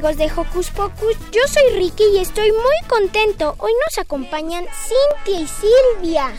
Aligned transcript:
amigos 0.00 0.16
de 0.16 0.32
Hocus 0.34 0.70
Pocus, 0.70 1.14
yo 1.30 1.42
soy 1.46 1.78
Ricky 1.78 2.04
y 2.14 2.18
estoy 2.20 2.50
muy 2.52 2.88
contento. 2.88 3.54
Hoy 3.58 3.72
nos 3.84 3.98
acompañan 3.98 4.64
Cintia 4.72 5.42
y 5.42 5.46
Silvia. 5.46 6.32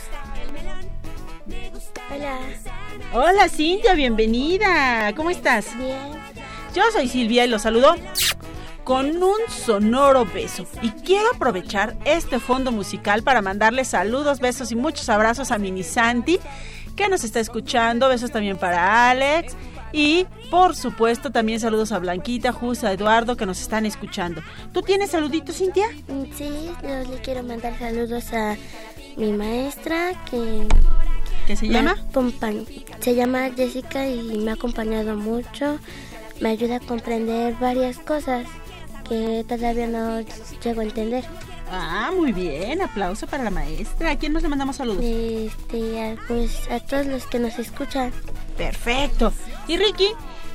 Hola. 2.11 2.39
Hola 3.13 3.49
Cintia, 3.49 3.93
bienvenida. 3.93 5.13
¿Cómo 5.15 5.29
estás? 5.29 5.77
Bien. 5.77 5.95
Yo 6.73 6.81
soy 6.91 7.07
Silvia 7.07 7.45
y 7.45 7.49
los 7.49 7.61
saludo 7.61 7.93
con 8.83 9.21
un 9.21 9.37
sonoro 9.47 10.25
beso. 10.25 10.65
Y 10.81 10.89
quiero 10.89 11.29
aprovechar 11.35 11.95
este 12.05 12.39
fondo 12.39 12.71
musical 12.71 13.21
para 13.21 13.43
mandarle 13.43 13.85
saludos, 13.85 14.39
besos 14.39 14.71
y 14.71 14.75
muchos 14.75 15.07
abrazos 15.07 15.51
a 15.51 15.59
Mini 15.59 15.83
Santi, 15.83 16.39
que 16.95 17.09
nos 17.09 17.23
está 17.23 17.39
escuchando. 17.39 18.09
Besos 18.09 18.31
también 18.31 18.57
para 18.57 19.11
Alex 19.11 19.55
y 19.93 20.25
por 20.49 20.75
supuesto 20.75 21.31
también 21.31 21.59
saludos 21.59 21.91
a 21.91 21.99
Blanquita, 21.99 22.51
Justa, 22.51 22.89
a 22.89 22.93
Eduardo 22.93 23.37
que 23.37 23.45
nos 23.45 23.61
están 23.61 23.85
escuchando. 23.85 24.41
¿Tú 24.73 24.81
tienes 24.81 25.11
saluditos, 25.11 25.57
Cintia? 25.57 25.87
Mm, 26.07 26.23
sí, 26.35 26.69
yo 26.81 27.11
le 27.11 27.21
quiero 27.21 27.43
mandar 27.43 27.77
saludos 27.77 28.33
a 28.33 28.57
mi 29.17 29.31
maestra 29.33 30.13
que... 30.29 30.67
¿Qué 31.47 31.55
se 31.55 31.67
llama? 31.67 31.95
Se 32.99 33.15
llama 33.15 33.49
Jessica 33.55 34.07
y 34.07 34.37
me 34.37 34.51
ha 34.51 34.53
acompañado 34.53 35.17
mucho. 35.17 35.79
Me 36.39 36.49
ayuda 36.49 36.77
a 36.77 36.79
comprender 36.79 37.55
varias 37.59 37.97
cosas 37.97 38.45
que 39.09 39.43
todavía 39.47 39.87
no 39.87 40.21
llego 40.63 40.81
a 40.81 40.83
entender. 40.83 41.25
Ah, 41.69 42.11
muy 42.15 42.31
bien, 42.33 42.81
aplauso 42.81 43.27
para 43.27 43.43
la 43.43 43.49
maestra. 43.49 44.11
¿A 44.11 44.17
quién 44.17 44.33
nos 44.33 44.43
le 44.43 44.49
mandamos 44.49 44.75
saludos? 44.75 45.03
Este, 45.03 46.17
pues 46.27 46.69
a 46.69 46.79
todos 46.79 47.05
los 47.05 47.25
que 47.27 47.39
nos 47.39 47.57
escuchan. 47.59 48.11
Perfecto. 48.57 49.33
¿Y 49.67 49.77
Ricky? 49.77 50.09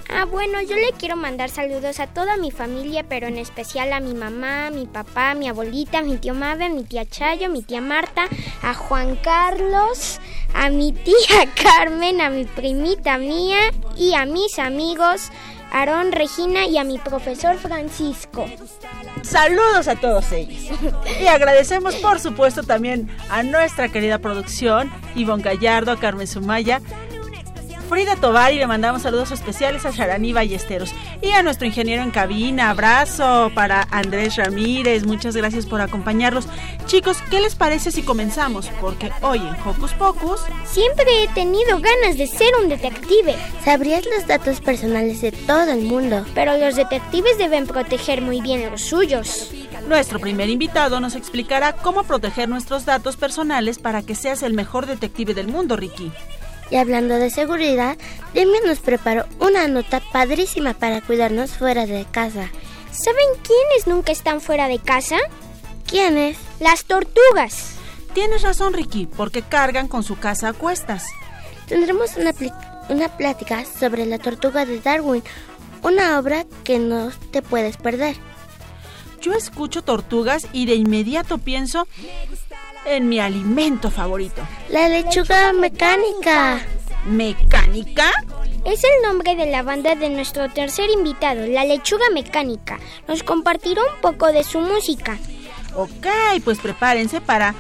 Ah, 0.09 0.25
bueno, 0.25 0.61
yo 0.63 0.77
le 0.77 0.93
quiero 0.97 1.17
mandar 1.17 1.51
saludos 1.51 1.99
a 1.99 2.07
toda 2.07 2.37
mi 2.37 2.53
familia, 2.53 3.05
pero 3.09 3.27
en 3.27 3.39
especial 3.39 3.93
a 3.93 3.99
mi 3.99 4.15
mamá, 4.15 4.71
mi 4.71 4.87
papá, 4.87 5.35
mi 5.35 5.49
abuelita, 5.49 6.01
mi 6.03 6.17
tío 6.17 6.33
Mabel, 6.33 6.75
mi 6.75 6.85
tía 6.85 7.05
Chayo, 7.05 7.51
mi 7.51 7.63
tía 7.63 7.81
Marta, 7.81 8.29
a 8.63 8.73
Juan 8.73 9.17
Carlos, 9.17 10.21
a 10.55 10.71
mi 10.71 10.93
tía 10.93 11.51
Carmen, 11.61 12.21
a 12.21 12.31
mi 12.31 12.45
primita 12.45 13.19
mía 13.19 13.73
y 13.97 14.15
a 14.15 14.27
mis 14.27 14.61
amigos 14.61 15.33
Aarón, 15.73 16.13
Regina 16.13 16.67
y 16.67 16.79
a 16.79 16.85
mi 16.85 16.99
profesor 16.99 17.59
Francisco. 17.59 18.47
Saludos 19.23 19.89
a 19.89 19.97
todos 19.97 20.31
ellos. 20.33 20.79
Y 21.21 21.27
agradecemos 21.27 21.97
por 21.97 22.21
supuesto 22.21 22.63
también 22.63 23.11
a 23.29 23.43
nuestra 23.43 23.89
querida 23.89 24.19
producción, 24.19 24.91
Ivonne 25.15 25.43
Gallardo, 25.43 25.93
a 25.93 25.99
Carmen 25.99 26.27
Sumaya, 26.27 26.81
Frida 27.89 28.17
Tobar 28.17 28.53
y 28.53 28.59
le 28.59 28.67
mandamos 28.67 29.03
saludos 29.03 29.31
especiales 29.31 29.87
a 29.87 29.93
Sharani 29.93 30.33
Ballesteros 30.33 30.93
y 31.23 31.31
a 31.31 31.43
nuestro 31.45 31.67
ingeniero 31.67 32.03
en 32.03 32.11
cabina. 32.11 32.71
Abrazo 32.71 33.53
para 33.55 33.87
Andrés 33.93 34.37
Ramírez. 34.37 35.05
Muchas 35.07 35.37
gracias 35.37 35.67
por 35.67 35.81
acompañarnos. 35.81 36.49
Chicos, 36.87 37.19
¿qué 37.31 37.41
les 37.41 37.55
parece 37.55 37.93
si 37.93 38.03
comenzamos? 38.03 38.69
Porque 38.81 39.13
hoy 39.23 39.39
en 39.39 39.55
Hocus 39.65 39.93
Pocus... 39.93 40.41
Siempre 40.65 41.05
he 41.23 41.29
tenido 41.29 41.79
ganas 41.81 42.19
de 42.19 42.27
ser 42.27 42.53
un 42.61 42.69
detective. 42.69 43.37
Sabrías 43.65 44.05
los 44.05 44.27
datos 44.27 44.61
personales 44.61 45.21
de 45.21 45.31
todo 45.31 45.71
el 45.71 45.83
mundo. 45.83 46.25
Pero 46.35 46.57
los 46.59 46.75
detectives 46.75 47.39
deben 47.39 47.67
proteger 47.67 48.21
muy 48.21 48.41
bien 48.41 48.69
los 48.69 48.83
suyos. 48.83 49.53
Nuestro 49.89 50.19
primer 50.19 50.51
invitado 50.51 50.99
nos 50.99 51.15
explicará 51.15 51.73
cómo 51.73 52.03
proteger 52.03 52.49
nuestros 52.49 52.85
datos 52.85 53.17
personales 53.17 53.79
para 53.79 54.03
que 54.03 54.17
seas 54.17 54.43
el 54.43 54.55
mejor 54.55 54.87
detective 54.87 55.35
del 55.35 55.47
mundo, 55.47 55.77
Ricky. 55.77 56.11
Y 56.71 56.77
hablando 56.77 57.15
de 57.17 57.31
seguridad, 57.31 57.97
Demi 58.35 58.59
nos 58.67 58.81
preparó 58.81 59.27
una 59.39 59.69
nota 59.69 60.01
padrísima 60.13 60.75
para 60.75 61.01
cuidarnos 61.01 61.53
fuera 61.53 61.87
de 61.87 62.05
casa. 62.11 62.51
¿Saben 62.91 63.27
quiénes 63.43 63.87
nunca 63.87 64.13
están 64.13 64.41
fuera 64.41 64.69
de 64.69 64.79
casa? 64.79 65.17
¿Quiénes? 65.87 66.37
Las 66.59 66.85
tortugas. 66.85 67.77
Tienes 68.15 68.43
razón, 68.43 68.73
Ricky, 68.73 69.07
porque 69.07 69.43
cargan 69.43 69.89
con 69.89 70.03
su 70.03 70.19
casa 70.19 70.49
a 70.49 70.53
cuestas. 70.53 71.07
Tendremos 71.67 72.17
una, 72.17 72.33
una 72.89 73.17
plática 73.17 73.65
sobre 73.65 74.07
la 74.07 74.19
tortuga 74.19 74.65
de 74.65 74.81
Darwin, 74.81 75.23
una 75.83 76.19
obra 76.19 76.47
que 76.65 76.79
no 76.79 77.11
te 77.31 77.43
puedes 77.43 77.77
perder. 77.77 78.17
Yo 79.21 79.35
escucho 79.35 79.83
tortugas 79.83 80.47
y 80.53 80.67
de 80.67 80.75
inmediato 80.75 81.39
pienso 81.39 81.87
en 82.87 83.09
mi 83.09 83.21
alimento 83.21 83.91
favorito. 83.91 84.43
La 84.71 84.89
lechuga 84.89 85.53
mecánica. 85.53 86.61
¿Mecánica? 87.05 88.11
Es 88.65 88.83
el 88.83 89.03
nombre 89.09 89.37
de 89.37 89.47
la 89.47 89.63
banda 89.63 89.95
de 89.95 90.09
nuestro 90.09 90.49
tercer 90.51 90.91
invitado, 90.91 91.47
La 91.47 91.65
Lechuga 91.65 92.07
Mecánica. 92.13 92.81
Nos 93.07 93.23
compartirá 93.23 93.81
un 93.81 94.01
poco 94.01 94.33
de 94.33 94.43
su 94.43 94.61
música. 94.61 95.19
Ok, 95.77 96.07
pues 96.45 96.59
prepárense 96.59 97.21
para 97.21 97.55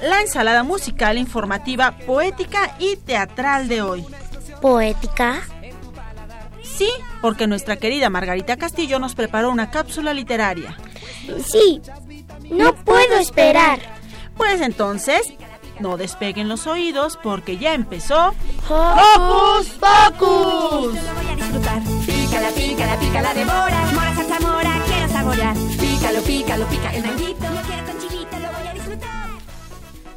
la 0.00 0.20
ensalada 0.20 0.62
musical, 0.62 1.18
informativa, 1.18 1.96
poética 2.06 2.76
y 2.78 2.96
teatral 2.96 3.66
de 3.66 3.82
hoy. 3.82 4.04
¿Poética? 4.60 5.42
Sí, 6.62 6.88
porque 7.20 7.48
nuestra 7.48 7.76
querida 7.76 8.08
Margarita 8.08 8.56
Castillo 8.56 9.00
nos 9.00 9.16
preparó 9.16 9.50
una 9.50 9.70
cápsula 9.72 10.14
literaria. 10.14 10.76
Sí, 11.44 11.80
no 12.50 12.72
puedo 12.74 13.18
esperar. 13.18 14.01
Pues 14.42 14.60
entonces, 14.60 15.34
no 15.78 15.96
despeguen 15.96 16.48
los 16.48 16.66
oídos 16.66 17.16
porque 17.22 17.58
ya 17.58 17.74
empezó 17.74 18.34
Hocus 18.68 19.68
Pocus. 19.78 20.94
Lo 20.94 21.14
voy 21.14 21.26
a 21.30 21.36
disfrutar. 21.36 21.80
Pícala, 22.04 22.50
pícala, 22.50 22.98
pícala 22.98 23.34
de 23.34 23.44
mora, 23.44 23.86
mora, 23.94 24.14
salsa, 24.16 24.40
mora, 24.40 24.82
quiero 24.84 25.08
saborear. 25.12 25.56
Pícalo, 25.78 26.20
pícalo, 26.22 26.66
pica 26.66 26.92
el 26.92 27.06
manguito, 27.06 27.41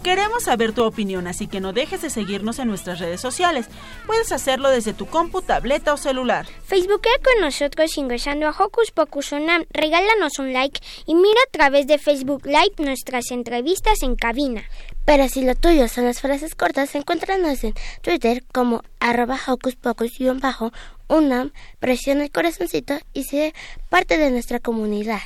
Queremos 0.06 0.44
saber 0.44 0.72
tu 0.72 0.84
opinión, 0.84 1.26
así 1.26 1.48
que 1.48 1.60
no 1.60 1.74
dejes 1.74 2.04
de 2.04 2.12
seguirnos 2.12 2.60
en 2.60 2.68
nuestras 2.68 3.00
redes 3.00 3.20
sociales. 3.20 3.66
Puedes 4.06 4.32
hacerlo 4.32 4.70
desde 4.70 4.94
tu 4.94 5.08
compu, 5.08 5.42
tableta 5.42 5.96
o 5.96 5.98
celular. 5.98 6.46
Facebookea 6.64 7.18
con 7.24 7.42
nosotros 7.42 7.98
ingresando 7.98 8.48
a 8.48 8.52
Hocus 8.52 8.92
Pocus 8.92 9.32
Unam, 9.32 9.66
regálanos 9.72 10.38
un 10.38 10.54
like 10.54 10.80
y 11.08 11.16
mira 11.16 11.42
a 11.48 11.52
través 11.52 11.88
de 11.88 11.98
Facebook 11.98 12.46
Live 12.46 12.76
nuestras 12.78 13.32
entrevistas 13.32 14.04
en 14.04 14.16
cabina. 14.16 14.66
Pero 15.06 15.30
si 15.30 15.42
lo 15.44 15.56
tuyo 15.56 15.88
son 15.88 16.06
las 16.06 16.20
frases 16.20 16.56
cortas, 16.56 16.96
encuéntranos 16.96 17.64
en 17.64 17.74
Twitter 18.02 18.44
como 18.52 18.82
arroba 19.00 19.40
hocus 19.48 19.76
pocus-bajo 19.76 20.72
UNAM, 21.08 21.52
presiona 21.80 22.24
el 22.24 22.32
corazoncito 22.32 22.98
y 23.14 23.24
sé 23.24 23.54
parte 23.90 24.18
de 24.18 24.32
nuestra 24.32 24.60
comunidad. 24.60 25.22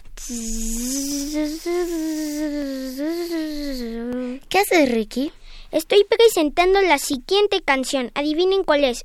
¿Qué 4.50 4.60
haces, 4.60 4.92
Ricky? 4.92 5.32
Estoy 5.72 6.04
presentando 6.04 6.82
la 6.82 6.98
siguiente 6.98 7.62
canción. 7.62 8.12
Adivinen 8.16 8.64
cuál 8.64 8.84
es. 8.84 9.04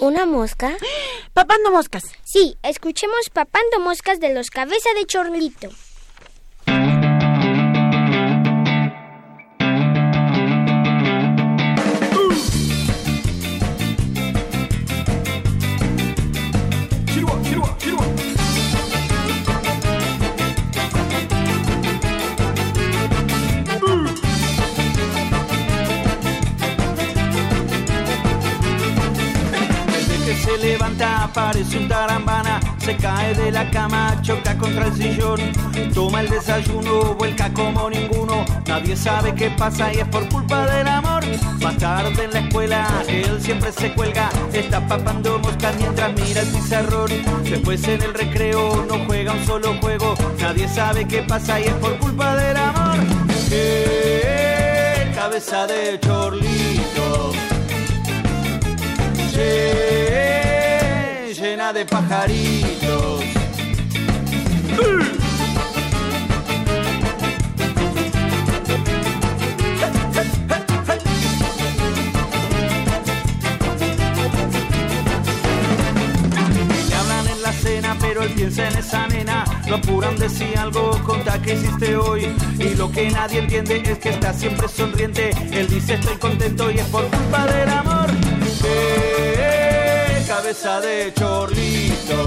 ¿Una 0.00 0.24
mosca? 0.24 0.76
Papando 1.34 1.70
moscas. 1.70 2.04
Sí, 2.24 2.56
escuchemos 2.62 3.28
Papando 3.32 3.80
moscas 3.80 4.18
de 4.18 4.32
los 4.32 4.48
Cabeza 4.48 4.88
de 4.98 5.04
Chorlito. 5.04 5.68
Se 30.46 30.58
levanta, 30.58 31.28
parece 31.34 31.76
un 31.76 31.88
tarambana, 31.88 32.60
se 32.78 32.96
cae 32.96 33.34
de 33.34 33.50
la 33.50 33.68
cama, 33.68 34.16
choca 34.22 34.56
contra 34.56 34.86
el 34.86 34.94
sillón, 34.94 35.40
toma 35.92 36.20
el 36.20 36.28
desayuno, 36.28 37.14
vuelca 37.14 37.52
como 37.52 37.90
ninguno, 37.90 38.44
nadie 38.64 38.96
sabe 38.96 39.34
qué 39.34 39.50
pasa 39.50 39.92
y 39.92 39.98
es 39.98 40.08
por 40.08 40.28
culpa 40.28 40.66
del 40.66 40.86
amor. 40.86 41.24
Más 41.60 41.76
tarde 41.78 42.24
en 42.24 42.30
la 42.30 42.38
escuela, 42.38 42.86
él 43.08 43.40
siempre 43.40 43.72
se 43.72 43.92
cuelga, 43.92 44.30
está 44.52 44.86
papando 44.86 45.40
moscas 45.40 45.74
mientras 45.78 46.12
mira 46.12 46.42
el 46.42 46.48
pizarrón. 46.48 47.10
Después 47.42 47.82
en 47.88 48.02
el 48.02 48.14
recreo 48.14 48.86
no 48.88 49.04
juega 49.04 49.32
un 49.32 49.44
solo 49.44 49.74
juego, 49.80 50.14
nadie 50.38 50.68
sabe 50.68 51.08
qué 51.08 51.22
pasa 51.22 51.58
y 51.60 51.64
es 51.64 51.74
por 51.74 51.98
culpa 51.98 52.36
del 52.36 52.56
amor. 52.56 52.98
Eh, 53.50 55.10
cabeza 55.16 55.66
de 55.66 55.98
chorlito 55.98 57.32
llena 61.66 61.72
de 61.72 61.84
pajaritos. 61.86 63.24
Pero 78.00 78.22
él 78.22 78.30
piensa 78.30 78.68
en 78.68 78.76
esa 78.76 79.06
nena. 79.08 79.44
Lo 79.68 79.76
apuran 79.76 80.16
de 80.16 80.28
si 80.28 80.54
algo, 80.54 80.90
conta 81.04 81.40
que 81.40 81.54
hiciste 81.54 81.96
hoy. 81.96 82.34
Y 82.58 82.74
lo 82.74 82.90
que 82.90 83.10
nadie 83.10 83.40
entiende 83.40 83.82
es 83.84 83.98
que 83.98 84.10
está 84.10 84.32
siempre 84.32 84.68
sonriente. 84.68 85.30
Él 85.50 85.66
dice 85.68 85.94
estoy 85.94 86.16
contento 86.16 86.70
y 86.70 86.78
es 86.78 86.86
por 86.86 87.06
culpa 87.06 87.46
del 87.46 87.68
amor. 87.68 88.10
Cabeza 90.36 90.80
de 90.82 91.12
chorlito. 91.14 92.20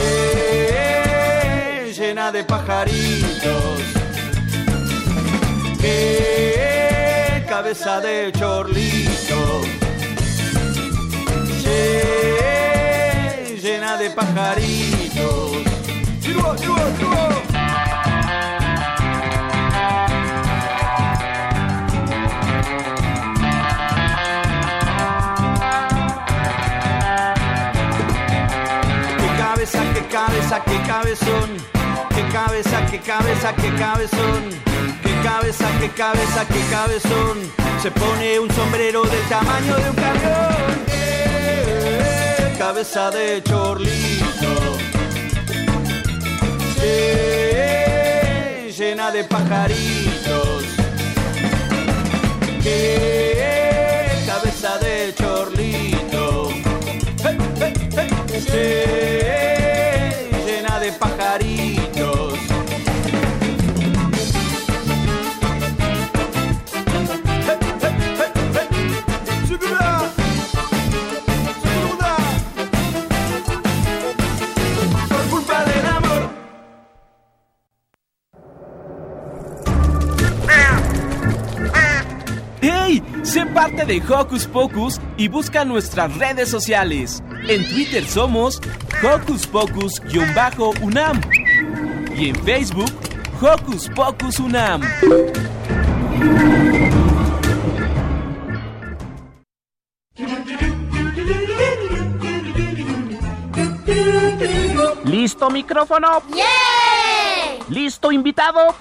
Eh, 0.00 1.92
llena 1.94 2.32
de 2.32 2.42
pajaritos. 2.42 3.82
Eh, 5.82 7.44
cabeza 7.46 8.00
de 8.00 8.32
chorlito. 8.32 9.60
Eh, 11.66 13.58
llena 13.62 13.98
de 13.98 14.08
pajaritos. 14.08 15.52
Chirua, 16.22 16.56
chirua, 16.56 16.92
chirua. 16.98 17.53
Cabeza, 30.54 30.64
qué 30.64 30.78
cabezón. 30.86 31.56
Qué 32.14 32.22
cabeza, 32.32 32.86
qué 32.90 33.00
cabeza, 33.00 33.54
qué 33.54 33.74
cabezón. 33.74 34.50
Qué 35.02 35.12
cabeza, 35.22 35.66
qué 35.80 35.88
cabeza, 35.90 36.46
qué 36.46 36.60
cabezón. 36.70 37.38
Se 37.82 37.90
pone 37.90 38.38
un 38.38 38.50
sombrero 38.50 39.02
del 39.02 39.22
tamaño 39.28 39.76
de 39.76 39.90
un 39.90 39.96
camión. 39.96 40.84
Eh, 40.88 42.54
cabeza 42.58 43.10
de 43.10 43.42
chorlito. 43.42 44.78
Eh, 46.82 48.72
llena 48.76 49.10
de 49.10 49.24
pajaritos. 49.24 50.64
Qué 52.62 54.24
cabeza 54.26 54.78
de 54.78 55.14
chorlito. 55.14 55.84
Parte 83.64 83.86
de 83.86 84.02
Hocus 84.12 84.46
Pocus 84.46 85.00
y 85.16 85.28
busca 85.28 85.64
nuestras 85.64 86.14
redes 86.18 86.50
sociales. 86.50 87.22
En 87.48 87.66
Twitter 87.66 88.06
somos 88.06 88.60
Hocus 89.02 89.46
Pocus-UNAM 89.46 91.18
y 92.14 92.28
en 92.28 92.44
Facebook 92.44 92.92
Hocus 93.40 93.88
Pocus 93.88 94.38
UNAM. 94.38 94.82
¿Listo 105.06 105.48
micrófono? 105.48 106.22
¿Listo 107.70 108.12
invitado? 108.12 108.74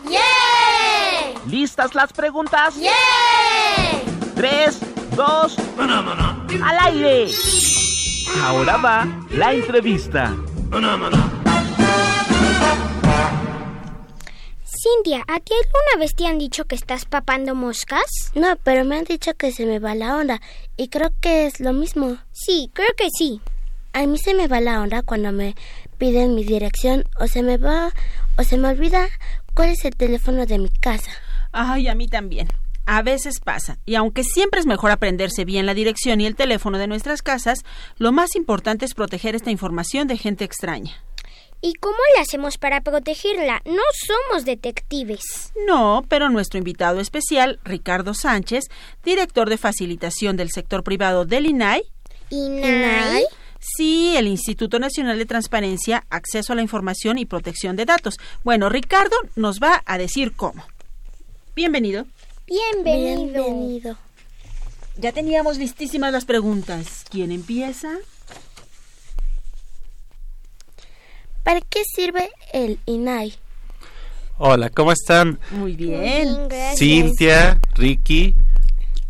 ¿Listas 1.48 1.96
las 1.96 2.12
preguntas? 2.12 2.76
Tres, 4.36 4.80
dos, 5.16 5.58
al 5.78 6.78
aire. 6.94 7.28
Ahora 8.42 8.78
va 8.78 9.08
la 9.32 9.54
entrevista. 9.54 10.36
Cintia, 14.66 15.24
¿a 15.28 15.40
ti 15.40 15.54
alguna 15.54 16.00
vez 16.00 16.16
te 16.16 16.26
han 16.26 16.40
dicho 16.40 16.66
que 16.66 16.76
estás 16.76 17.06
papando 17.06 17.54
moscas? 17.56 18.32
No, 18.36 18.56
pero 18.64 18.84
me 18.86 18.98
han 18.98 19.06
dicho 19.06 19.34
que 19.36 19.52
se 19.52 19.66
me 19.66 19.80
va 19.80 19.96
la 19.96 20.18
onda 20.18 20.42
y 20.76 20.88
creo 20.88 21.12
que 21.22 21.46
es 21.46 21.60
lo 21.60 21.72
mismo. 21.72 22.18
Sí, 22.32 22.70
creo 22.74 22.90
que 22.98 23.10
sí. 23.18 23.40
A 23.94 24.06
mí 24.08 24.18
se 24.18 24.34
me 24.34 24.48
va 24.48 24.60
la 24.60 24.82
onda 24.82 25.04
cuando 25.04 25.32
me 25.32 25.56
piden 26.00 26.34
mi 26.34 26.44
dirección 26.44 27.06
o 27.20 27.28
se 27.28 27.44
me 27.44 27.58
va 27.58 27.92
o 28.38 28.44
se 28.44 28.58
me 28.58 28.70
olvida 28.70 29.08
cuál 29.54 29.70
es 29.70 29.86
el 29.86 29.96
teléfono 29.96 30.48
de 30.48 30.58
mi 30.58 30.70
casa. 30.70 31.12
Ay, 31.52 31.88
a 31.88 31.96
mí 31.96 32.08
también. 32.08 32.48
A 32.86 33.02
veces 33.02 33.40
pasa, 33.40 33.78
y 33.86 33.96
aunque 33.96 34.24
siempre 34.24 34.60
es 34.60 34.66
mejor 34.66 34.92
aprenderse 34.92 35.46
bien 35.46 35.66
la 35.66 35.74
dirección 35.74 36.20
y 36.20 36.26
el 36.26 36.36
teléfono 36.36 36.78
de 36.78 36.88
nuestras 36.88 37.22
casas, 37.22 37.60
lo 37.98 38.12
más 38.12 38.36
importante 38.36 38.84
es 38.84 38.94
proteger 38.94 39.36
esta 39.36 39.52
información 39.52 40.08
de 40.08 40.18
gente 40.18 40.44
extraña. 40.44 40.94
¿Y 41.62 41.76
cómo 41.76 41.96
le 42.14 42.22
hacemos 42.22 42.58
para 42.58 42.82
protegerla? 42.82 43.62
No 43.64 43.82
somos 44.06 44.44
detectives. 44.44 45.54
No, 45.66 46.04
pero 46.10 46.28
nuestro 46.30 46.58
invitado 46.58 47.00
especial, 47.00 47.62
Ricardo 47.64 48.14
Sánchez, 48.14 48.66
director 49.06 49.50
de 49.50 49.58
facilitación 49.58 50.36
del 50.36 50.50
sector 50.52 50.84
privado 50.84 51.24
del 51.24 51.46
INAI, 51.46 51.84
¿INAI? 52.32 53.24
sí, 53.60 54.14
el 54.18 54.28
Instituto 54.28 54.78
Nacional 54.78 55.18
de 55.18 55.26
Transparencia, 55.26 56.04
Acceso 56.10 56.52
a 56.52 56.58
la 56.58 56.64
Información 56.64 57.18
y 57.18 57.26
Protección 57.26 57.78
de 57.78 57.86
Datos. 57.86 58.16
Bueno, 58.44 58.68
Ricardo 58.68 59.16
nos 59.38 59.60
va 59.60 59.82
a 59.86 59.98
decir 59.98 60.34
cómo. 60.34 60.66
Bienvenido. 61.56 62.08
Bienvenido. 62.48 63.44
Bienvenido. 63.44 63.98
Ya 64.98 65.12
teníamos 65.12 65.58
listísimas 65.58 66.12
las 66.12 66.26
preguntas. 66.26 67.06
¿Quién 67.10 67.32
empieza? 67.32 67.98
¿Para 71.44 71.62
qué 71.62 71.82
sirve 71.96 72.30
el 72.54 72.80
INAI? 72.86 73.34
Hola, 74.38 74.70
¿cómo 74.70 74.92
están? 74.92 75.40
Muy 75.52 75.76
Bien, 75.76 76.02
bien. 76.02 76.48
gracias. 76.48 76.80
Cintia, 76.80 77.60
Ricky, 77.76 78.36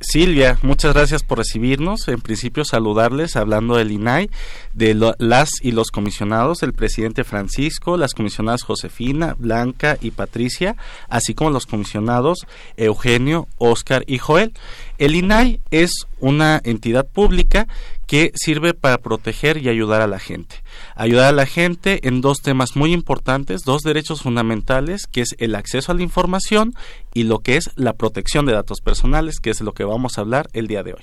Silvia, 0.03 0.59
muchas 0.61 0.93
gracias 0.93 1.23
por 1.23 1.37
recibirnos. 1.39 2.07
En 2.07 2.19
principio, 2.21 2.65
saludarles 2.65 3.35
hablando 3.35 3.77
del 3.77 3.91
INAI, 3.91 4.29
de 4.73 4.93
lo- 4.93 5.15
las 5.17 5.49
y 5.61 5.71
los 5.71 5.91
comisionados, 5.91 6.61
el 6.61 6.73
presidente 6.73 7.23
Francisco, 7.23 7.97
las 7.97 8.13
comisionadas 8.13 8.63
Josefina, 8.63 9.35
Blanca 9.39 9.97
y 10.01 10.11
Patricia, 10.11 10.75
así 11.09 11.33
como 11.33 11.49
los 11.49 11.65
comisionados 11.65 12.39
Eugenio, 12.77 13.47
Oscar 13.57 14.03
y 14.05 14.17
Joel. 14.19 14.53
El 14.97 15.15
INAI 15.15 15.61
es 15.71 15.91
una 16.19 16.61
entidad 16.63 17.07
pública 17.07 17.67
que 18.13 18.31
sirve 18.35 18.75
para 18.75 18.99
proteger 18.99 19.57
y 19.57 19.69
ayudar 19.69 20.01
a 20.01 20.05
la 20.05 20.19
gente. 20.19 20.57
Ayudar 20.93 21.29
a 21.29 21.35
la 21.35 21.47
gente 21.47 22.07
en 22.07 22.21
dos 22.21 22.43
temas 22.43 22.75
muy 22.75 22.93
importantes, 22.93 23.63
dos 23.63 23.81
derechos 23.81 24.21
fundamentales, 24.21 25.07
que 25.11 25.21
es 25.21 25.29
el 25.39 25.55
acceso 25.55 25.91
a 25.91 25.95
la 25.95 26.03
información 26.03 26.75
y 27.15 27.23
lo 27.23 27.39
que 27.39 27.57
es 27.57 27.71
la 27.75 27.93
protección 27.93 28.45
de 28.45 28.53
datos 28.53 28.81
personales, 28.81 29.39
que 29.39 29.49
es 29.49 29.61
lo 29.61 29.71
que 29.71 29.83
vamos 29.83 30.15
a 30.15 30.21
hablar 30.21 30.47
el 30.53 30.67
día 30.67 30.83
de 30.83 30.93
hoy. 30.93 31.01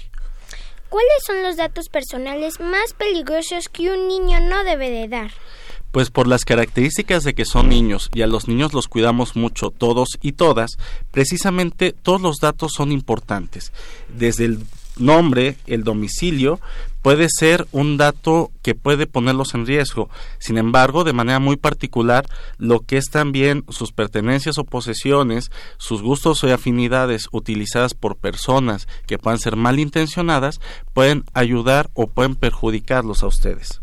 ¿Cuáles 0.88 1.25
son 1.26 1.43
los 1.43 1.57
datos 1.57 1.88
personales 1.88 2.61
más 2.61 2.93
peligrosos 2.93 3.69
que 3.69 3.90
un 3.90 4.07
niño 4.07 4.38
no 4.49 4.62
debe 4.62 4.88
de 4.88 5.09
dar? 5.09 5.33
Pues 5.90 6.11
por 6.12 6.29
las 6.29 6.45
características 6.45 7.25
de 7.25 7.35
que 7.35 7.45
son 7.45 7.69
niños 7.69 8.09
y 8.14 8.23
a 8.23 8.29
los 8.29 8.47
niños 8.47 8.73
los 8.73 8.87
cuidamos 8.87 9.35
mucho 9.35 9.71
todos 9.71 10.11
y 10.23 10.31
todas, 10.31 10.79
precisamente 11.11 11.90
todos 11.90 12.21
los 12.21 12.37
datos 12.37 12.71
son 12.76 12.93
importantes. 12.93 13.73
Desde 14.09 14.45
el 14.45 14.61
nombre, 15.00 15.57
el 15.66 15.85
domicilio, 15.85 16.61
puede 17.02 17.28
ser 17.28 17.66
un 17.73 17.97
dato 17.97 18.50
que 18.62 18.75
puede 18.75 19.07
ponerlos 19.07 19.54
en 19.54 19.66
riesgo. 19.66 20.11
Sin 20.38 20.59
embargo, 20.59 21.04
de 21.04 21.12
manera 21.12 21.38
muy 21.38 21.57
particular, 21.57 22.26
lo 22.59 22.80
que 22.80 22.97
es 22.97 23.07
también 23.11 23.64
sus 23.69 23.92
pertenencias 23.92 24.59
o 24.59 24.64
posesiones, 24.64 25.50
sus 25.78 26.02
gustos 26.02 26.45
o 26.45 26.52
afinidades 26.52 27.28
utilizadas 27.33 27.95
por 27.95 28.16
personas 28.16 28.87
que 29.07 29.19
puedan 29.19 29.38
ser 29.38 29.57
malintencionadas, 29.57 30.61
pueden 30.92 31.25
ayudar 31.33 31.90
o 31.95 32.07
pueden 32.07 32.35
perjudicarlos 32.35 33.23
a 33.23 33.28
ustedes. 33.28 33.80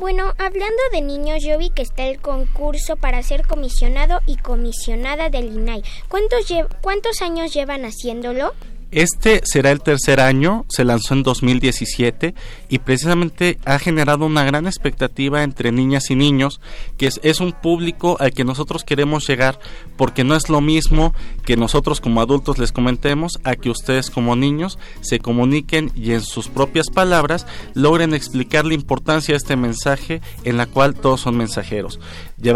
Bueno, 0.00 0.32
hablando 0.38 0.82
de 0.92 1.02
niños, 1.02 1.42
yo 1.42 1.58
vi 1.58 1.68
que 1.68 1.82
está 1.82 2.06
el 2.06 2.22
concurso 2.22 2.96
para 2.96 3.22
ser 3.22 3.46
comisionado 3.46 4.20
y 4.24 4.36
comisionada 4.36 5.28
del 5.28 5.52
INAI. 5.52 5.82
¿Cuántos, 6.08 6.46
¿Cuántos 6.80 7.20
años 7.20 7.52
llevan 7.52 7.84
haciéndolo? 7.84 8.54
Este 8.92 9.40
será 9.44 9.70
el 9.70 9.82
tercer 9.82 10.18
año, 10.18 10.64
se 10.68 10.84
lanzó 10.84 11.14
en 11.14 11.22
2017 11.22 12.34
y 12.68 12.78
precisamente 12.80 13.56
ha 13.64 13.78
generado 13.78 14.26
una 14.26 14.42
gran 14.42 14.66
expectativa 14.66 15.44
entre 15.44 15.70
niñas 15.70 16.10
y 16.10 16.16
niños, 16.16 16.60
que 16.98 17.08
es, 17.22 17.40
un 17.40 17.52
público 17.52 18.16
al 18.18 18.32
que 18.32 18.42
nosotros 18.42 18.82
queremos 18.82 19.28
llegar, 19.28 19.60
porque 19.96 20.24
no 20.24 20.34
es 20.34 20.48
lo 20.48 20.60
mismo 20.60 21.14
que 21.44 21.56
nosotros 21.56 22.00
como 22.00 22.20
adultos 22.20 22.58
les 22.58 22.72
comentemos 22.72 23.38
a 23.44 23.54
que 23.54 23.70
ustedes 23.70 24.10
como 24.10 24.34
niños 24.34 24.76
se 25.02 25.20
comuniquen 25.20 25.92
y 25.94 26.10
en 26.10 26.22
sus 26.22 26.48
propias 26.48 26.90
palabras 26.90 27.46
logren 27.74 28.12
explicar 28.12 28.64
la 28.64 28.74
importancia 28.74 29.34
de 29.34 29.38
este 29.38 29.54
mensaje 29.54 30.20
en 30.42 30.56
la 30.56 30.66
cual 30.66 30.94
todos 30.94 31.20
son 31.20 31.36
mensajeros. 31.36 32.00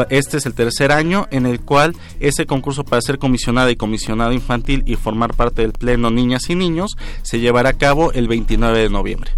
Este 0.08 0.38
es 0.38 0.46
el 0.46 0.54
tercer 0.54 0.92
año 0.92 1.26
en 1.30 1.46
el 1.46 1.60
cual 1.60 1.94
ese 2.20 2.46
concurso 2.46 2.84
para 2.84 3.02
ser 3.02 3.18
comisionada 3.18 3.70
y 3.70 3.76
comisionado 3.76 4.32
infantil 4.32 4.82
y 4.86 4.96
formar 4.96 5.34
parte 5.34 5.62
del 5.62 5.72
pleno 5.72 6.10
niñas 6.10 6.48
y 6.48 6.54
niños 6.54 6.96
se 7.22 7.40
llevará 7.40 7.70
a 7.70 7.74
cabo 7.74 8.12
el 8.12 8.28
29 8.28 8.78
de 8.78 8.88
noviembre. 8.88 9.30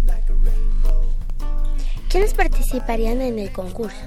¿Quiénes 2.09 2.33
participarían 2.33 3.21
en 3.21 3.37
el 3.37 3.51
concurso? 3.51 3.97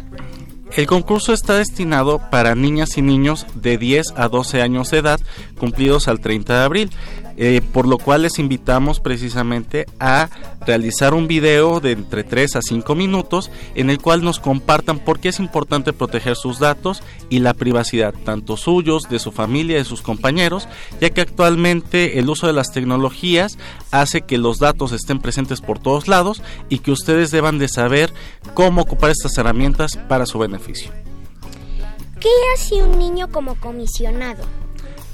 El 0.76 0.86
concurso 0.86 1.32
está 1.32 1.56
destinado 1.56 2.20
para 2.30 2.54
niñas 2.54 2.96
y 2.96 3.02
niños 3.02 3.44
de 3.54 3.76
10 3.76 4.14
a 4.16 4.28
12 4.28 4.62
años 4.62 4.90
de 4.90 4.98
edad 4.98 5.20
cumplidos 5.58 6.08
al 6.08 6.20
30 6.20 6.58
de 6.58 6.64
abril. 6.64 6.90
Eh, 7.42 7.62
por 7.72 7.88
lo 7.88 7.96
cual 7.96 8.20
les 8.20 8.38
invitamos 8.38 9.00
precisamente 9.00 9.86
a 9.98 10.28
realizar 10.66 11.14
un 11.14 11.26
video 11.26 11.80
de 11.80 11.92
entre 11.92 12.22
3 12.22 12.56
a 12.56 12.60
5 12.60 12.94
minutos 12.94 13.50
en 13.74 13.88
el 13.88 13.98
cual 13.98 14.22
nos 14.22 14.38
compartan 14.38 14.98
por 14.98 15.20
qué 15.20 15.30
es 15.30 15.40
importante 15.40 15.94
proteger 15.94 16.36
sus 16.36 16.58
datos 16.58 17.02
y 17.30 17.38
la 17.38 17.54
privacidad, 17.54 18.12
tanto 18.12 18.58
suyos, 18.58 19.04
de 19.08 19.18
su 19.18 19.32
familia, 19.32 19.78
de 19.78 19.86
sus 19.86 20.02
compañeros, 20.02 20.68
ya 21.00 21.08
que 21.08 21.22
actualmente 21.22 22.18
el 22.18 22.28
uso 22.28 22.46
de 22.46 22.52
las 22.52 22.72
tecnologías 22.72 23.56
hace 23.90 24.20
que 24.20 24.36
los 24.36 24.58
datos 24.58 24.92
estén 24.92 25.18
presentes 25.18 25.62
por 25.62 25.78
todos 25.78 26.08
lados 26.08 26.42
y 26.68 26.80
que 26.80 26.92
ustedes 26.92 27.30
deban 27.30 27.58
de 27.58 27.68
saber 27.68 28.12
cómo 28.52 28.82
ocupar 28.82 29.12
estas 29.12 29.38
herramientas 29.38 29.96
para 30.10 30.26
su 30.26 30.38
beneficio. 30.38 30.92
¿Qué 32.20 32.28
hace 32.54 32.82
un 32.82 32.98
niño 32.98 33.32
como 33.32 33.54
comisionado? 33.54 34.44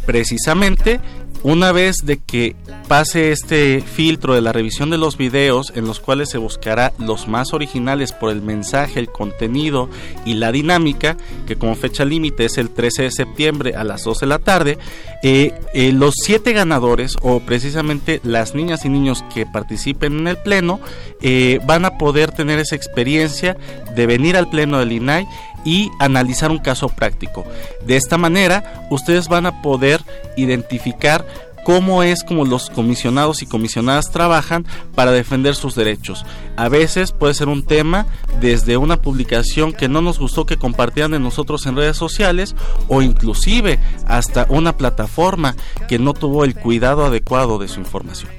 Precisamente 0.06 1.00
una 1.42 1.72
vez 1.72 1.96
de 2.04 2.18
que 2.18 2.56
pase 2.88 3.32
este 3.32 3.80
filtro 3.80 4.34
de 4.34 4.40
la 4.40 4.52
revisión 4.52 4.90
de 4.90 4.98
los 4.98 5.16
videos 5.16 5.72
en 5.74 5.86
los 5.86 6.00
cuales 6.00 6.30
se 6.30 6.38
buscará 6.38 6.92
los 6.98 7.28
más 7.28 7.52
originales 7.52 8.12
por 8.12 8.30
el 8.30 8.42
mensaje, 8.42 9.00
el 9.00 9.10
contenido 9.10 9.88
y 10.24 10.34
la 10.34 10.52
dinámica, 10.52 11.16
que 11.46 11.56
como 11.56 11.74
fecha 11.74 12.04
límite 12.04 12.44
es 12.44 12.58
el 12.58 12.70
13 12.70 13.04
de 13.04 13.10
septiembre 13.10 13.74
a 13.76 13.84
las 13.84 14.04
2 14.04 14.20
de 14.20 14.26
la 14.26 14.38
tarde, 14.38 14.78
eh, 15.22 15.52
eh, 15.74 15.92
los 15.92 16.14
siete 16.22 16.52
ganadores 16.52 17.16
o 17.22 17.40
precisamente 17.40 18.20
las 18.22 18.54
niñas 18.54 18.84
y 18.84 18.88
niños 18.88 19.24
que 19.34 19.46
participen 19.46 20.18
en 20.18 20.28
el 20.28 20.36
pleno 20.36 20.80
eh, 21.22 21.60
van 21.66 21.84
a 21.84 21.98
poder 21.98 22.32
tener 22.32 22.58
esa 22.58 22.76
experiencia 22.76 23.56
de 23.94 24.06
venir 24.06 24.36
al 24.36 24.48
pleno 24.48 24.78
del 24.78 24.92
INAI 24.92 25.26
y 25.66 25.90
analizar 25.98 26.50
un 26.50 26.58
caso 26.58 26.88
práctico. 26.88 27.44
De 27.84 27.96
esta 27.96 28.16
manera, 28.16 28.86
ustedes 28.90 29.28
van 29.28 29.44
a 29.44 29.60
poder 29.60 30.00
identificar 30.36 31.26
cómo 31.66 32.04
es 32.04 32.22
como 32.22 32.44
los 32.44 32.70
comisionados 32.70 33.42
y 33.42 33.46
comisionadas 33.46 34.12
trabajan 34.12 34.64
para 34.94 35.10
defender 35.10 35.56
sus 35.56 35.74
derechos. 35.74 36.24
A 36.56 36.68
veces 36.68 37.10
puede 37.10 37.34
ser 37.34 37.48
un 37.48 37.64
tema 37.64 38.06
desde 38.40 38.76
una 38.76 39.02
publicación 39.02 39.72
que 39.72 39.88
no 39.88 40.00
nos 40.00 40.20
gustó 40.20 40.46
que 40.46 40.58
compartieran 40.58 41.10
de 41.10 41.18
nosotros 41.18 41.66
en 41.66 41.74
redes 41.74 41.96
sociales 41.96 42.54
o 42.86 43.02
inclusive 43.02 43.80
hasta 44.06 44.46
una 44.48 44.76
plataforma 44.76 45.56
que 45.88 45.98
no 45.98 46.14
tuvo 46.14 46.44
el 46.44 46.54
cuidado 46.54 47.04
adecuado 47.04 47.58
de 47.58 47.66
su 47.66 47.80
información. 47.80 48.30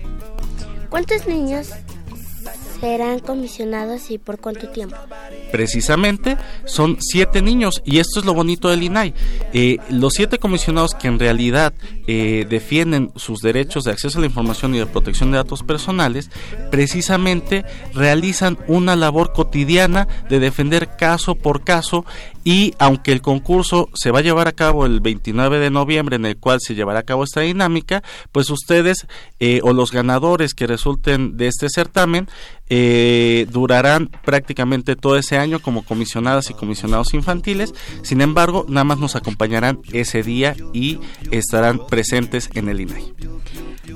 ¿Cuántos 0.89 1.27
niños 1.27 1.71
serán 2.79 3.19
comisionados 3.19 4.11
y 4.11 4.17
por 4.17 4.39
cuánto 4.39 4.69
tiempo? 4.69 4.95
Precisamente 5.51 6.37
son 6.65 6.97
siete 6.99 7.41
niños 7.41 7.81
y 7.85 7.99
esto 7.99 8.19
es 8.19 8.25
lo 8.25 8.33
bonito 8.33 8.69
del 8.69 8.83
INAI. 8.83 9.13
Eh, 9.53 9.77
los 9.89 10.13
siete 10.13 10.37
comisionados 10.37 10.93
que 10.93 11.07
en 11.07 11.19
realidad 11.19 11.73
eh, 12.07 12.45
defienden 12.49 13.11
sus 13.15 13.39
derechos 13.39 13.83
de 13.83 13.91
acceso 13.91 14.17
a 14.17 14.21
la 14.21 14.27
información 14.27 14.75
y 14.75 14.79
de 14.79 14.85
protección 14.85 15.31
de 15.31 15.37
datos 15.37 15.63
personales, 15.63 16.29
precisamente 16.71 17.65
realizan 17.93 18.57
una 18.67 18.95
labor 18.95 19.33
cotidiana 19.33 20.07
de 20.29 20.39
defender 20.39 20.95
caso 20.97 21.35
por 21.35 21.63
caso 21.63 22.05
y 22.47 22.73
aunque 22.79 23.11
el 23.11 23.21
concurso 23.21 23.89
se 23.93 24.09
va 24.09 24.19
a 24.19 24.21
llevar 24.21 24.47
a 24.47 24.53
cabo 24.53 24.85
el 24.85 25.01
29 25.01 25.59
de 25.59 25.69
noviembre 25.69 26.15
en 26.15 26.25
el 26.25 26.37
cual 26.37 26.61
se 26.61 26.75
llevará 26.75 26.99
a 26.99 27.03
cabo 27.03 27.25
esta 27.25 27.41
dinámica, 27.41 28.03
pues 28.31 28.49
ustedes 28.49 29.05
eh, 29.41 29.59
o 29.63 29.73
los 29.73 29.91
ganadores 29.91 30.53
que 30.53 30.65
resulten 30.65 31.35
de 31.35 31.47
este 31.47 31.67
certamen 31.67 32.29
eh, 32.69 33.47
durarán 33.51 34.09
prácticamente 34.23 34.95
todo 34.95 35.17
ese 35.17 35.37
año 35.37 35.59
como 35.59 35.83
comisionadas 35.83 36.49
y 36.49 36.53
comisionados 36.53 37.13
infantiles, 37.13 37.73
sin 38.01 38.21
embargo 38.21 38.65
nada 38.69 38.85
más 38.85 38.99
nos 38.99 39.17
acompañarán 39.17 39.81
ese 39.91 40.23
día 40.23 40.55
y 40.71 41.01
estarán 41.31 41.85
presentes 41.85 42.49
en 42.53 42.69
el 42.69 42.79
INAI 42.79 43.13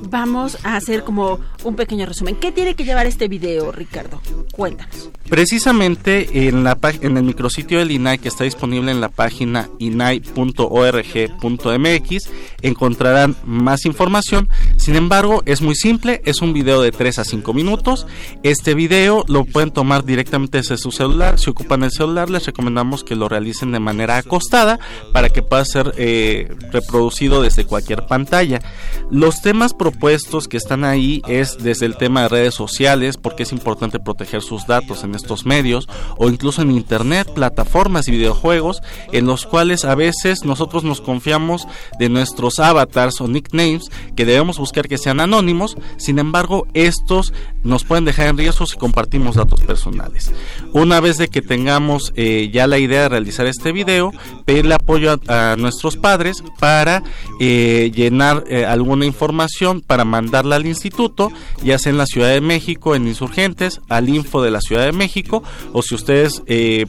vamos 0.09 0.57
a 0.63 0.75
hacer 0.75 1.03
como 1.03 1.39
un 1.63 1.75
pequeño 1.75 2.05
resumen. 2.05 2.35
¿Qué 2.35 2.51
tiene 2.51 2.75
que 2.75 2.83
llevar 2.83 3.05
este 3.05 3.27
video, 3.27 3.71
Ricardo? 3.71 4.21
Cuéntanos. 4.51 5.09
Precisamente 5.29 6.47
en, 6.47 6.63
la, 6.63 6.77
en 7.01 7.17
el 7.17 7.23
micrositio 7.23 7.79
del 7.79 7.91
INAI 7.91 8.19
que 8.19 8.27
está 8.27 8.40
disponible 8.43 8.91
en 8.91 9.01
la 9.01 9.09
página 9.09 9.69
inai.org.mx 9.79 10.61
encontrarán 12.61 13.35
más 13.45 13.85
información. 13.85 14.49
Sin 14.77 14.95
embargo, 14.95 15.43
es 15.45 15.61
muy 15.61 15.75
simple, 15.75 16.21
es 16.25 16.41
un 16.41 16.53
video 16.53 16.81
de 16.81 16.91
3 16.91 17.19
a 17.19 17.23
5 17.23 17.53
minutos. 17.53 18.07
Este 18.43 18.73
video 18.73 19.23
lo 19.27 19.45
pueden 19.45 19.71
tomar 19.71 20.05
directamente 20.05 20.59
desde 20.59 20.77
su 20.77 20.91
celular. 20.91 21.39
Si 21.39 21.49
ocupan 21.49 21.83
el 21.83 21.91
celular, 21.91 22.29
les 22.29 22.45
recomendamos 22.45 23.03
que 23.03 23.15
lo 23.15 23.29
realicen 23.29 23.71
de 23.71 23.79
manera 23.79 24.17
acostada 24.17 24.79
para 25.13 25.29
que 25.29 25.41
pueda 25.41 25.65
ser 25.65 25.93
eh, 25.97 26.53
reproducido 26.71 27.41
desde 27.41 27.65
cualquier 27.65 28.05
pantalla. 28.05 28.61
Los 29.09 29.41
temas 29.41 29.73
propuestos 29.73 30.47
que 30.47 30.57
están 30.57 30.83
ahí 30.83 31.21
es 31.27 31.57
desde 31.57 31.85
el 31.85 31.97
tema 31.97 32.23
de 32.23 32.29
redes 32.29 32.53
sociales, 32.53 33.17
porque 33.17 33.43
es 33.43 33.51
importante 33.51 33.99
proteger 33.99 34.41
sus 34.41 34.67
datos 34.67 35.03
en 35.03 35.15
estos 35.15 35.45
medios, 35.45 35.87
o 36.17 36.29
incluso 36.29 36.61
en 36.61 36.71
Internet, 36.71 37.31
plataformas 37.33 38.07
y 38.07 38.11
videojuegos, 38.31 38.81
en 39.11 39.25
los 39.25 39.45
cuales 39.45 39.85
a 39.85 39.95
veces 39.95 40.43
nosotros 40.45 40.83
nos 40.83 41.01
confiamos 41.01 41.67
de 41.99 42.09
nuestros 42.09 42.59
avatars 42.59 43.21
o 43.21 43.27
nicknames, 43.27 43.89
que 44.15 44.25
debemos 44.25 44.57
buscar 44.57 44.87
que 44.87 44.97
sean 44.97 45.19
anónimos, 45.19 45.77
sin 45.97 46.19
embargo, 46.19 46.67
estos 46.73 47.33
nos 47.63 47.83
pueden 47.83 48.05
dejar 48.05 48.27
en 48.27 48.37
riesgo 48.37 48.65
si 48.65 48.77
compartimos 48.77 49.35
datos 49.35 49.61
personales. 49.61 50.31
Una 50.73 50.99
vez 50.99 51.17
de 51.17 51.27
que 51.27 51.41
tengamos 51.41 52.13
eh, 52.15 52.49
ya 52.51 52.67
la 52.67 52.79
idea 52.79 53.03
de 53.03 53.09
realizar 53.09 53.45
este 53.45 53.71
video, 53.71 54.11
pedirle 54.45 54.75
apoyo 54.75 55.19
a, 55.27 55.55
nuestros 55.57 55.97
padres 55.97 56.43
para 56.59 57.03
eh, 57.39 57.91
llenar 57.93 58.43
eh, 58.47 58.65
alguna 58.65 59.05
información 59.05 59.81
para 59.81 60.05
mandarla 60.05 60.55
al 60.55 60.65
instituto, 60.65 61.31
ya 61.63 61.77
sea 61.77 61.91
en 61.91 61.97
la 61.97 62.05
Ciudad 62.05 62.29
de 62.29 62.41
México, 62.41 62.95
en 62.95 63.07
Insurgentes, 63.07 63.81
al 63.89 64.09
Info 64.09 64.41
de 64.41 64.51
la 64.51 64.61
Ciudad 64.61 64.85
de 64.85 64.91
México, 64.91 65.43
o 65.73 65.81
si 65.81 65.95
ustedes 65.95 66.41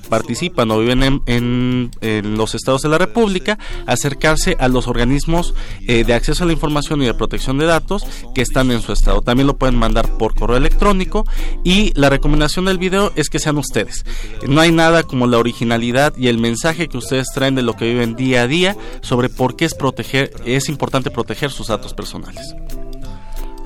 participan 0.09 0.71
o 0.71 0.79
viven 0.79 1.03
en, 1.03 1.23
los 1.41 2.55
estados 2.55 2.83
de 2.83 2.89
la 2.89 2.99
República, 2.99 3.59
acercarse 3.87 4.57
a 4.59 4.69
los 4.69 4.89
organismos 4.89 5.55
eh, 5.87 6.05
de 6.05 6.15
acceso 6.15 6.45
a 6.45 6.47
la 6.47 6.53
información 6.53 7.03
y 7.03 7.07
de 7.07 7.15
protección 7.15 7.59
de 7.59 7.67
datos 7.67 8.05
que 8.35 8.43
están 8.43 8.71
en 8.71 8.81
su 8.81 8.93
estado. 8.93 9.23
También 9.23 9.47
lo 9.47 9.57
pueden 9.57 9.77
mandar 9.77 10.09
por 10.19 10.35
correo 10.35 10.57
electrónico 10.57 11.27
y 11.65 11.93
la 11.95 12.11
recomendación 12.11 12.65
del 12.65 12.79
video 12.79 13.13
es 13.17 13.29
que 13.29 13.39
sean 13.39 13.59
ustedes. 13.59 14.05
No 14.47 14.61
hay 14.61 14.73
nada 14.73 15.03
como 15.03 15.27
la 15.27 15.39
originalidad 15.39 16.15
y 16.17 16.29
el 16.29 16.39
mensaje 16.39 16.89
que 16.89 16.99
ustedes 16.99 17.29
traen 17.35 17.55
de 17.55 17.63
lo 17.63 17.75
que 17.75 17.87
viven 17.87 18.17
día 18.17 18.43
a 18.43 18.47
día 18.47 18.77
sobre 19.01 19.29
por 19.29 19.57
qué 19.57 19.65
es 19.65 19.75
proteger, 19.75 20.33
es 20.45 20.69
importante 20.69 21.11
proteger 21.11 21.51
sus 21.51 21.69
datos 21.69 21.95
personales. 21.95 22.55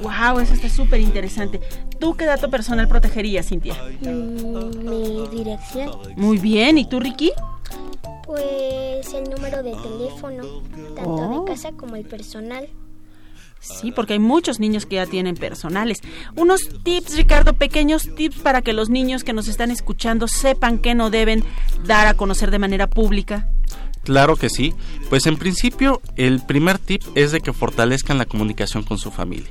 Wow, 0.02 0.40
eso 0.40 0.54
está 0.54 0.68
súper 0.68 1.00
interesante. 1.00 1.61
¿Tú 1.99 2.14
qué 2.14 2.26
dato 2.26 2.50
personal 2.50 2.87
protegerías, 2.87 3.49
Cintia? 3.49 3.75
Mm, 4.00 4.88
mi 4.88 5.28
dirección. 5.28 5.90
Muy 6.16 6.38
bien, 6.38 6.78
¿y 6.78 6.88
tú, 6.88 7.00
Ricky? 7.00 7.32
Pues 8.25 9.12
el 9.14 9.30
número 9.30 9.62
de 9.62 9.73
teléfono, 9.76 10.42
tanto 10.94 11.28
de 11.28 11.37
Oh. 11.37 11.44
casa 11.44 11.73
como 11.73 11.96
el 11.96 12.04
personal. 12.04 12.68
Sí, 13.61 13.90
porque 13.90 14.12
hay 14.14 14.18
muchos 14.18 14.61
niños 14.61 14.85
que 14.87 14.96
ya 14.96 15.06
tienen 15.06 15.35
personales. 15.37 16.00
Unos 16.37 16.61
tips, 16.85 17.16
Ricardo, 17.16 17.54
pequeños 17.54 18.14
tips 18.14 18.38
para 18.38 18.62
que 18.62 18.73
los 18.73 18.90
niños 18.90 19.25
que 19.25 19.32
nos 19.32 19.49
están 19.49 19.70
escuchando 19.70 20.28
sepan 20.28 20.78
que 20.78 20.94
no 20.94 21.11
deben 21.11 21.42
dar 21.85 22.06
a 22.06 22.14
conocer 22.14 22.50
de 22.50 22.58
manera 22.58 22.87
pública. 22.87 23.49
Claro 24.04 24.37
que 24.37 24.50
sí. 24.50 24.73
Pues 25.08 25.26
en 25.26 25.37
principio 25.37 26.00
el 26.16 26.40
primer 26.46 26.78
tip 26.78 27.02
es 27.16 27.32
de 27.32 27.40
que 27.40 27.52
fortalezcan 27.52 28.18
la 28.18 28.25
comunicación 28.26 28.85
con 28.85 28.99
su 28.99 29.11
familia. 29.11 29.50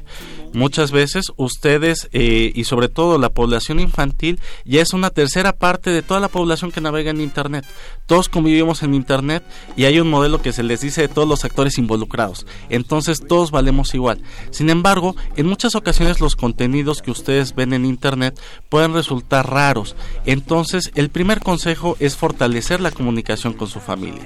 Muchas 0.56 0.92
veces 0.92 1.34
ustedes 1.36 2.08
eh, 2.14 2.54
y 2.56 2.64
sobre 2.64 2.88
todo 2.88 3.18
la 3.18 3.28
población 3.28 3.82
infantil 3.82 4.40
ya 4.64 4.82
es 4.82 4.94
una 4.94 5.10
tercera 5.10 5.52
parte 5.52 5.90
de 5.90 6.02
toda 6.02 6.22
la 6.22 6.30
población 6.30 6.72
que 6.72 6.80
navega 6.80 7.12
en 7.12 7.20
Internet. 7.20 7.66
Todos 8.06 8.30
convivimos 8.30 8.82
en 8.82 8.94
Internet 8.94 9.44
y 9.76 9.84
hay 9.84 10.00
un 10.00 10.10
modelo 10.10 10.42
que 10.42 10.54
se 10.54 10.64
les 10.64 10.80
dice 10.80 11.02
de 11.02 11.08
todos 11.10 11.28
los 11.28 11.44
actores 11.44 11.78
involucrados. 11.78 12.46
Entonces 12.70 13.20
todos 13.28 13.52
valemos 13.52 13.94
igual. 13.96 14.22
Sin 14.50 14.70
embargo, 14.70 15.18
en 15.36 15.46
muchas 15.46 15.76
ocasiones 15.76 16.22
los 16.22 16.38
contenidos 16.38 17.02
que 17.02 17.12
ustedes 17.12 17.54
ven 17.54 17.74
en 17.74 17.84
Internet 17.84 18.40
pueden 18.70 18.94
resultar 18.94 19.52
raros. 19.52 19.98
Entonces 20.26 20.90
el 20.96 21.10
primer 21.10 21.42
consejo 21.42 21.98
es 22.00 22.16
fortalecer 22.16 22.80
la 22.80 22.92
comunicación 22.92 23.52
con 23.52 23.68
su 23.68 23.82
familia. 23.82 24.24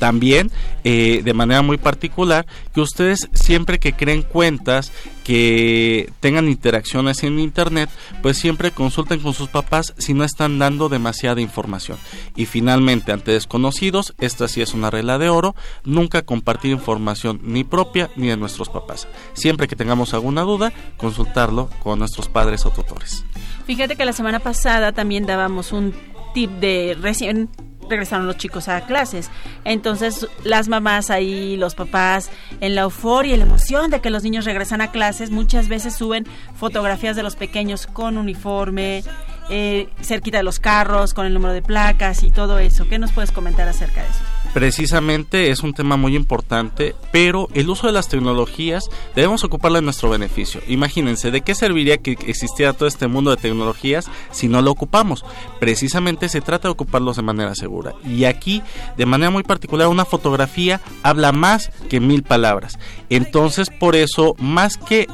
También, 0.00 0.50
eh, 0.82 1.22
de 1.24 1.34
manera 1.34 1.62
muy 1.62 1.76
particular, 1.76 2.46
que 2.74 2.80
ustedes 2.80 3.28
siempre 3.32 3.78
que 3.78 3.92
creen 3.92 4.22
cuentas 4.22 4.90
que 5.28 6.10
tengan 6.20 6.48
interacciones 6.48 7.22
en 7.22 7.38
internet, 7.38 7.90
pues 8.22 8.38
siempre 8.38 8.70
consulten 8.70 9.20
con 9.20 9.34
sus 9.34 9.50
papás 9.50 9.92
si 9.98 10.14
no 10.14 10.24
están 10.24 10.58
dando 10.58 10.88
demasiada 10.88 11.42
información. 11.42 11.98
Y 12.34 12.46
finalmente, 12.46 13.12
ante 13.12 13.32
desconocidos, 13.32 14.14
esta 14.18 14.48
sí 14.48 14.62
es 14.62 14.72
una 14.72 14.88
regla 14.88 15.18
de 15.18 15.28
oro, 15.28 15.54
nunca 15.84 16.22
compartir 16.22 16.70
información 16.70 17.42
ni 17.42 17.62
propia 17.62 18.08
ni 18.16 18.28
de 18.28 18.38
nuestros 18.38 18.70
papás. 18.70 19.06
Siempre 19.34 19.68
que 19.68 19.76
tengamos 19.76 20.14
alguna 20.14 20.44
duda, 20.44 20.72
consultarlo 20.96 21.68
con 21.82 21.98
nuestros 21.98 22.30
padres 22.30 22.64
o 22.64 22.70
tutores. 22.70 23.22
Fíjate 23.66 23.96
que 23.96 24.06
la 24.06 24.14
semana 24.14 24.40
pasada 24.40 24.92
también 24.92 25.26
dábamos 25.26 25.72
un 25.72 25.92
tip 26.32 26.52
de 26.52 26.96
recién 26.98 27.50
regresaron 27.88 28.26
los 28.26 28.36
chicos 28.36 28.68
a 28.68 28.82
clases. 28.82 29.30
Entonces 29.64 30.26
las 30.44 30.68
mamás 30.68 31.10
ahí, 31.10 31.56
los 31.56 31.74
papás, 31.74 32.30
en 32.60 32.74
la 32.74 32.82
euforia 32.82 33.34
y 33.34 33.38
la 33.38 33.44
emoción 33.44 33.90
de 33.90 34.00
que 34.00 34.10
los 34.10 34.22
niños 34.22 34.44
regresan 34.44 34.80
a 34.80 34.90
clases, 34.90 35.30
muchas 35.30 35.68
veces 35.68 35.94
suben 35.94 36.26
fotografías 36.54 37.16
de 37.16 37.22
los 37.22 37.36
pequeños 37.36 37.86
con 37.86 38.18
uniforme, 38.18 39.02
eh, 39.50 39.88
cerquita 40.02 40.38
de 40.38 40.44
los 40.44 40.60
carros, 40.60 41.14
con 41.14 41.26
el 41.26 41.34
número 41.34 41.52
de 41.52 41.62
placas 41.62 42.22
y 42.22 42.30
todo 42.30 42.58
eso. 42.58 42.86
¿Qué 42.88 42.98
nos 42.98 43.12
puedes 43.12 43.32
comentar 43.32 43.68
acerca 43.68 44.02
de 44.02 44.08
eso? 44.08 44.20
Precisamente 44.58 45.52
es 45.52 45.62
un 45.62 45.72
tema 45.72 45.96
muy 45.96 46.16
importante, 46.16 46.96
pero 47.12 47.48
el 47.54 47.70
uso 47.70 47.86
de 47.86 47.92
las 47.92 48.08
tecnologías 48.08 48.90
debemos 49.14 49.44
ocuparlo 49.44 49.78
en 49.78 49.84
nuestro 49.84 50.10
beneficio. 50.10 50.60
Imagínense, 50.66 51.30
¿de 51.30 51.42
qué 51.42 51.54
serviría 51.54 51.98
que 51.98 52.18
existiera 52.26 52.72
todo 52.72 52.88
este 52.88 53.06
mundo 53.06 53.30
de 53.30 53.36
tecnologías 53.36 54.10
si 54.32 54.48
no 54.48 54.60
lo 54.60 54.72
ocupamos? 54.72 55.24
Precisamente 55.60 56.28
se 56.28 56.40
trata 56.40 56.66
de 56.66 56.72
ocuparlos 56.72 57.14
de 57.14 57.22
manera 57.22 57.54
segura. 57.54 57.94
Y 58.04 58.24
aquí, 58.24 58.60
de 58.96 59.06
manera 59.06 59.30
muy 59.30 59.44
particular, 59.44 59.86
una 59.86 60.04
fotografía 60.04 60.80
habla 61.04 61.30
más 61.30 61.70
que 61.88 62.00
mil 62.00 62.24
palabras. 62.24 62.80
Entonces, 63.10 63.70
por 63.70 63.94
eso, 63.94 64.34
más 64.40 64.76
que 64.76 65.06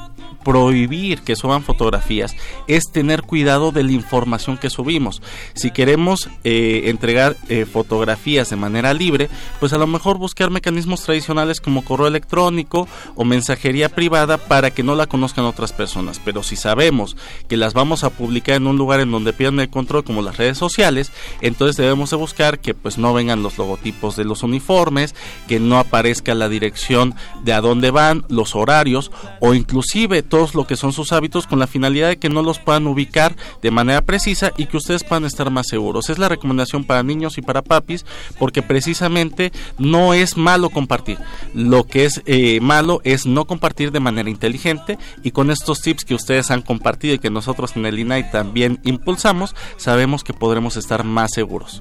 prohibir 0.45 1.23
que 1.23 1.37
suban 1.37 1.63
fotografías 1.63 2.37
es 2.69 2.85
tener 2.93 3.23
cuidado 3.23 3.73
de 3.73 3.83
la 3.83 3.93
información 3.93 4.59
que 4.59 4.71
subimos. 4.71 5.23
Si 5.55 5.71
queremos 5.71 6.29
eh, 6.45 6.83
entregar 6.87 7.37
eh, 7.49 7.67
fotografías 7.67 8.51
de 8.51 8.57
manera 8.57 8.95
libre, 8.95 9.29
pues 9.59 9.73
a 9.73 9.79
lo 9.79 9.87
mejor 9.87 10.19
buscar 10.19 10.51
mecanismos 10.51 11.03
tradicionales 11.03 11.61
como 11.61 11.85
correo 11.85 12.07
electrónico 12.07 12.87
o 13.15 13.25
mensajería 13.25 13.89
privada 13.89 14.39
para 14.39 14.71
que 14.71 14.83
no 14.83 14.95
la 14.95 15.07
conozcan 15.07 15.45
otras 15.45 15.73
personas. 15.73 16.21
Pero 16.25 16.43
si 16.43 16.57
sabemos 16.57 17.17
que 17.49 17.57
las 17.57 17.75
vamos 17.75 18.05
a 18.05 18.11
publicar 18.11 18.57
en 18.57 18.67
un 18.67 18.77
lugar 18.77 19.01
en 19.01 19.11
donde 19.11 19.33
pierden 19.33 19.61
el 19.61 19.71
control 19.71 20.05
como 20.05 20.23
las 20.23 20.37
redes 20.37 20.59
sociales, 20.59 21.11
entonces 21.41 21.77
debemos 21.77 22.11
de 22.11 22.17
buscar 22.17 22.59
que 22.59 22.75
pues 22.75 22.99
no 22.99 23.15
vengan 23.15 23.43
los 23.43 23.59
logotipos 23.59 24.17
de 24.17 24.25
los 24.25 24.43
uniformes, 24.43 25.15
que 25.49 25.59
no 25.61 25.79
aparezca 25.79 26.35
la 26.35 26.49
dirección 26.49 27.15
de 27.43 27.53
a 27.53 27.61
dónde 27.61 27.91
van, 27.91 28.25
los 28.29 28.55
horarios 28.55 29.11
o 29.41 29.55
inclusive 29.55 30.23
todos 30.35 30.57
lo 30.57 30.67
que 30.67 30.75
son 30.75 30.93
sus 30.93 31.13
hábitos 31.13 31.47
con 31.47 31.61
la 31.61 31.69
finalidad 31.69 32.09
de 32.09 32.17
que 32.17 32.29
no 32.29 32.43
los 32.43 32.59
puedan 32.59 32.89
ubicar 32.89 33.37
de 33.63 33.71
manera 33.71 34.03
precisa 34.03 34.51
y 34.57 34.67
que 34.67 34.77
ustedes 34.77 35.05
puedan 35.05 35.25
estar 35.25 35.49
más 35.49 35.69
seguros. 35.69 36.11
Es 36.11 36.19
la 36.19 36.29
recomendación 36.29 36.83
para 36.83 37.05
niños 37.05 37.39
y 37.39 37.43
para 37.43 37.63
papis 37.63 38.05
porque 38.37 38.61
precisamente 38.61 39.53
no 39.79 40.13
es 40.13 40.37
malo 40.37 40.71
compartir. 40.71 41.19
Lo 41.55 41.85
que 41.85 42.05
es 42.05 42.21
eh, 42.27 42.59
malo 42.61 43.01
es 43.05 43.27
no 43.27 43.45
compartir 43.45 43.93
de 43.93 44.01
manera 44.01 44.29
inteligente 44.29 44.99
y 45.23 45.31
con 45.31 45.53
estos 45.53 45.81
tips 45.83 46.05
que 46.05 46.17
ustedes 46.17 46.51
han 46.51 46.63
compartido 46.63 47.15
y 47.15 47.21
que 47.21 47.31
nosotros 47.31 47.77
en 47.77 47.87
el 47.87 48.01
INAI 48.01 48.33
también 48.33 48.81
impulsamos, 48.83 49.55
sabemos 49.77 50.25
que 50.25 50.35
podremos 50.35 50.77
estar 50.77 51.05
más 51.05 51.31
seguros. 51.33 51.81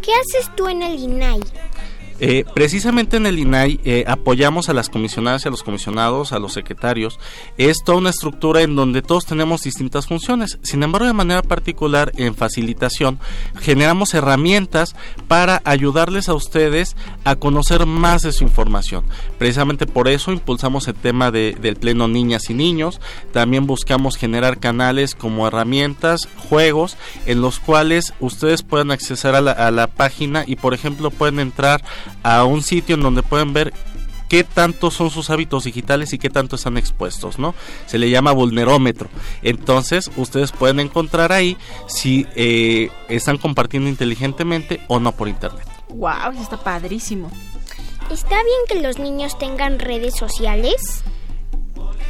¿Qué 0.00 0.12
haces 0.14 0.50
tú 0.56 0.68
en 0.68 0.82
el 0.82 0.98
INAI? 0.98 1.40
Eh, 2.20 2.44
precisamente 2.52 3.16
en 3.16 3.26
el 3.26 3.38
INAI 3.38 3.80
eh, 3.84 4.04
apoyamos 4.06 4.68
a 4.68 4.74
las 4.74 4.88
comisionadas 4.88 5.44
y 5.44 5.48
a 5.48 5.50
los 5.50 5.62
comisionados, 5.62 6.32
a 6.32 6.38
los 6.38 6.52
secretarios. 6.52 7.18
Es 7.58 7.78
toda 7.84 7.98
una 7.98 8.10
estructura 8.10 8.62
en 8.62 8.74
donde 8.74 9.02
todos 9.02 9.24
tenemos 9.24 9.62
distintas 9.62 10.06
funciones. 10.06 10.58
Sin 10.62 10.82
embargo, 10.82 11.06
de 11.06 11.12
manera 11.12 11.42
particular, 11.42 12.12
en 12.16 12.34
facilitación, 12.34 13.18
generamos 13.60 14.14
herramientas 14.14 14.96
para 15.28 15.62
ayudarles 15.64 16.28
a 16.28 16.34
ustedes 16.34 16.96
a 17.24 17.36
conocer 17.36 17.86
más 17.86 18.22
de 18.22 18.32
su 18.32 18.44
información. 18.44 19.04
Precisamente 19.38 19.86
por 19.86 20.08
eso 20.08 20.32
impulsamos 20.32 20.88
el 20.88 20.94
tema 20.94 21.30
del 21.30 21.76
pleno 21.76 22.08
niñas 22.08 22.50
y 22.50 22.54
niños. 22.54 23.00
También 23.32 23.66
buscamos 23.66 24.16
generar 24.16 24.58
canales 24.58 25.14
como 25.14 25.46
herramientas, 25.46 26.28
juegos, 26.48 26.96
en 27.26 27.40
los 27.42 27.60
cuales 27.60 28.14
ustedes 28.20 28.62
puedan 28.62 28.90
acceder 28.90 29.34
a 29.34 29.40
la, 29.40 29.52
a 29.52 29.70
la 29.70 29.86
página 29.86 30.44
y, 30.46 30.56
por 30.56 30.74
ejemplo, 30.74 31.10
pueden 31.10 31.38
entrar 31.40 31.84
a 32.22 32.44
un 32.44 32.62
sitio 32.62 32.94
en 32.94 33.02
donde 33.02 33.22
pueden 33.22 33.52
ver 33.52 33.72
qué 34.28 34.44
tanto 34.44 34.90
son 34.90 35.10
sus 35.10 35.30
hábitos 35.30 35.64
digitales 35.64 36.12
y 36.12 36.18
qué 36.18 36.30
tanto 36.30 36.56
están 36.56 36.76
expuestos, 36.76 37.38
¿no? 37.38 37.54
Se 37.86 37.98
le 37.98 38.10
llama 38.10 38.32
vulnerómetro. 38.32 39.08
Entonces, 39.42 40.10
ustedes 40.16 40.52
pueden 40.52 40.80
encontrar 40.80 41.32
ahí 41.32 41.56
si 41.86 42.26
eh, 42.36 42.90
están 43.08 43.38
compartiendo 43.38 43.88
inteligentemente 43.88 44.80
o 44.88 45.00
no 45.00 45.12
por 45.12 45.28
internet. 45.28 45.66
Wow, 45.88 46.40
está 46.40 46.58
padrísimo. 46.58 47.30
¿Está 48.10 48.36
bien 48.36 48.60
que 48.68 48.80
los 48.80 48.98
niños 48.98 49.38
tengan 49.38 49.78
redes 49.78 50.14
sociales? 50.16 51.02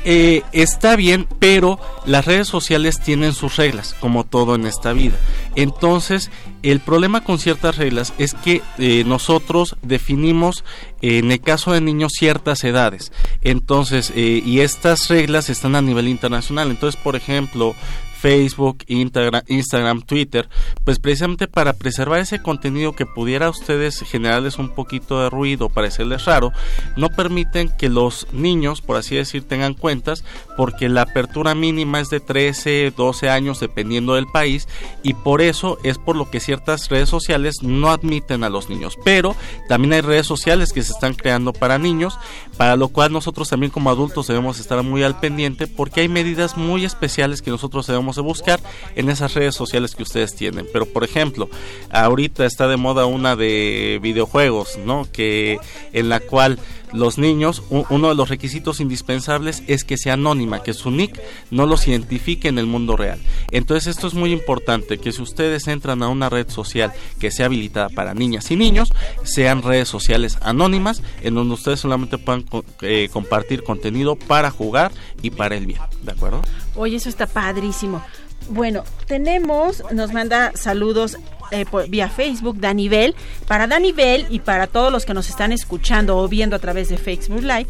Eh, 0.04 0.42
está 0.52 0.96
bien, 0.96 1.26
pero 1.38 1.78
las 2.06 2.24
redes 2.24 2.48
sociales 2.48 3.00
tienen 3.00 3.34
sus 3.34 3.56
reglas, 3.56 3.94
como 4.00 4.24
todo 4.24 4.54
en 4.54 4.66
esta 4.66 4.92
vida. 4.92 5.16
Entonces, 5.54 6.30
el 6.62 6.80
problema 6.80 7.22
con 7.22 7.38
ciertas 7.38 7.76
reglas 7.76 8.12
es 8.18 8.34
que 8.34 8.62
eh, 8.78 9.04
nosotros 9.04 9.76
definimos, 9.82 10.64
en 11.02 11.30
el 11.32 11.40
caso 11.40 11.72
de 11.72 11.80
niños, 11.80 12.12
ciertas 12.16 12.64
edades. 12.64 13.12
Entonces, 13.42 14.12
eh, 14.14 14.42
y 14.44 14.61
estas 14.61 15.08
reglas 15.08 15.50
están 15.50 15.76
a 15.76 15.82
nivel 15.82 16.08
internacional. 16.08 16.70
Entonces, 16.70 17.00
por 17.00 17.16
ejemplo, 17.16 17.74
Facebook, 18.20 18.78
Instagram, 18.88 20.02
Twitter, 20.02 20.48
pues 20.85 20.98
precisamente 20.98 21.46
para 21.46 21.72
preservar 21.72 22.20
ese 22.20 22.42
contenido 22.42 22.94
que 22.94 23.07
pudiera 23.07 23.46
a 23.46 23.50
ustedes 23.50 24.00
generarles 24.00 24.59
un 24.59 24.70
poquito 24.70 25.22
de 25.22 25.31
ruido, 25.31 25.68
parecerles 25.68 26.24
raro, 26.24 26.52
no 26.96 27.09
permiten 27.11 27.68
que 27.68 27.88
los 27.88 28.26
niños, 28.33 28.81
por 28.81 28.96
así 28.96 29.14
decir, 29.14 29.46
tengan 29.46 29.74
cuentas, 29.74 30.24
porque 30.57 30.88
la 30.88 31.02
apertura 31.02 31.54
mínima 31.54 32.00
es 32.00 32.11
de 32.11 32.20
13, 32.20 32.92
12 32.96 33.31
años 33.31 33.61
dependiendo 33.61 34.14
del 34.14 34.26
país 34.26 34.68
y 35.02 35.14
por 35.14 35.40
eso 35.40 35.78
es 35.85 35.98
por 35.98 36.16
lo 36.16 36.31
que 36.31 36.40
ciertas 36.40 36.88
redes 36.88 37.09
sociales 37.09 37.62
no 37.62 37.90
admiten 37.90 38.44
a 38.44 38.48
los 38.48 38.68
niños. 38.68 38.96
Pero 39.04 39.37
también 39.68 39.92
hay 39.94 40.00
redes 40.00 40.26
sociales 40.26 40.72
que 40.72 40.83
se 40.83 40.92
están 40.92 41.14
creando 41.14 41.52
para 41.52 41.78
niños, 41.78 42.18
para 42.59 42.77
lo 42.77 42.88
cual 42.88 43.12
nosotros 43.12 43.49
también 43.49 43.71
como 43.71 43.88
adultos 43.88 44.27
debemos 44.27 44.59
estar 44.59 44.83
muy 44.83 45.05
al 45.05 45.18
pendiente 45.18 45.68
porque 45.68 46.01
hay 46.01 46.09
medidas 46.09 46.57
muy 46.57 46.85
especiales 46.85 47.40
que 47.40 47.51
nosotros 47.51 47.87
debemos 47.87 48.16
de 48.16 48.23
buscar 48.23 48.61
en 48.97 49.09
esas 49.09 49.33
redes 49.33 49.55
sociales 49.55 49.94
que 49.94 50.03
ustedes 50.03 50.35
tienen. 50.35 50.66
Pero 50.73 50.85
por 50.85 51.05
ejemplo, 51.05 51.49
ahorita 51.90 52.44
está 52.44 52.66
de 52.66 52.77
moda 52.77 53.07
una 53.07 53.37
de 53.37 54.01
videojuegos, 54.03 54.77
¿no? 54.85 55.07
Que 55.11 55.59
en 55.92 56.09
la 56.09 56.18
cual 56.18 56.59
los 56.92 57.18
niños, 57.18 57.62
uno 57.70 58.09
de 58.09 58.14
los 58.14 58.29
requisitos 58.29 58.81
indispensables 58.81 59.62
es 59.66 59.85
que 59.85 59.96
sea 59.96 60.14
anónima, 60.14 60.62
que 60.62 60.74
su 60.74 60.90
nick 60.90 61.20
no 61.51 61.66
los 61.66 61.87
identifique 61.88 62.48
en 62.48 62.59
el 62.59 62.66
mundo 62.66 62.96
real. 62.96 63.20
Entonces 63.51 63.87
esto 63.87 64.07
es 64.07 64.14
muy 64.14 64.33
importante, 64.33 64.98
que 64.98 65.12
si 65.12 65.22
ustedes 65.22 65.68
entran 65.68 66.03
a 66.03 66.09
una 66.09 66.29
red 66.29 66.48
social 66.48 66.92
que 67.18 67.31
sea 67.31 67.46
habilitada 67.46 67.88
para 67.88 68.14
niñas 68.14 68.51
y 68.51 68.57
niños, 68.57 68.92
sean 69.22 69.62
redes 69.62 69.88
sociales 69.88 70.38
anónimas 70.40 71.03
en 71.22 71.35
donde 71.35 71.55
ustedes 71.55 71.81
solamente 71.81 72.18
puedan 72.18 72.44
eh, 72.83 73.09
compartir 73.12 73.62
contenido 73.62 74.16
para 74.16 74.51
jugar 74.51 74.92
y 75.22 75.31
para 75.31 75.57
el 75.57 75.66
bien, 75.66 75.81
¿de 76.03 76.12
acuerdo? 76.12 76.42
Oye, 76.74 76.96
eso 76.96 77.09
está 77.09 77.27
padrísimo. 77.27 78.03
Bueno, 78.51 78.85
tenemos, 79.07 79.83
nos 79.92 80.12
manda 80.12 80.53
saludos 80.55 81.18
eh, 81.51 81.64
por- 81.66 81.88
vía 81.88 82.09
Facebook, 82.09 82.59
Danivel. 82.61 83.14
Para 83.46 83.66
Danivel 83.66 84.27
y 84.31 84.40
para 84.40 84.66
todos 84.66 84.90
los 84.92 85.05
que 85.05 85.14
nos 85.14 85.29
están 85.29 85.53
escuchando 85.53 86.16
o 86.16 86.29
viendo 86.29 86.57
a 86.57 86.59
través 86.59 86.88
de 86.88 86.96
Facebook 86.98 87.42
Live, 87.42 87.66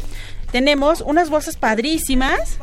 tenemos 0.51 1.01
unas 1.01 1.29
bolsas 1.29 1.57
padrísimas 1.57 2.57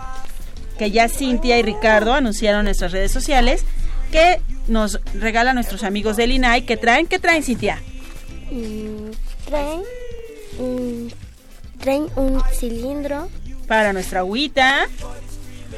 que 0.79 0.91
ya 0.91 1.09
Cintia 1.09 1.59
y 1.59 1.63
Ricardo 1.63 2.13
anunciaron 2.13 2.61
en 2.61 2.65
nuestras 2.67 2.93
redes 2.93 3.13
sociales 3.13 3.65
que 4.13 4.41
nos 4.67 5.01
regalan 5.15 5.55
nuestros 5.55 5.83
amigos 5.83 6.17
del 6.17 6.33
INAI 6.33 6.63
que 6.67 6.77
traen, 6.77 7.07
¿qué 7.07 7.19
traen 7.19 7.43
Cintia? 7.43 7.81
Mm, 8.51 9.11
traen, 9.47 9.81
mm, 10.59 11.09
traen 11.81 12.07
un 12.17 12.43
cilindro, 12.59 13.29
Para 13.67 13.93
nuestra 13.93 14.21
agüita, 14.21 14.87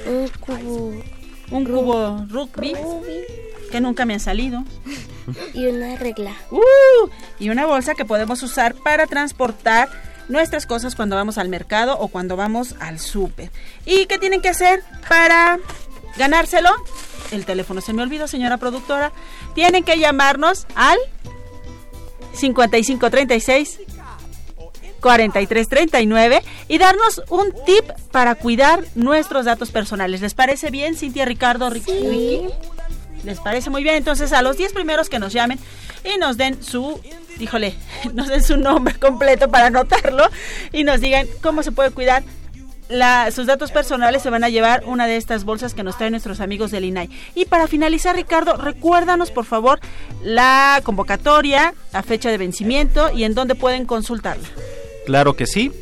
un 0.06 0.28
cubo 0.40 0.92
un 1.50 1.64
cubo 1.64 2.24
rugby 2.28 2.74
que 3.70 3.80
nunca 3.80 4.04
me 4.04 4.14
han 4.14 4.20
salido. 4.20 4.64
y 5.54 5.66
una 5.66 5.96
regla. 5.96 6.34
¡Uh! 6.50 7.08
Y 7.38 7.50
una 7.50 7.66
bolsa 7.66 7.94
que 7.94 8.04
podemos 8.04 8.42
usar 8.42 8.74
para 8.74 9.06
transportar 9.06 9.88
nuestras 10.28 10.66
cosas 10.66 10.94
cuando 10.94 11.16
vamos 11.16 11.38
al 11.38 11.48
mercado 11.48 11.98
o 11.98 12.08
cuando 12.08 12.36
vamos 12.36 12.74
al 12.80 12.98
súper. 12.98 13.50
¿Y 13.84 14.06
qué 14.06 14.18
tienen 14.18 14.40
que 14.40 14.48
hacer 14.48 14.82
para 15.08 15.58
ganárselo? 16.16 16.70
El 17.30 17.44
teléfono 17.44 17.80
se 17.80 17.92
me 17.92 18.02
olvidó, 18.02 18.26
señora 18.28 18.56
productora. 18.56 19.12
Tienen 19.54 19.84
que 19.84 19.98
llamarnos 19.98 20.66
al 20.74 20.98
5536 22.34 23.80
4339 25.00 26.42
y 26.68 26.78
darnos 26.78 27.22
un 27.28 27.52
tip 27.64 27.84
para 28.10 28.34
cuidar 28.34 28.84
nuestros 28.94 29.44
datos 29.44 29.70
personales. 29.70 30.20
¿Les 30.20 30.34
parece 30.34 30.70
bien, 30.70 30.96
Cintia, 30.96 31.24
Ricardo, 31.24 31.70
Ricky? 31.70 32.48
¿Les 33.24 33.40
parece 33.40 33.70
muy 33.70 33.82
bien? 33.82 33.96
Entonces, 33.96 34.32
a 34.32 34.42
los 34.42 34.56
10 34.56 34.72
primeros 34.72 35.08
que 35.08 35.18
nos 35.18 35.32
llamen 35.32 35.58
y 36.04 36.18
nos 36.18 36.36
den 36.36 36.62
su, 36.62 37.00
híjole, 37.40 37.74
nos 38.14 38.28
den 38.28 38.42
su 38.42 38.56
nombre 38.56 38.94
completo 38.94 39.48
para 39.50 39.66
anotarlo 39.66 40.24
y 40.72 40.84
nos 40.84 41.00
digan 41.00 41.26
cómo 41.42 41.62
se 41.62 41.72
puede 41.72 41.90
cuidar 41.90 42.22
la- 42.88 43.30
sus 43.32 43.46
datos 43.46 43.70
personales 43.70 44.22
se 44.22 44.30
van 44.30 44.44
a 44.44 44.48
llevar 44.48 44.82
una 44.86 45.06
de 45.06 45.16
estas 45.18 45.44
bolsas 45.44 45.74
que 45.74 45.82
nos 45.82 45.98
traen 45.98 46.12
nuestros 46.12 46.40
amigos 46.40 46.70
del 46.70 46.84
INAI. 46.86 47.10
Y 47.34 47.44
para 47.44 47.66
finalizar, 47.66 48.16
Ricardo, 48.16 48.54
recuérdanos 48.56 49.30
por 49.30 49.44
favor 49.44 49.78
la 50.22 50.80
convocatoria, 50.84 51.74
la 51.92 52.02
fecha 52.02 52.30
de 52.30 52.38
vencimiento 52.38 53.10
y 53.12 53.24
en 53.24 53.34
dónde 53.34 53.56
pueden 53.56 53.84
consultarla. 53.84 54.48
Claro 55.08 55.32
que 55.32 55.46
sí. 55.46 55.72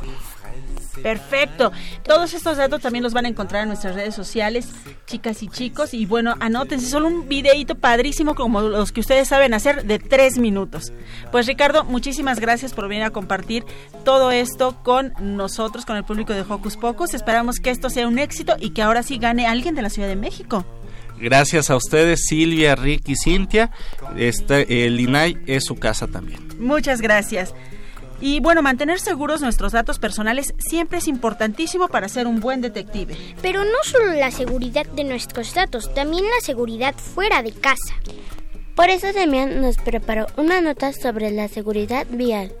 Perfecto. 1.01 1.71
Todos 2.03 2.33
estos 2.33 2.57
datos 2.57 2.81
también 2.81 3.03
los 3.03 3.13
van 3.13 3.25
a 3.25 3.29
encontrar 3.29 3.63
en 3.63 3.69
nuestras 3.69 3.95
redes 3.95 4.13
sociales, 4.13 4.67
chicas 5.05 5.41
y 5.43 5.47
chicos. 5.47 5.93
Y 5.93 6.05
bueno, 6.05 6.35
anótense, 6.39 6.87
solo 6.87 7.07
un 7.07 7.27
videíto 7.27 7.75
padrísimo 7.75 8.35
como 8.35 8.61
los 8.61 8.91
que 8.91 9.01
ustedes 9.01 9.27
saben 9.27 9.53
hacer 9.53 9.85
de 9.85 9.99
tres 9.99 10.37
minutos. 10.37 10.93
Pues 11.31 11.47
Ricardo, 11.47 11.83
muchísimas 11.83 12.39
gracias 12.39 12.73
por 12.73 12.87
venir 12.87 13.03
a 13.03 13.09
compartir 13.09 13.65
todo 14.03 14.31
esto 14.31 14.81
con 14.83 15.13
nosotros, 15.19 15.85
con 15.85 15.97
el 15.97 16.03
público 16.03 16.33
de 16.33 16.41
Hocus 16.41 16.77
Pocus. 16.77 17.13
Esperamos 17.13 17.59
que 17.59 17.71
esto 17.71 17.89
sea 17.89 18.07
un 18.07 18.19
éxito 18.19 18.55
y 18.59 18.71
que 18.71 18.81
ahora 18.81 19.03
sí 19.03 19.17
gane 19.17 19.47
alguien 19.47 19.75
de 19.75 19.81
la 19.81 19.89
Ciudad 19.89 20.07
de 20.07 20.15
México. 20.15 20.65
Gracias 21.19 21.69
a 21.69 21.75
ustedes, 21.75 22.25
Silvia, 22.25 22.75
Ricky, 22.75 23.15
Cintia. 23.15 23.71
Este, 24.17 24.85
el 24.85 24.99
INAI 24.99 25.37
es 25.47 25.63
su 25.63 25.75
casa 25.75 26.07
también. 26.07 26.39
Muchas 26.59 27.01
gracias. 27.01 27.53
Y 28.25 28.39
bueno, 28.39 28.61
mantener 28.61 29.01
seguros 29.01 29.41
nuestros 29.41 29.73
datos 29.73 29.99
personales 29.99 30.53
siempre 30.57 30.99
es 30.99 31.09
importantísimo 31.09 31.89
para 31.89 32.07
ser 32.07 32.25
un 32.25 32.39
buen 32.39 32.61
detective. 32.61 33.17
Pero 33.41 33.65
no 33.65 33.83
solo 33.83 34.13
la 34.13 34.31
seguridad 34.31 34.85
de 34.85 35.03
nuestros 35.03 35.53
datos, 35.53 35.93
también 35.93 36.23
la 36.23 36.41
seguridad 36.41 36.95
fuera 36.95 37.43
de 37.43 37.51
casa. 37.51 37.95
Por 38.77 38.89
eso 38.89 39.11
Demian 39.11 39.59
nos 39.59 39.75
preparó 39.75 40.27
una 40.37 40.61
nota 40.61 40.93
sobre 40.93 41.31
la 41.31 41.49
seguridad 41.49 42.07
vial. 42.09 42.53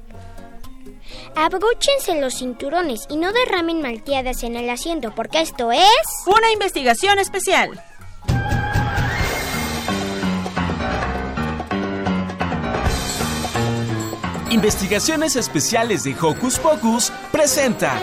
Abróchense 1.33 2.19
los 2.19 2.33
cinturones 2.35 3.05
y 3.09 3.15
no 3.15 3.31
derramen 3.31 3.81
malteadas 3.81 4.43
en 4.43 4.57
el 4.57 4.69
asiento, 4.69 5.15
porque 5.15 5.39
esto 5.39 5.71
es... 5.71 5.87
Una 6.27 6.51
investigación 6.51 7.19
especial. 7.19 7.81
Investigaciones 14.53 15.35
Especiales 15.35 16.03
de 16.03 16.15
Hocus 16.21 16.59
Pocus 16.59 17.11
presenta. 17.31 17.99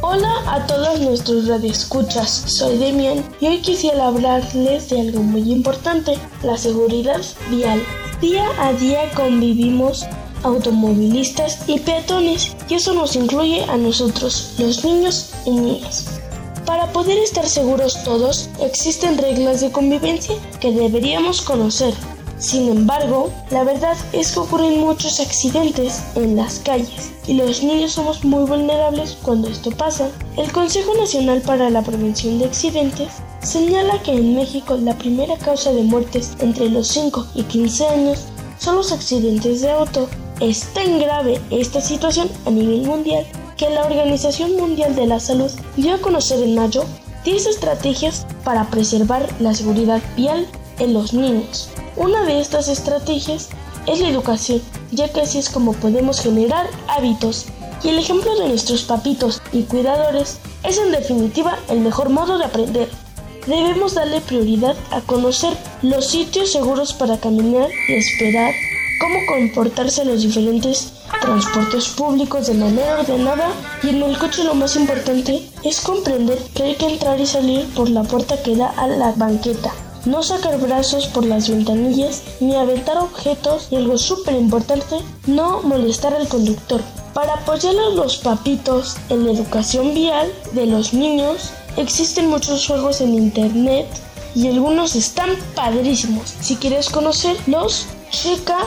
Hola 0.00 0.32
a 0.46 0.64
todos 0.68 1.00
nuestros 1.00 1.48
radioescuchas, 1.48 2.30
soy 2.30 2.78
Demian 2.78 3.24
y 3.40 3.48
hoy 3.48 3.58
quisiera 3.62 4.06
hablarles 4.06 4.90
de 4.90 5.00
algo 5.00 5.24
muy 5.24 5.50
importante, 5.50 6.16
la 6.44 6.56
seguridad 6.56 7.20
vial. 7.50 7.82
Día 8.20 8.46
a 8.60 8.72
día 8.74 9.10
convivimos 9.16 10.06
automovilistas 10.42 11.58
y 11.66 11.78
peatones 11.80 12.56
y 12.68 12.74
eso 12.74 12.94
nos 12.94 13.16
incluye 13.16 13.64
a 13.64 13.76
nosotros, 13.76 14.54
los 14.58 14.84
niños 14.84 15.30
y 15.44 15.50
niñas. 15.50 16.06
Para 16.66 16.92
poder 16.92 17.18
estar 17.18 17.48
seguros 17.48 18.02
todos, 18.04 18.50
existen 18.60 19.16
reglas 19.16 19.60
de 19.60 19.72
convivencia 19.72 20.34
que 20.60 20.70
deberíamos 20.70 21.40
conocer. 21.40 21.94
Sin 22.38 22.68
embargo, 22.68 23.30
la 23.50 23.64
verdad 23.64 23.96
es 24.12 24.32
que 24.32 24.38
ocurren 24.38 24.80
muchos 24.80 25.18
accidentes 25.18 26.02
en 26.14 26.36
las 26.36 26.60
calles 26.60 27.10
y 27.26 27.34
los 27.34 27.62
niños 27.62 27.92
somos 27.92 28.24
muy 28.24 28.44
vulnerables 28.44 29.16
cuando 29.22 29.48
esto 29.48 29.70
pasa. 29.70 30.08
El 30.36 30.52
Consejo 30.52 30.94
Nacional 30.94 31.42
para 31.42 31.68
la 31.68 31.82
Prevención 31.82 32.38
de 32.38 32.44
Accidentes 32.44 33.08
señala 33.42 34.00
que 34.02 34.12
en 34.12 34.36
México 34.36 34.76
la 34.76 34.96
primera 34.96 35.36
causa 35.36 35.72
de 35.72 35.82
muertes 35.82 36.36
entre 36.38 36.68
los 36.70 36.88
5 36.88 37.26
y 37.34 37.42
15 37.42 37.86
años 37.86 38.24
son 38.58 38.76
los 38.76 38.92
accidentes 38.92 39.60
de 39.60 39.70
auto. 39.70 40.08
Es 40.40 40.72
tan 40.72 41.00
grave 41.00 41.40
esta 41.50 41.80
situación 41.80 42.30
a 42.46 42.50
nivel 42.50 42.82
mundial 42.82 43.26
que 43.56 43.68
la 43.70 43.84
Organización 43.84 44.54
Mundial 44.56 44.94
de 44.94 45.06
la 45.06 45.18
Salud 45.18 45.50
dio 45.76 45.94
a 45.94 45.98
conocer 45.98 46.40
en 46.40 46.54
mayo 46.54 46.84
10 47.24 47.46
estrategias 47.46 48.24
para 48.44 48.70
preservar 48.70 49.26
la 49.40 49.52
seguridad 49.52 50.00
vial 50.16 50.46
en 50.78 50.94
los 50.94 51.12
niños. 51.12 51.70
Una 51.96 52.22
de 52.22 52.40
estas 52.40 52.68
estrategias 52.68 53.48
es 53.86 53.98
la 53.98 54.10
educación, 54.10 54.62
ya 54.92 55.08
que 55.08 55.22
así 55.22 55.38
es 55.38 55.48
como 55.50 55.72
podemos 55.72 56.20
generar 56.20 56.68
hábitos. 56.86 57.46
Y 57.82 57.88
el 57.88 57.98
ejemplo 57.98 58.32
de 58.38 58.48
nuestros 58.48 58.84
papitos 58.84 59.42
y 59.52 59.62
cuidadores 59.62 60.38
es 60.62 60.78
en 60.78 60.92
definitiva 60.92 61.58
el 61.68 61.80
mejor 61.80 62.10
modo 62.10 62.38
de 62.38 62.44
aprender. 62.44 62.88
Debemos 63.48 63.94
darle 63.94 64.20
prioridad 64.20 64.76
a 64.92 65.00
conocer 65.00 65.56
los 65.82 66.06
sitios 66.06 66.52
seguros 66.52 66.92
para 66.92 67.18
caminar 67.18 67.70
y 67.88 67.94
esperar, 67.94 68.54
cómo 68.98 69.18
comportarse 69.26 70.02
en 70.02 70.08
los 70.08 70.22
diferentes 70.22 70.92
transportes 71.20 71.88
públicos 71.88 72.46
de 72.46 72.54
manera 72.54 73.00
ordenada 73.00 73.48
y 73.82 73.90
en 73.90 74.02
el 74.02 74.18
coche 74.18 74.44
lo 74.44 74.54
más 74.54 74.76
importante 74.76 75.42
es 75.64 75.80
comprender 75.80 76.38
que 76.54 76.64
hay 76.64 76.74
que 76.76 76.86
entrar 76.86 77.18
y 77.20 77.26
salir 77.26 77.66
por 77.74 77.88
la 77.88 78.02
puerta 78.02 78.42
que 78.42 78.56
da 78.56 78.68
a 78.76 78.86
la 78.86 79.12
banqueta. 79.12 79.72
No 80.04 80.22
sacar 80.22 80.58
brazos 80.58 81.06
por 81.06 81.24
las 81.24 81.48
ventanillas 81.48 82.22
ni 82.40 82.54
aventar 82.54 82.98
objetos 82.98 83.68
y 83.70 83.76
algo 83.76 83.98
súper 83.98 84.34
importante, 84.34 84.96
no 85.26 85.62
molestar 85.62 86.14
al 86.14 86.28
conductor. 86.28 86.80
Para 87.14 87.34
apoyar 87.34 87.74
a 87.76 87.94
los 87.94 88.18
papitos 88.18 88.96
en 89.08 89.26
la 89.26 89.32
educación 89.32 89.92
vial 89.94 90.32
de 90.52 90.66
los 90.66 90.94
niños, 90.94 91.50
existen 91.76 92.28
muchos 92.28 92.66
juegos 92.66 93.00
en 93.00 93.14
internet 93.14 93.86
y 94.34 94.46
algunos 94.46 94.94
están 94.94 95.30
padrísimos. 95.54 96.34
Si 96.40 96.56
quieres 96.56 96.88
conocerlos, 96.90 97.86
checa 98.10 98.58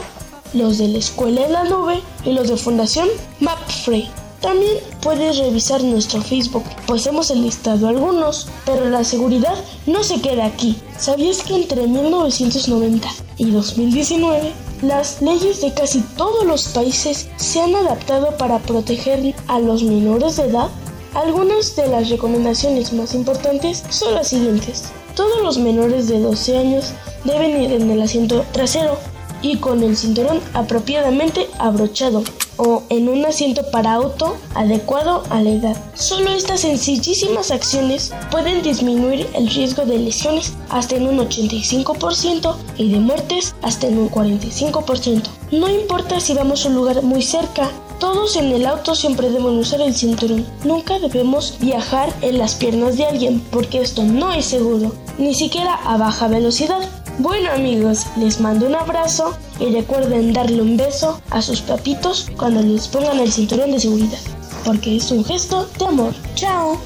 los 0.53 0.77
de 0.77 0.87
la 0.87 0.97
Escuela 0.99 1.45
en 1.45 1.53
la 1.53 1.63
Nube 1.63 2.01
y 2.25 2.33
los 2.33 2.47
de 2.49 2.57
Fundación 2.57 3.07
MapFree. 3.39 4.09
También 4.41 4.77
puedes 5.01 5.37
revisar 5.37 5.83
nuestro 5.83 6.19
Facebook, 6.19 6.63
pues 6.87 7.05
hemos 7.05 7.29
enlistado 7.29 7.87
algunos, 7.87 8.47
pero 8.65 8.89
la 8.89 9.03
seguridad 9.03 9.53
no 9.85 10.03
se 10.03 10.19
queda 10.19 10.45
aquí. 10.45 10.77
¿Sabías 10.97 11.43
que 11.43 11.55
entre 11.55 11.85
1990 11.85 13.07
y 13.37 13.51
2019 13.51 14.51
las 14.81 15.21
leyes 15.21 15.61
de 15.61 15.71
casi 15.73 16.01
todos 16.17 16.43
los 16.43 16.69
países 16.69 17.29
se 17.35 17.61
han 17.61 17.75
adaptado 17.75 18.35
para 18.37 18.57
proteger 18.57 19.35
a 19.47 19.59
los 19.59 19.83
menores 19.83 20.37
de 20.37 20.45
edad? 20.45 20.69
Algunas 21.13 21.75
de 21.75 21.87
las 21.87 22.09
recomendaciones 22.09 22.93
más 22.93 23.13
importantes 23.13 23.83
son 23.89 24.15
las 24.15 24.29
siguientes. 24.29 24.85
Todos 25.15 25.43
los 25.43 25.59
menores 25.59 26.07
de 26.07 26.19
12 26.19 26.57
años 26.57 26.93
deben 27.25 27.61
ir 27.61 27.73
en 27.73 27.91
el 27.91 28.01
asiento 28.01 28.43
trasero 28.53 28.97
y 29.41 29.58
con 29.58 29.84
el 29.84 29.97
cinturón 29.97 30.39
apropiadamente 30.54 31.47
abrochado 31.60 32.23
o 32.58 32.84
en 32.89 33.10
un 33.10 33.25
asiento 33.25 33.63
para 33.71 33.93
auto 33.93 34.36
adecuado 34.54 35.23
a 35.30 35.41
la 35.41 35.49
edad. 35.49 35.77
Solo 35.95 36.32
estas 36.32 36.62
sencillísimas 36.62 37.49
acciones 37.49 38.13
pueden 38.30 38.62
disminuir 38.62 39.27
el 39.34 39.49
riesgo 39.49 39.86
de 39.86 39.97
lesiones 39.97 40.54
hasta 40.69 40.95
en 40.95 41.08
un 41.08 41.17
85% 41.17 42.56
y 42.77 42.91
de 42.91 42.99
muertes 42.99 43.56
hasta 43.62 43.88
en 43.88 43.97
un 43.97 44.12
45%. 44.12 45.23
No 45.51 45.69
importa 45.69 46.19
si 46.19 46.34
vamos 46.34 46.65
a 46.65 46.69
un 46.69 46.75
lugar 46.75 47.01
muy 47.01 47.23
cerca, 47.23 47.71
todos 47.99 48.36
en 48.36 48.51
el 48.51 48.65
auto 48.65 48.95
siempre 48.95 49.30
deben 49.30 49.60
usar 49.60 49.82
el 49.82 49.93
cinturón. 49.93 50.45
Nunca 50.63 50.97
debemos 50.97 51.58
viajar 51.60 52.12
en 52.21 52.39
las 52.39 52.56
piernas 52.56 52.97
de 52.97 53.06
alguien 53.06 53.39
porque 53.51 53.80
esto 53.80 54.04
no 54.04 54.32
es 54.34 54.45
seguro, 54.45 54.95
ni 55.19 55.36
siquiera 55.36 55.75
a 55.75 55.97
baja 55.97 56.27
velocidad. 56.27 56.82
Bueno 57.21 57.51
amigos, 57.51 58.07
les 58.17 58.39
mando 58.39 58.65
un 58.65 58.73
abrazo 58.73 59.38
y 59.60 59.71
recuerden 59.71 60.34
darle 60.34 60.60
un 60.60 60.75
beso 60.75 61.21
a 61.29 61.43
sus 61.43 61.62
papitos 61.62 62.31
cuando 62.36 62.63
les 62.63 62.88
pongan 62.88 63.19
el 63.19 63.31
cinturón 63.31 63.71
de 63.71 63.79
seguridad, 63.79 64.17
porque 64.65 64.95
es 64.95 65.12
un 65.12 65.23
gesto 65.23 65.69
de 65.77 65.86
amor. 65.86 66.15
¡Chao! 66.34 66.81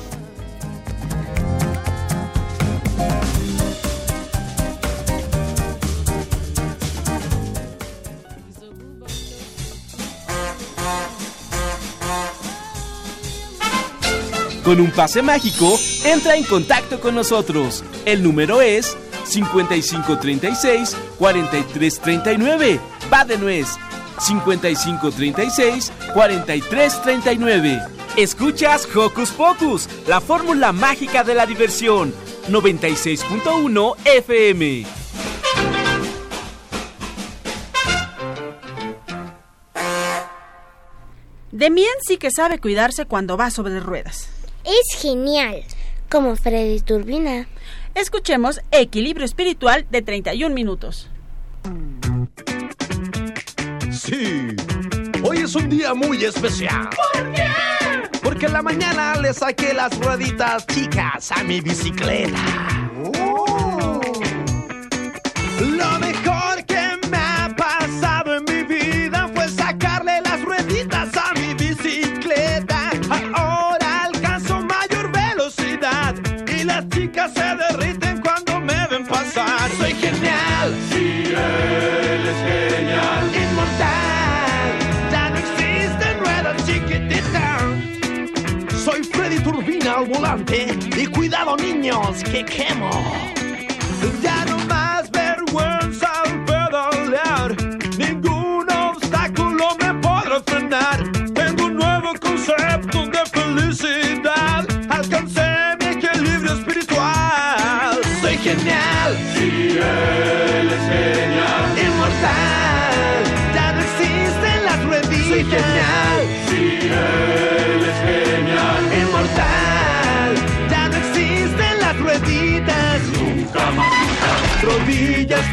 Con 14.65 14.81
un 14.81 14.91
pase 14.91 15.21
mágico, 15.21 15.79
entra 16.03 16.35
en 16.35 16.43
contacto 16.43 16.99
con 16.99 17.15
nosotros. 17.15 17.85
El 18.03 18.21
número 18.21 18.61
es 18.61 18.97
5536 19.25 20.95
4339. 21.17 22.79
Va 23.11 23.25
de 23.25 23.37
nuez. 23.37 23.67
5536 24.19 25.91
4339. 26.13 27.81
Escuchas 28.17 28.87
Hocus 28.95 29.31
Pocus, 29.31 29.89
la 30.07 30.21
fórmula 30.21 30.71
mágica 30.71 31.23
de 31.23 31.35
la 31.35 31.45
diversión. 31.45 32.13
96.1 32.49 33.95
FM. 34.05 34.85
Demian 41.51 41.87
sí 42.05 42.17
que 42.17 42.31
sabe 42.35 42.59
cuidarse 42.59 43.05
cuando 43.05 43.37
va 43.37 43.49
sobre 43.49 43.79
ruedas. 43.79 44.29
Es 44.65 44.99
genial, 44.99 45.63
como 46.09 46.35
Freddy 46.35 46.81
Turbina. 46.81 47.47
Escuchemos 47.95 48.61
Equilibrio 48.71 49.25
Espiritual 49.25 49.87
de 49.89 50.01
31 50.01 50.53
minutos. 50.53 51.09
Sí, 53.89 54.47
hoy 55.23 55.37
es 55.37 55.55
un 55.55 55.69
día 55.69 55.93
muy 55.93 56.21
especial. 56.25 56.89
¿Por 57.13 57.31
qué? 57.31 57.45
Porque 58.21 58.47
en 58.47 58.53
la 58.53 58.61
mañana 58.61 59.15
le 59.15 59.33
saqué 59.33 59.73
las 59.73 59.97
rueditas 59.97 60.67
chicas 60.67 61.31
a 61.31 61.41
mi 61.45 61.61
bicicleta. 61.61 62.91
Lo 65.61 65.69
mejor 65.69 65.94
genial. 80.05 80.75
Sí, 80.89 81.23
él 81.27 82.23
es 82.31 82.39
genial. 82.49 83.23
Inmortal. 83.43 84.71
Ya 85.11 85.29
no 85.29 85.37
existen 85.37 86.19
ruedas 86.19 86.65
chiquititas. 86.65 87.63
Soy 88.83 89.03
Freddy 89.03 89.39
Turbina 89.39 89.93
al 89.93 90.05
volante 90.05 90.67
y 90.95 91.05
cuidado 91.07 91.57
niños 91.57 92.23
que 92.23 92.45
quemo. 92.45 93.34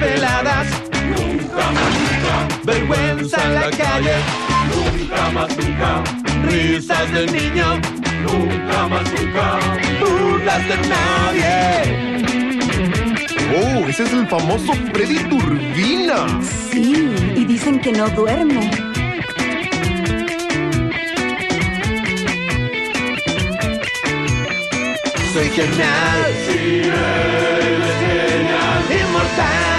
Peladas. 0.03 0.67
Nunca 1.17 1.65
más, 1.77 1.93
nunca. 2.03 2.35
Vergüenza 2.65 3.39
en 3.45 3.55
la 3.55 3.71
calle. 3.71 4.17
Nunca 4.75 5.31
más, 5.31 5.51
nunca. 5.57 5.91
Risas 6.49 7.13
del 7.13 7.27
niño. 7.33 7.67
Nunca 8.27 8.89
más, 8.89 9.05
nunca. 9.15 9.47
Burlas 10.01 10.63
de 10.69 10.77
nadie. 10.93 11.57
Oh, 13.55 13.89
ese 13.89 14.03
es 14.05 14.13
el 14.13 14.27
famoso 14.27 14.73
Freddy 14.93 15.19
Turbina. 15.31 16.19
Sí, 16.71 17.15
y 17.37 17.45
dicen 17.45 17.81
que 17.81 17.93
no 17.93 18.09
duerme. 18.09 18.71
Soy 25.33 25.49
genial. 25.51 26.23
Sí, 26.47 26.83
él 26.83 27.83
es 27.91 27.97
genial. 28.01 28.83
Inmortal. 29.01 29.72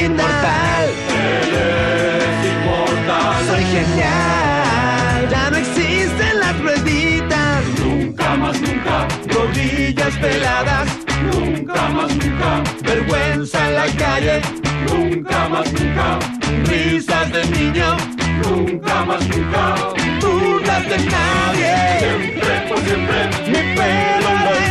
Inmortal. 0.00 0.86
Él 1.10 2.40
inmortal. 2.50 3.46
Soy 3.46 3.64
genial. 3.64 5.28
Ya 5.30 5.50
no 5.50 5.56
existen 5.58 6.40
las 6.40 6.58
rueditas. 6.62 7.64
Nunca 7.84 8.34
más, 8.36 8.60
nunca. 8.62 9.08
Rodillas 9.28 10.14
peladas. 10.16 10.88
Nunca 11.32 11.88
más, 11.88 12.16
nunca. 12.16 12.62
Vergüenza 12.82 13.68
en 13.68 13.74
la 13.74 13.86
calle. 13.98 14.40
Nunca 14.88 15.48
más, 15.50 15.70
nunca. 15.72 16.18
Risas 16.64 17.32
de 17.32 17.44
niño. 17.46 17.96
Nunca 18.42 19.04
más, 19.04 19.28
nunca. 19.28 19.74
Burlas 20.22 20.88
de 20.88 20.98
nadie. 21.14 21.76
Siempre, 21.98 22.52
por 22.68 22.78
siempre. 22.78 23.28
Mi 23.48 23.74
pelo 23.76 24.28
al 24.28 24.70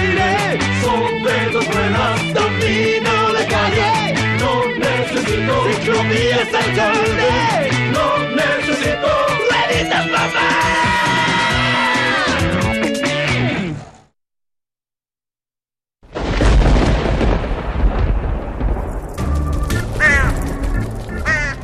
No 7.91 8.17
necesito 8.35 9.09
rueditas, 9.49 10.07
papá. 10.09 10.49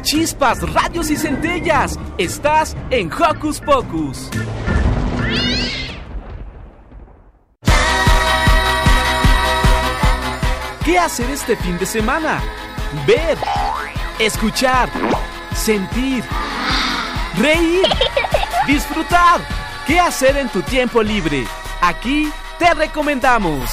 Chispas, 0.03 0.61
radios 0.73 1.09
y 1.09 1.15
centellas. 1.15 1.99
Estás 2.17 2.77
en 2.91 3.11
Hocus 3.11 3.59
Pocus. 3.59 4.29
¿Qué 10.85 10.99
hacer 10.99 11.27
este 11.31 11.55
fin 11.57 11.79
de 11.79 11.85
semana? 11.87 12.39
ver, 13.05 13.37
escuchar, 14.19 14.89
sentir, 15.53 16.23
reír, 17.37 17.85
disfrutar. 18.67 19.41
¿Qué 19.85 19.99
hacer 19.99 20.37
en 20.37 20.49
tu 20.49 20.61
tiempo 20.61 21.03
libre? 21.03 21.45
Aquí 21.81 22.31
te 22.57 22.73
recomendamos. 22.73 23.69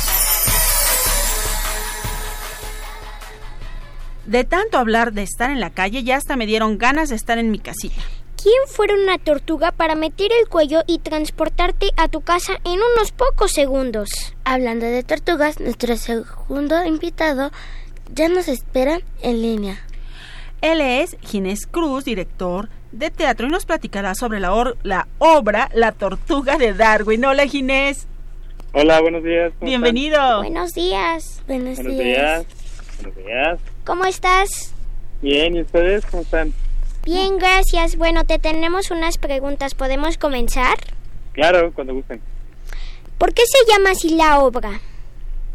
De 4.26 4.44
tanto 4.44 4.78
hablar 4.78 5.12
de 5.12 5.22
estar 5.22 5.50
en 5.50 5.60
la 5.60 5.70
calle, 5.70 6.04
ya 6.04 6.16
hasta 6.16 6.36
me 6.36 6.46
dieron 6.46 6.78
ganas 6.78 7.08
de 7.08 7.16
estar 7.16 7.38
en 7.38 7.50
mi 7.50 7.58
casita. 7.58 8.02
¿Quién 8.42 8.54
fuera 8.66 8.94
una 8.94 9.18
tortuga 9.18 9.72
para 9.72 9.94
meter 9.94 10.30
el 10.32 10.48
cuello 10.48 10.82
y 10.86 10.98
transportarte 10.98 11.90
a 11.96 12.08
tu 12.08 12.22
casa 12.22 12.54
en 12.64 12.80
unos 12.94 13.12
pocos 13.12 13.52
segundos? 13.52 14.10
Hablando 14.44 14.86
de 14.86 15.02
tortugas, 15.02 15.60
nuestro 15.60 15.96
segundo 15.96 16.84
invitado 16.84 17.52
ya 18.14 18.28
nos 18.28 18.48
espera 18.48 18.98
en 19.22 19.42
línea. 19.42 19.78
Él 20.60 20.80
es 20.80 21.16
Ginés 21.22 21.66
Cruz, 21.66 22.04
director 22.04 22.68
de 22.92 23.10
teatro, 23.10 23.46
y 23.46 23.50
nos 23.50 23.66
platicará 23.66 24.14
sobre 24.14 24.38
la, 24.38 24.52
or- 24.54 24.76
la 24.82 25.08
obra 25.18 25.68
La 25.74 25.92
Tortuga 25.92 26.56
de 26.58 26.72
Darwin. 26.74 27.24
Hola, 27.24 27.46
Ginés. 27.46 28.06
Hola, 28.72 29.00
buenos 29.00 29.24
días. 29.24 29.52
¿cómo 29.58 29.68
Bienvenido. 29.68 30.38
Buenos 30.38 30.72
días. 30.72 31.42
Buenos? 31.46 31.76
Buenos 31.76 31.98
días. 31.98 32.46
Buenos 33.02 33.16
días. 33.16 33.58
¿Cómo 33.84 34.04
estás? 34.04 34.72
Bien, 35.20 35.56
¿y 35.56 35.62
ustedes 35.62 36.06
cómo 36.06 36.22
están? 36.22 36.52
Bien, 37.04 37.38
gracias. 37.38 37.96
Bueno, 37.96 38.24
te 38.24 38.38
tenemos 38.38 38.90
unas 38.90 39.18
preguntas. 39.18 39.74
¿Podemos 39.74 40.16
comenzar? 40.18 40.78
Claro, 41.32 41.72
cuando 41.74 41.94
gusten. 41.94 42.20
¿Por 43.18 43.34
qué 43.34 43.42
se 43.46 43.72
llama 43.72 43.90
así 43.90 44.10
la 44.16 44.38
obra? 44.40 44.80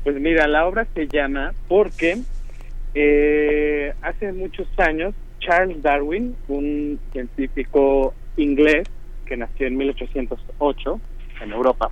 Pues 0.04 0.16
mira, 0.18 0.48
la 0.48 0.66
obra 0.66 0.88
se 0.94 1.08
llama 1.08 1.54
porque 1.68 2.18
eh, 3.00 3.94
hace 4.02 4.34
muchos 4.34 4.68
años 4.78 5.14
Charles 5.40 5.84
Darwin, 5.84 6.36
un 6.48 7.00
científico 7.12 8.16
inglés 8.38 8.88
que 9.28 9.38
nació 9.38 9.68
en 9.68 9.78
1808 9.78 11.00
en 11.42 11.52
Europa, 11.52 11.92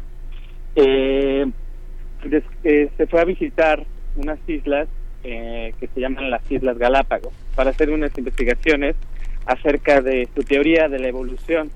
eh, 0.76 1.46
eh, 2.64 2.90
se 2.98 3.06
fue 3.06 3.22
a 3.22 3.26
visitar 3.26 3.86
unas 4.16 4.40
islas 4.48 4.88
eh, 5.24 5.76
que 5.80 5.88
se 5.88 6.00
llaman 6.00 6.32
las 6.32 6.42
Islas 6.52 6.78
Galápagos 6.80 7.34
para 7.56 7.70
hacer 7.70 7.92
unas 7.92 8.18
investigaciones 8.18 8.96
acerca 9.46 10.02
de 10.02 10.28
su 10.36 10.42
teoría 10.44 10.90
de 10.90 10.98
la 10.98 11.08
evolución. 11.08 11.70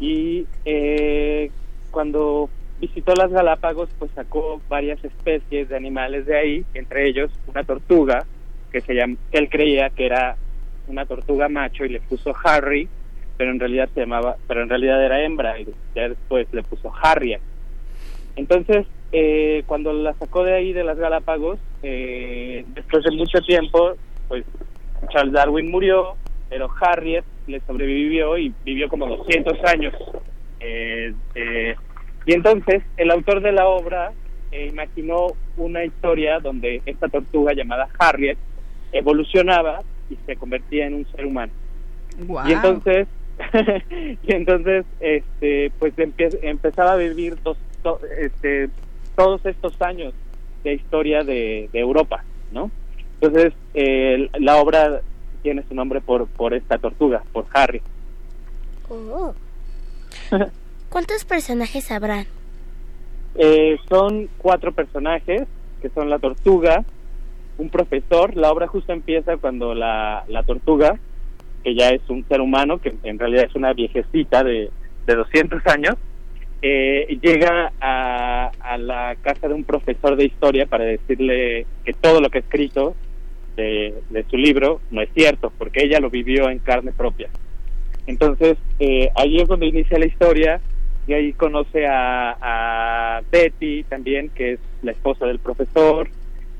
Y 0.00 0.46
eh, 0.64 1.50
cuando 1.90 2.48
visitó 2.80 3.14
las 3.14 3.30
Galápagos, 3.30 3.90
pues 3.98 4.10
sacó 4.14 4.62
varias 4.70 5.04
especies 5.04 5.68
de 5.68 5.76
animales 5.76 6.24
de 6.24 6.38
ahí, 6.38 6.64
entre 6.72 7.08
ellos 7.08 7.30
una 7.46 7.62
tortuga 7.64 8.24
que 8.70 8.80
se 8.80 8.94
llama, 8.94 9.16
que 9.30 9.38
él 9.38 9.48
creía 9.48 9.90
que 9.90 10.06
era 10.06 10.36
una 10.86 11.06
tortuga 11.06 11.48
macho 11.48 11.84
y 11.84 11.90
le 11.90 12.00
puso 12.00 12.34
Harry, 12.44 12.88
pero 13.36 13.50
en 13.50 13.60
realidad 13.60 13.88
se 13.94 14.00
llamaba, 14.00 14.36
pero 14.46 14.62
en 14.62 14.68
realidad 14.68 15.04
era 15.04 15.22
hembra 15.22 15.58
y 15.60 15.68
ya 15.94 16.08
después 16.08 16.46
le 16.52 16.62
puso 16.62 16.92
Harriet. 17.02 17.40
Entonces, 18.36 18.86
eh, 19.12 19.62
cuando 19.66 19.92
la 19.92 20.14
sacó 20.14 20.44
de 20.44 20.54
ahí 20.54 20.72
de 20.72 20.84
las 20.84 20.98
Galápagos, 20.98 21.58
eh, 21.82 22.64
después 22.74 23.04
de 23.04 23.10
mucho 23.12 23.40
tiempo, 23.40 23.94
pues 24.28 24.44
Charles 25.10 25.32
Darwin 25.32 25.70
murió, 25.70 26.16
pero 26.48 26.68
Harriet 26.80 27.24
le 27.46 27.60
sobrevivió 27.60 28.36
y 28.38 28.52
vivió 28.64 28.88
como 28.88 29.06
200 29.06 29.64
años. 29.64 29.94
Eh, 30.60 31.12
eh, 31.34 31.74
y 32.26 32.32
entonces 32.32 32.82
el 32.96 33.10
autor 33.10 33.40
de 33.40 33.52
la 33.52 33.66
obra 33.66 34.12
eh, 34.50 34.66
imaginó 34.66 35.28
una 35.56 35.84
historia 35.84 36.40
donde 36.40 36.82
esta 36.86 37.08
tortuga 37.08 37.52
llamada 37.52 37.88
Harriet 37.98 38.38
evolucionaba 38.92 39.82
y 40.10 40.16
se 40.26 40.36
convertía 40.36 40.86
en 40.86 40.94
un 40.94 41.06
ser 41.12 41.26
humano. 41.26 41.52
Y 42.48 42.52
entonces, 42.52 43.06
y 44.22 44.32
entonces, 44.32 44.84
este, 45.00 45.70
pues 45.78 45.94
empie- 45.96 46.38
empezaba 46.42 46.92
a 46.92 46.96
vivir 46.96 47.36
dos, 47.42 47.56
to- 47.82 48.00
este, 48.18 48.68
todos 49.16 49.44
estos 49.46 49.80
años 49.82 50.12
de 50.64 50.74
historia 50.74 51.22
de, 51.22 51.68
de 51.72 51.78
Europa, 51.78 52.24
¿no? 52.52 52.70
Entonces, 53.20 53.52
eh, 53.74 54.28
la 54.38 54.56
obra 54.56 55.00
tiene 55.42 55.62
su 55.68 55.74
nombre 55.74 56.00
por, 56.00 56.26
por 56.26 56.54
esta 56.54 56.78
tortuga, 56.78 57.22
por 57.32 57.46
Harry. 57.52 57.80
Oh. 58.88 59.34
¿Cuántos 60.88 61.24
personajes 61.24 61.90
habrán? 61.90 62.26
Eh, 63.34 63.76
son 63.88 64.28
cuatro 64.38 64.72
personajes, 64.72 65.42
que 65.80 65.88
son 65.90 66.10
la 66.10 66.18
tortuga, 66.18 66.84
un 67.58 67.68
profesor. 67.68 68.36
La 68.36 68.50
obra 68.50 68.66
justo 68.66 68.92
empieza 68.92 69.36
cuando 69.36 69.74
la, 69.74 70.24
la 70.28 70.42
tortuga, 70.44 70.98
que 71.62 71.74
ya 71.74 71.90
es 71.90 72.00
un 72.08 72.26
ser 72.26 72.40
humano, 72.40 72.78
que 72.78 72.94
en 73.02 73.18
realidad 73.18 73.44
es 73.44 73.54
una 73.54 73.72
viejecita 73.72 74.42
de, 74.42 74.70
de 75.06 75.14
200 75.14 75.66
años, 75.66 75.96
eh, 76.62 77.18
llega 77.20 77.72
a, 77.80 78.50
a 78.60 78.78
la 78.78 79.16
casa 79.22 79.48
de 79.48 79.54
un 79.54 79.64
profesor 79.64 80.16
de 80.16 80.24
historia 80.24 80.66
para 80.66 80.84
decirle 80.84 81.66
que 81.84 81.92
todo 81.92 82.20
lo 82.20 82.30
que 82.30 82.38
ha 82.38 82.40
escrito 82.40 82.96
de, 83.56 83.94
de 84.10 84.24
su 84.24 84.36
libro 84.36 84.80
no 84.90 85.02
es 85.02 85.10
cierto, 85.14 85.52
porque 85.56 85.84
ella 85.84 86.00
lo 86.00 86.10
vivió 86.10 86.48
en 86.48 86.58
carne 86.58 86.92
propia. 86.92 87.28
Entonces, 88.06 88.56
eh, 88.78 89.10
ahí 89.16 89.36
es 89.38 89.48
donde 89.48 89.66
inicia 89.66 89.98
la 89.98 90.06
historia 90.06 90.60
y 91.06 91.12
ahí 91.12 91.32
conoce 91.32 91.86
a, 91.86 92.36
a 92.40 93.20
Betty 93.30 93.84
también, 93.84 94.30
que 94.30 94.52
es 94.52 94.60
la 94.82 94.92
esposa 94.92 95.26
del 95.26 95.38
profesor, 95.38 96.08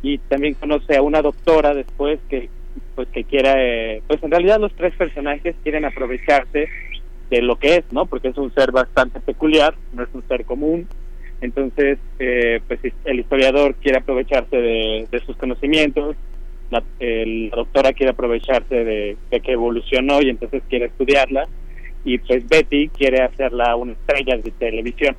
y 0.02 0.18
también 0.18 0.54
conoce 0.54 0.96
a 0.96 1.02
una 1.02 1.22
doctora 1.22 1.74
después 1.74 2.18
que 2.28 2.48
pues 2.94 3.08
que 3.08 3.24
quiera, 3.24 3.54
eh, 3.56 4.02
pues 4.06 4.22
en 4.22 4.30
realidad 4.30 4.58
los 4.58 4.74
tres 4.74 4.94
personajes 4.94 5.54
quieren 5.62 5.84
aprovecharse 5.84 6.68
de 7.30 7.42
lo 7.42 7.56
que 7.56 7.76
es, 7.76 7.84
¿no? 7.92 8.06
Porque 8.06 8.28
es 8.28 8.38
un 8.38 8.52
ser 8.54 8.72
bastante 8.72 9.20
peculiar, 9.20 9.74
no 9.92 10.02
es 10.02 10.08
un 10.12 10.26
ser 10.26 10.44
común. 10.44 10.88
Entonces, 11.40 11.98
eh, 12.18 12.60
pues 12.66 12.80
el 13.04 13.20
historiador 13.20 13.76
quiere 13.76 13.98
aprovecharse 13.98 14.56
de, 14.56 15.22
sus 15.24 15.36
conocimientos, 15.36 16.16
la 16.70 16.82
doctora 17.54 17.92
quiere 17.92 18.10
aprovecharse 18.10 18.74
de, 18.84 19.16
de 19.30 19.40
que 19.40 19.52
evolucionó 19.52 20.20
y 20.20 20.30
entonces 20.30 20.62
quiere 20.68 20.86
estudiarla, 20.86 21.46
y 22.04 22.18
pues 22.18 22.48
Betty 22.48 22.88
quiere 22.88 23.22
hacerla 23.22 23.76
una 23.76 23.92
estrella 23.92 24.38
de 24.38 24.50
televisión. 24.50 25.16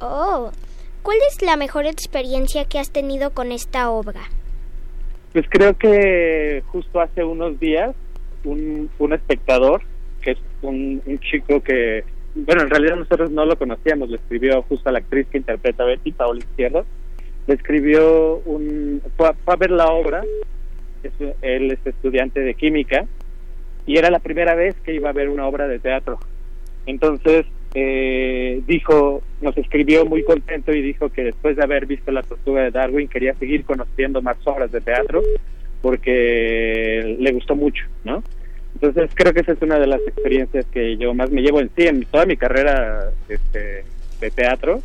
Oh, 0.00 0.50
¿cuál 1.04 1.18
es 1.30 1.40
la 1.42 1.56
mejor 1.56 1.86
experiencia 1.86 2.64
que 2.64 2.80
has 2.80 2.90
tenido 2.90 3.30
con 3.30 3.52
esta 3.52 3.90
obra? 3.90 4.22
Pues 5.32 5.46
creo 5.48 5.76
que 5.78 6.62
justo 6.66 7.00
hace 7.00 7.22
unos 7.22 7.60
días 7.60 7.94
un, 8.44 8.90
un 8.98 9.12
espectador, 9.12 9.82
que 10.22 10.32
es 10.32 10.38
un, 10.62 11.00
un 11.06 11.18
chico 11.20 11.60
que, 11.62 12.02
bueno, 12.34 12.62
en 12.62 12.70
realidad 12.70 12.96
nosotros 12.96 13.30
no 13.30 13.44
lo 13.44 13.56
conocíamos, 13.56 14.08
le 14.08 14.16
escribió 14.16 14.62
justo 14.62 14.88
a 14.88 14.92
la 14.92 14.98
actriz 14.98 15.26
que 15.30 15.38
interpreta 15.38 15.82
a 15.84 15.86
Betty, 15.86 16.10
Paola 16.12 16.40
Izquierdo, 16.40 16.84
le 17.46 17.54
escribió 17.54 18.36
un, 18.46 19.00
fue, 19.16 19.28
a- 19.28 19.34
fue 19.44 19.54
a 19.54 19.56
ver 19.56 19.70
la 19.70 19.86
obra, 19.86 20.24
es- 21.02 21.34
él 21.42 21.70
es 21.70 21.86
estudiante 21.86 22.40
de 22.40 22.54
química, 22.54 23.06
y 23.86 23.98
era 23.98 24.10
la 24.10 24.18
primera 24.20 24.54
vez 24.54 24.74
que 24.84 24.94
iba 24.94 25.10
a 25.10 25.12
ver 25.12 25.28
una 25.28 25.46
obra 25.46 25.68
de 25.68 25.78
teatro. 25.78 26.18
Entonces 26.86 27.44
eh, 27.74 28.62
dijo, 28.66 29.22
nos 29.40 29.56
escribió 29.56 30.06
muy 30.06 30.22
contento 30.22 30.72
y 30.72 30.80
dijo 30.80 31.08
que 31.10 31.24
después 31.24 31.56
de 31.56 31.64
haber 31.64 31.86
visto 31.86 32.12
La 32.12 32.22
Tortuga 32.22 32.62
de 32.62 32.70
Darwin 32.70 33.08
quería 33.08 33.34
seguir 33.34 33.64
conociendo 33.64 34.22
más 34.22 34.36
obras 34.44 34.70
de 34.70 34.80
teatro 34.80 35.22
porque 35.82 37.16
le 37.18 37.32
gustó 37.32 37.56
mucho, 37.56 37.84
¿no? 38.04 38.22
Entonces 38.74 39.10
creo 39.14 39.32
que 39.32 39.40
esa 39.40 39.52
es 39.52 39.62
una 39.62 39.78
de 39.78 39.86
las 39.86 40.00
experiencias 40.00 40.66
que 40.66 40.96
yo 40.96 41.14
más 41.14 41.30
me 41.30 41.42
llevo 41.42 41.60
en 41.60 41.70
sí, 41.76 41.86
en 41.86 42.04
toda 42.06 42.26
mi 42.26 42.36
carrera 42.36 43.10
este, 43.28 43.84
de 44.20 44.30
teatro. 44.30 44.80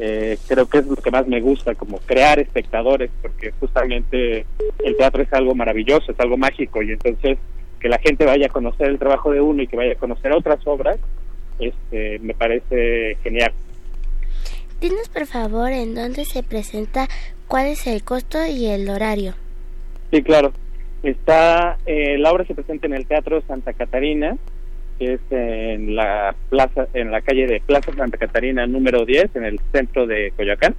Eh, 0.00 0.38
creo 0.46 0.68
que 0.68 0.78
es 0.78 0.86
lo 0.86 0.96
que 0.96 1.10
más 1.10 1.26
me 1.26 1.40
gusta, 1.40 1.74
como 1.74 1.98
crear 1.98 2.38
espectadores, 2.38 3.10
porque 3.20 3.52
justamente 3.58 4.46
el 4.84 4.96
teatro 4.96 5.22
es 5.22 5.32
algo 5.32 5.54
maravilloso, 5.54 6.12
es 6.12 6.20
algo 6.20 6.36
mágico, 6.36 6.82
y 6.82 6.92
entonces 6.92 7.38
que 7.80 7.88
la 7.88 7.98
gente 7.98 8.24
vaya 8.24 8.46
a 8.46 8.50
conocer 8.50 8.88
el 8.88 8.98
trabajo 8.98 9.32
de 9.32 9.40
uno 9.40 9.62
y 9.62 9.66
que 9.66 9.76
vaya 9.76 9.92
a 9.92 9.96
conocer 9.96 10.32
otras 10.32 10.60
obras, 10.66 10.98
este, 11.58 12.18
me 12.20 12.34
parece 12.34 13.16
genial. 13.22 13.52
Dinos 14.80 15.08
por 15.08 15.26
favor 15.26 15.70
en 15.70 15.94
dónde 15.94 16.24
se 16.24 16.42
presenta, 16.42 17.08
cuál 17.48 17.66
es 17.66 17.86
el 17.86 18.02
costo 18.02 18.46
y 18.46 18.66
el 18.66 18.88
horario. 18.90 19.34
Sí, 20.10 20.22
claro. 20.22 20.52
Está, 21.02 21.78
eh, 21.86 22.18
la 22.18 22.32
obra 22.32 22.44
se 22.44 22.54
presenta 22.54 22.86
en 22.86 22.94
el 22.94 23.06
Teatro 23.06 23.40
Santa 23.42 23.72
Catarina, 23.72 24.36
que 24.98 25.14
es 25.14 25.20
en 25.30 25.94
la 25.94 26.34
plaza, 26.50 26.88
en 26.94 27.10
la 27.10 27.20
calle 27.20 27.46
de 27.46 27.60
Plaza 27.60 27.92
Santa 27.94 28.18
Catarina 28.18 28.66
número 28.66 29.04
10, 29.04 29.36
en 29.36 29.44
el 29.44 29.60
centro 29.72 30.06
de 30.06 30.32
Coyoacán. 30.36 30.74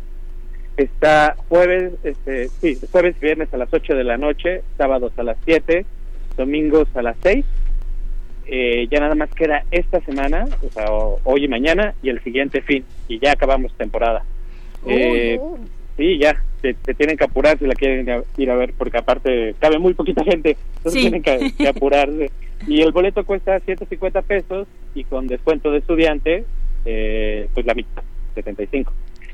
Está 0.75 1.36
jueves, 1.49 1.93
este, 2.03 2.49
sí, 2.49 2.78
jueves 2.91 3.15
y 3.19 3.25
viernes 3.25 3.53
a 3.53 3.57
las 3.57 3.73
8 3.73 3.95
de 3.95 4.03
la 4.03 4.17
noche, 4.17 4.61
sábados 4.78 5.11
a 5.17 5.23
las 5.23 5.38
7, 5.45 5.86
domingos 6.36 6.88
a 6.95 7.01
las 7.01 7.17
6. 7.23 7.45
Eh, 8.49 8.87
ya 8.89 8.99
nada 8.99 9.13
más 9.15 9.29
queda 9.31 9.63
esta 9.71 9.99
semana, 10.01 10.45
o 10.65 10.69
sea, 10.71 10.85
hoy 10.89 11.43
y 11.45 11.47
mañana, 11.47 11.93
y 12.01 12.09
el 12.09 12.23
siguiente 12.23 12.61
fin, 12.61 12.83
y 13.07 13.19
ya 13.19 13.33
acabamos 13.33 13.73
temporada. 13.73 14.23
Eh, 14.87 15.39
Sí, 15.97 16.19
ya, 16.19 16.39
se, 16.61 16.75
se 16.85 16.93
tienen 16.93 17.17
que 17.17 17.23
apurar 17.23 17.57
si 17.57 17.65
la 17.65 17.73
quieren 17.73 18.07
ir 18.37 18.51
a, 18.51 18.55
ver, 18.55 18.71
porque 18.77 18.99
aparte 18.99 19.55
cabe 19.59 19.79
muy 19.79 19.95
poquita 19.95 20.23
gente, 20.23 20.55
entonces 20.77 20.93
Sí. 20.93 21.09
tienen 21.09 21.23
que, 21.23 21.51
que 21.57 21.67
apurarse. 21.67 22.31
Y 22.67 22.81
el 22.81 22.91
boleto 22.91 23.23
cuesta 23.25 23.59
150 23.59 24.21
pesos 24.23 24.67
y 24.95 25.03
con 25.03 25.27
descuento 25.27 25.71
de 25.71 25.77
estudiante, 25.79 26.43
eh, 26.85 27.47
pues 27.53 27.65
la 27.65 27.73
mitad, 27.75 28.03
75. 28.35 28.91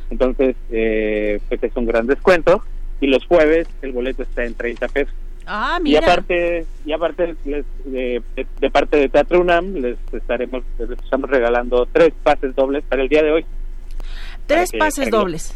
Entonces, 0.09 0.55
eh, 0.71 1.39
pues 1.49 1.61
es 1.63 1.75
un 1.75 1.85
gran 1.85 2.07
descuento. 2.07 2.63
y 3.01 3.07
los 3.07 3.25
jueves 3.25 3.67
el 3.81 3.91
boleto 3.91 4.23
está 4.23 4.45
en 4.45 4.53
30 4.53 4.87
pesos. 4.87 5.13
Ah, 5.45 5.79
Y 5.83 5.95
aparte, 5.95 6.65
y 6.85 6.91
aparte 6.93 7.35
les- 7.45 7.65
de, 7.85 8.21
de- 8.35 8.47
de 8.59 8.69
parte 8.71 8.97
de 8.97 9.09
Teatro 9.09 9.41
UNAM 9.41 9.73
les 9.75 9.97
estaremos 10.11 10.63
les 10.79 10.89
estamos 10.91 11.29
regalando 11.29 11.87
tres 11.91 12.13
pases 12.23 12.55
dobles 12.55 12.83
para 12.87 13.01
el 13.03 13.09
día 13.09 13.23
de 13.23 13.31
hoy. 13.31 13.45
Tres 14.47 14.71
que- 14.71 14.77
pases 14.77 15.09
dobles. 15.09 15.55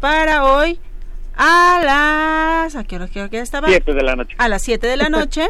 Para 0.00 0.44
hoy 0.44 0.78
a 1.36 1.80
las... 2.64 2.76
¿A 2.76 2.84
qué 2.84 2.96
hora, 2.96 3.08
qué 3.08 3.20
hora 3.22 3.42
estaba? 3.42 3.68
Siete 3.68 3.92
de 3.94 4.02
la 4.02 4.14
noche. 4.16 4.34
A 4.38 4.48
las 4.48 4.62
7 4.62 4.86
de 4.86 4.96
la 4.96 5.08
noche. 5.08 5.48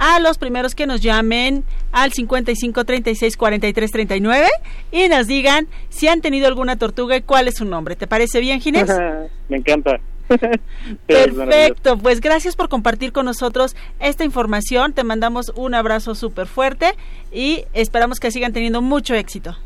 a 0.00 0.20
los 0.20 0.38
primeros 0.38 0.74
que 0.74 0.86
nos 0.86 1.00
llamen 1.02 1.64
al 1.92 2.12
55 2.12 2.84
36 2.84 3.36
43 3.36 3.90
39 3.90 4.46
y 4.92 5.08
nos 5.08 5.26
digan 5.26 5.66
si 5.90 6.08
han 6.08 6.20
tenido 6.20 6.46
alguna 6.48 6.76
tortuga 6.76 7.16
y 7.16 7.22
cuál 7.22 7.48
es 7.48 7.56
su 7.56 7.64
nombre. 7.64 7.96
¿Te 7.96 8.06
parece 8.06 8.40
bien, 8.40 8.60
Ginés? 8.60 8.90
Me 9.48 9.56
encanta. 9.58 9.98
Perfecto, 11.06 11.98
pues 11.98 12.20
gracias 12.20 12.56
por 12.56 12.68
compartir 12.68 13.12
con 13.12 13.26
nosotros 13.26 13.76
esta 14.00 14.24
información. 14.24 14.92
Te 14.92 15.04
mandamos 15.04 15.52
un 15.54 15.74
abrazo 15.74 16.14
súper 16.14 16.46
fuerte 16.46 16.94
y 17.32 17.64
esperamos 17.72 18.20
que 18.20 18.30
sigan 18.30 18.52
teniendo 18.52 18.82
mucho 18.82 19.14
éxito. 19.14 19.56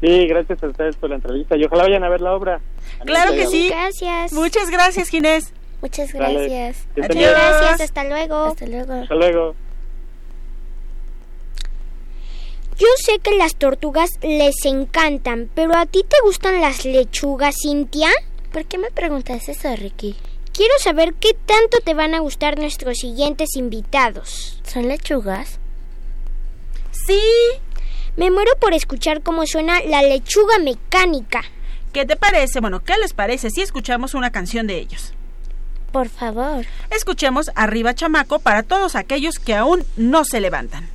Sí, 0.00 0.26
gracias 0.26 0.62
a 0.62 0.66
ustedes 0.66 0.96
por 0.96 1.10
la 1.10 1.16
entrevista 1.16 1.56
y 1.56 1.64
ojalá 1.64 1.84
vayan 1.84 2.02
a 2.02 2.08
ver 2.08 2.20
la 2.20 2.34
obra. 2.34 2.60
Claro 3.04 3.32
que 3.32 3.46
sí. 3.46 3.68
Gracias. 3.68 4.32
Muchas 4.32 4.70
gracias, 4.70 5.08
Ginés. 5.08 5.52
Muchas 5.80 6.12
gracias. 6.12 6.86
Muchas 6.96 7.16
gracias, 7.16 7.80
hasta 7.80 8.04
luego. 8.04 8.44
Hasta 8.44 8.66
luego. 8.66 8.92
Hasta 8.94 9.14
luego. 9.14 9.54
Yo 12.78 12.88
sé 12.96 13.18
que 13.20 13.36
las 13.36 13.54
tortugas 13.54 14.10
les 14.22 14.64
encantan, 14.64 15.48
pero 15.54 15.76
¿a 15.76 15.86
ti 15.86 16.02
te 16.08 16.16
gustan 16.24 16.60
las 16.60 16.84
lechugas, 16.84 17.54
Cintia? 17.62 18.08
¿Por 18.52 18.66
qué 18.66 18.78
me 18.78 18.90
preguntas 18.90 19.48
eso, 19.48 19.74
Ricky? 19.76 20.14
Quiero 20.52 20.74
saber 20.78 21.14
qué 21.14 21.32
tanto 21.32 21.78
te 21.82 21.94
van 21.94 22.14
a 22.14 22.20
gustar 22.20 22.58
nuestros 22.58 22.98
siguientes 22.98 23.56
invitados. 23.56 24.60
¿Son 24.64 24.86
lechugas? 24.88 25.58
Sí. 27.06 27.20
Me 28.16 28.30
muero 28.30 28.52
por 28.60 28.74
escuchar 28.74 29.22
cómo 29.22 29.46
suena 29.46 29.80
la 29.84 30.02
lechuga 30.02 30.58
mecánica. 30.58 31.42
¿Qué 31.94 32.04
te 32.04 32.16
parece? 32.16 32.60
Bueno, 32.60 32.84
¿qué 32.84 32.94
les 33.00 33.14
parece 33.14 33.48
si 33.48 33.62
escuchamos 33.62 34.12
una 34.12 34.30
canción 34.30 34.66
de 34.66 34.76
ellos? 34.78 35.14
Por 35.90 36.10
favor. 36.10 36.66
Escuchemos 36.90 37.50
Arriba 37.54 37.94
Chamaco 37.94 38.38
para 38.38 38.62
todos 38.62 38.96
aquellos 38.96 39.36
que 39.36 39.54
aún 39.54 39.84
no 39.96 40.24
se 40.24 40.40
levantan. 40.40 40.91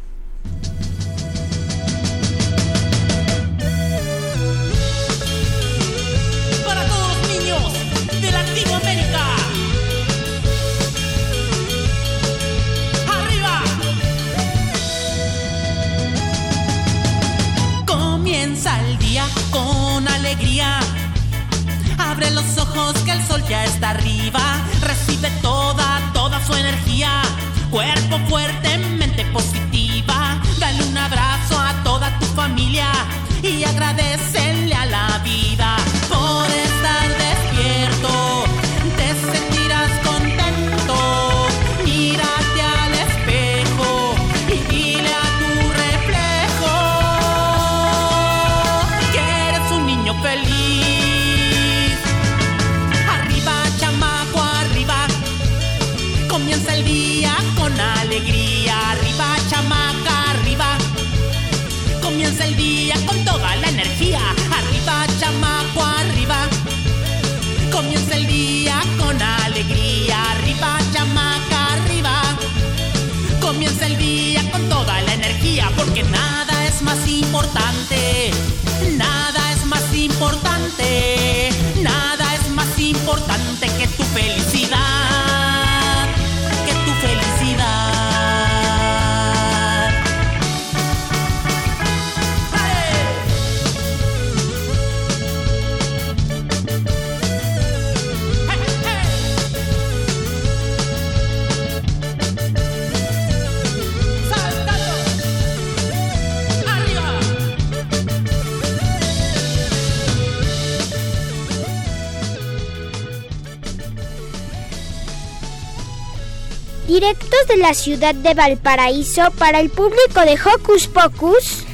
Directos 116.87 117.47
de 117.49 117.57
la 117.57 117.73
ciudad 117.73 118.15
de 118.15 118.33
Valparaíso 118.33 119.29
para 119.31 119.59
el 119.59 119.69
público 119.69 120.21
de 120.21 120.39
Hocus 120.39 120.87
Pocus. 120.87 121.65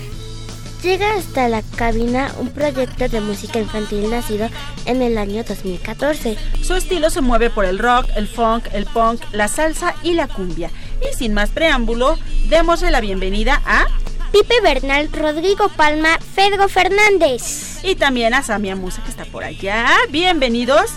Llega 0.82 1.14
hasta 1.14 1.47
la 1.47 1.61
cabina 1.61 2.34
un 2.39 2.49
proyecto 2.49 3.07
de 3.07 3.22
música 3.22 3.59
infantil 3.59 4.09
nacido 4.09 4.49
en 4.86 5.03
el 5.03 5.20
año 5.20 5.43
2014. 5.43 6.36
Su 6.64 6.74
estilo 6.74 7.11
se 7.11 7.22
mueve 7.22 7.51
por 7.51 7.64
el 7.64 7.78
rock, 7.78 8.07
el 8.16 8.28
funk, 8.28 8.66
el 8.74 8.86
punk, 8.88 9.22
la 9.32 9.47
salsa 9.47 9.93
y 10.01 10.14
la 10.14 10.28
cumbia. 10.28 10.72
Y 11.07 11.16
sin 11.16 11.36
más 11.36 11.51
preámbulo, 11.51 12.18
démosle 12.49 12.89
la 12.89 12.99
bienvenida 12.99 13.61
a 13.68 13.86
Pipe 14.32 14.61
Bernal, 14.64 15.09
Rodrigo 15.14 15.70
Palma, 15.70 16.18
Fedro 16.34 16.68
Fernández. 16.68 17.84
y 17.84 17.95
también 17.95 18.34
a 18.34 18.41
Samia 18.41 18.76
Musa 18.76 19.03
que 19.03 19.11
está 19.11 19.26
por 19.26 19.43
allá. 19.43 19.86
Bienvenidos. 20.09 20.89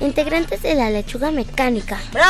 Integrantes 0.00 0.62
de 0.62 0.74
la 0.74 0.90
lechuga 0.90 1.30
mecánica. 1.30 1.98
¡Bravo! 2.12 2.28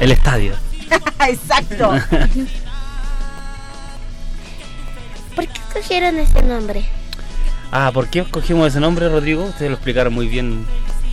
El 0.00 0.12
estadio. 0.12 0.52
Exacto. 1.28 1.90
¿Por 5.34 5.46
qué 5.46 5.60
escogieron 5.68 6.18
ese 6.18 6.42
nombre? 6.42 6.84
Ah, 7.70 7.90
¿por 7.92 8.08
qué 8.08 8.20
escogimos 8.20 8.68
ese 8.68 8.80
nombre, 8.80 9.08
Rodrigo? 9.08 9.44
Ustedes 9.44 9.70
lo 9.70 9.74
explicaron 9.76 10.12
muy 10.14 10.26
bien. 10.28 10.66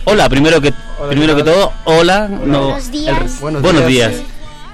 Hola, 0.04 0.28
primero 0.28 0.60
que 0.60 0.72
primero 1.08 1.34
que 1.36 1.42
todo, 1.42 1.72
hola. 1.84 2.28
no, 2.28 2.62
Buenos 2.68 2.90
días. 2.92 3.20
el- 3.20 3.28
Buenos 3.40 3.62
buenos 3.62 3.86
días. 3.86 4.10
días. 4.12 4.22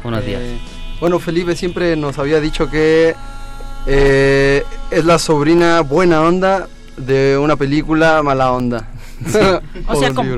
Buenos 0.03 0.25
días. 0.27 0.41
Eh, 0.43 0.59
bueno, 1.01 1.19
Felipe 1.19 1.57
siempre 1.57 1.97
nos 1.97 2.19
había 2.19 2.39
dicho 2.41 2.69
que 2.71 3.15
eh, 3.87 4.65
es 4.91 5.05
la 5.05 5.19
sobrina 5.19 5.81
buena 5.81 6.23
onda 6.23 6.69
de 6.97 7.39
una 7.39 7.57
película 7.57 8.23
mala 8.23 8.53
onda. 8.53 8.89
O 9.89 9.97
sea, 9.97 10.13
¿cómo? 10.13 10.37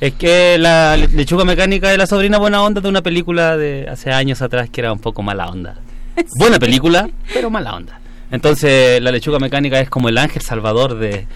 Es 0.00 0.14
que 0.14 0.56
la 0.58 0.96
le- 0.96 1.08
lechuga 1.08 1.44
mecánica 1.44 1.92
es 1.92 1.98
la 1.98 2.06
sobrina 2.06 2.38
buena 2.38 2.62
onda 2.62 2.80
de 2.80 2.88
una 2.88 3.02
película 3.02 3.56
de 3.58 3.86
hace 3.88 4.10
años 4.12 4.40
atrás 4.40 4.70
que 4.70 4.80
era 4.80 4.92
un 4.92 4.98
poco 4.98 5.22
mala 5.22 5.48
onda. 5.48 5.76
Buena 6.38 6.58
película, 6.58 7.08
pero 7.34 7.50
mala 7.50 7.74
onda. 7.74 8.00
Entonces 8.30 9.02
la 9.02 9.10
lechuga 9.10 9.38
mecánica 9.38 9.78
es 9.80 9.90
como 9.90 10.08
el 10.08 10.16
ángel 10.16 10.40
salvador 10.42 10.98
de, 10.98 11.26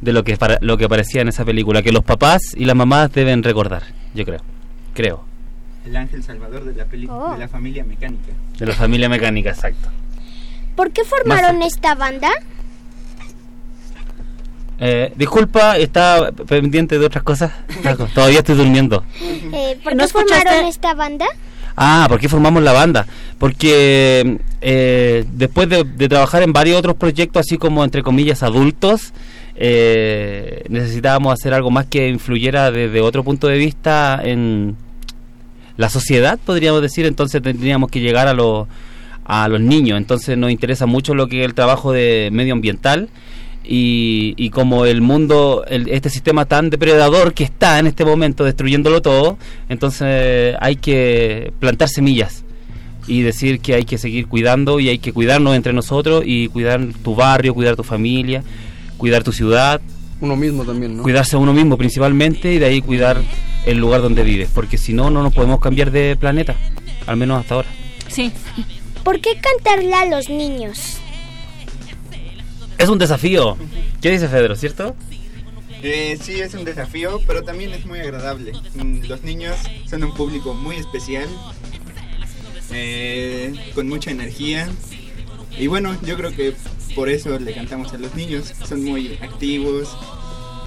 de 0.00 0.12
lo 0.12 0.22
que 0.22 0.36
para- 0.36 0.58
lo 0.60 0.76
que 0.76 0.84
aparecía 0.84 1.22
en 1.22 1.28
esa 1.28 1.44
película, 1.44 1.82
que 1.82 1.90
los 1.92 2.04
papás 2.04 2.40
y 2.56 2.64
las 2.66 2.76
mamás 2.76 3.12
deben 3.12 3.42
recordar, 3.42 3.82
yo 4.14 4.24
creo. 4.24 4.40
Creo. 4.94 5.24
El 5.84 5.96
ángel 5.96 6.22
salvador 6.22 6.64
de 6.64 6.74
la, 6.74 6.84
peli- 6.84 7.08
Oh. 7.10 7.32
de 7.32 7.38
la 7.40 7.48
familia 7.48 7.82
mecánica. 7.84 8.32
De 8.58 8.66
la 8.66 8.74
familia 8.74 9.08
mecánica, 9.08 9.50
exacto. 9.50 9.88
¿Por 10.76 10.90
qué 10.90 11.04
formaron 11.04 11.62
esta 11.62 11.94
banda? 11.94 12.30
Eh, 14.80 15.12
disculpa, 15.16 15.78
está 15.78 16.32
pendiente 16.32 16.98
de 16.98 17.06
otras 17.06 17.22
cosas. 17.22 17.52
Todavía 18.14 18.38
estoy 18.40 18.56
durmiendo. 18.56 19.04
Eh, 19.20 19.78
¿Por 19.82 19.94
¿No 19.94 20.04
qué 20.04 20.12
formaron 20.12 20.36
escuchaste? 20.36 20.68
esta 20.68 20.94
banda? 20.94 21.26
Ah, 21.76 22.06
¿por 22.08 22.20
qué 22.20 22.28
formamos 22.28 22.62
la 22.62 22.72
banda? 22.72 23.06
Porque 23.38 24.38
eh, 24.60 25.24
después 25.32 25.68
de, 25.68 25.84
de 25.84 26.08
trabajar 26.08 26.42
en 26.42 26.52
varios 26.52 26.78
otros 26.78 26.96
proyectos, 26.96 27.40
así 27.40 27.58
como 27.58 27.82
entre 27.84 28.02
comillas 28.02 28.42
adultos, 28.42 29.12
eh, 29.56 30.64
necesitábamos 30.68 31.32
hacer 31.32 31.54
algo 31.54 31.70
más 31.70 31.86
que 31.86 32.08
influyera 32.08 32.70
desde 32.70 33.00
otro 33.00 33.22
punto 33.22 33.46
de 33.46 33.56
vista 33.56 34.20
en 34.22 34.76
la 35.76 35.88
sociedad, 35.88 36.38
podríamos 36.44 36.82
decir. 36.82 37.06
Entonces 37.06 37.40
tendríamos 37.42 37.90
que 37.90 38.00
llegar 38.00 38.26
a, 38.28 38.34
los 38.34 38.66
a 39.24 39.48
los 39.48 39.60
niños. 39.60 39.98
Entonces 39.98 40.36
nos 40.38 40.50
interesa 40.50 40.86
mucho 40.86 41.14
lo 41.14 41.26
que 41.28 41.40
es 41.40 41.46
el 41.46 41.54
trabajo 41.54 41.92
de 41.92 42.28
medioambiental. 42.32 43.08
Y, 43.66 44.34
y 44.36 44.50
como 44.50 44.84
el 44.84 45.00
mundo, 45.00 45.64
el- 45.68 45.88
este 45.88 46.10
sistema 46.10 46.44
tan 46.44 46.68
depredador 46.68 47.32
que 47.32 47.44
está 47.44 47.78
en 47.78 47.86
este 47.86 48.04
momento 48.04 48.44
destruyéndolo 48.44 49.00
todo, 49.00 49.38
entonces 49.70 50.54
hay 50.60 50.76
que 50.76 51.50
plantar 51.60 51.88
semillas 51.88 52.44
y 53.06 53.22
decir 53.22 53.60
que 53.60 53.74
hay 53.74 53.84
que 53.86 53.96
seguir 53.96 54.26
cuidando 54.26 54.80
y 54.80 54.90
hay 54.90 54.98
que 54.98 55.14
cuidarnos 55.14 55.56
entre 55.56 55.72
nosotros 55.72 56.24
y 56.26 56.48
cuidar 56.48 56.80
tu 57.02 57.14
barrio, 57.14 57.54
cuidar 57.54 57.74
tu 57.74 57.84
familia, 57.84 58.42
cuidar 58.98 59.22
tu 59.24 59.32
ciudad, 59.32 59.80
Uno 60.20 60.36
mismo 60.36 60.64
también, 60.64 60.98
¿no? 60.98 61.02
cuidarse 61.02 61.36
a 61.36 61.38
uno 61.38 61.54
mismo 61.54 61.78
principalmente 61.78 62.52
y 62.52 62.58
de 62.58 62.66
ahí 62.66 62.82
cuidar 62.82 63.18
el 63.64 63.78
lugar 63.78 64.02
donde 64.02 64.24
vives, 64.24 64.50
porque 64.54 64.76
si 64.76 64.92
no, 64.92 65.08
no 65.08 65.22
nos 65.22 65.32
podemos 65.32 65.58
cambiar 65.60 65.90
de 65.90 66.16
planeta, 66.16 66.54
al 67.06 67.16
menos 67.16 67.40
hasta 67.40 67.54
ahora. 67.54 67.68
Sí. 68.08 68.30
¿Por 69.04 69.20
qué 69.20 69.38
cantarle 69.40 69.94
a 69.94 70.06
los 70.06 70.28
niños? 70.28 70.98
Es 72.78 72.88
un 72.88 72.98
desafío. 72.98 73.56
¿Qué 74.00 74.10
dice 74.10 74.28
Fedro, 74.28 74.56
cierto? 74.56 74.96
Eh, 75.82 76.18
sí, 76.20 76.40
es 76.40 76.54
un 76.54 76.64
desafío, 76.64 77.20
pero 77.26 77.42
también 77.42 77.72
es 77.72 77.84
muy 77.84 78.00
agradable. 78.00 78.52
Mm, 78.74 79.04
Los 79.06 79.22
niños 79.22 79.56
son 79.88 80.02
un 80.04 80.14
público 80.14 80.54
muy 80.54 80.76
especial, 80.76 81.28
eh, 82.70 83.54
con 83.74 83.88
mucha 83.88 84.10
energía. 84.10 84.68
Y 85.58 85.66
bueno, 85.66 85.96
yo 86.02 86.16
creo 86.16 86.32
que 86.34 86.54
por 86.94 87.08
eso 87.08 87.38
le 87.38 87.52
cantamos 87.54 87.92
a 87.92 87.98
los 87.98 88.14
niños. 88.14 88.52
Son 88.66 88.82
muy 88.84 89.18
activos. 89.20 89.96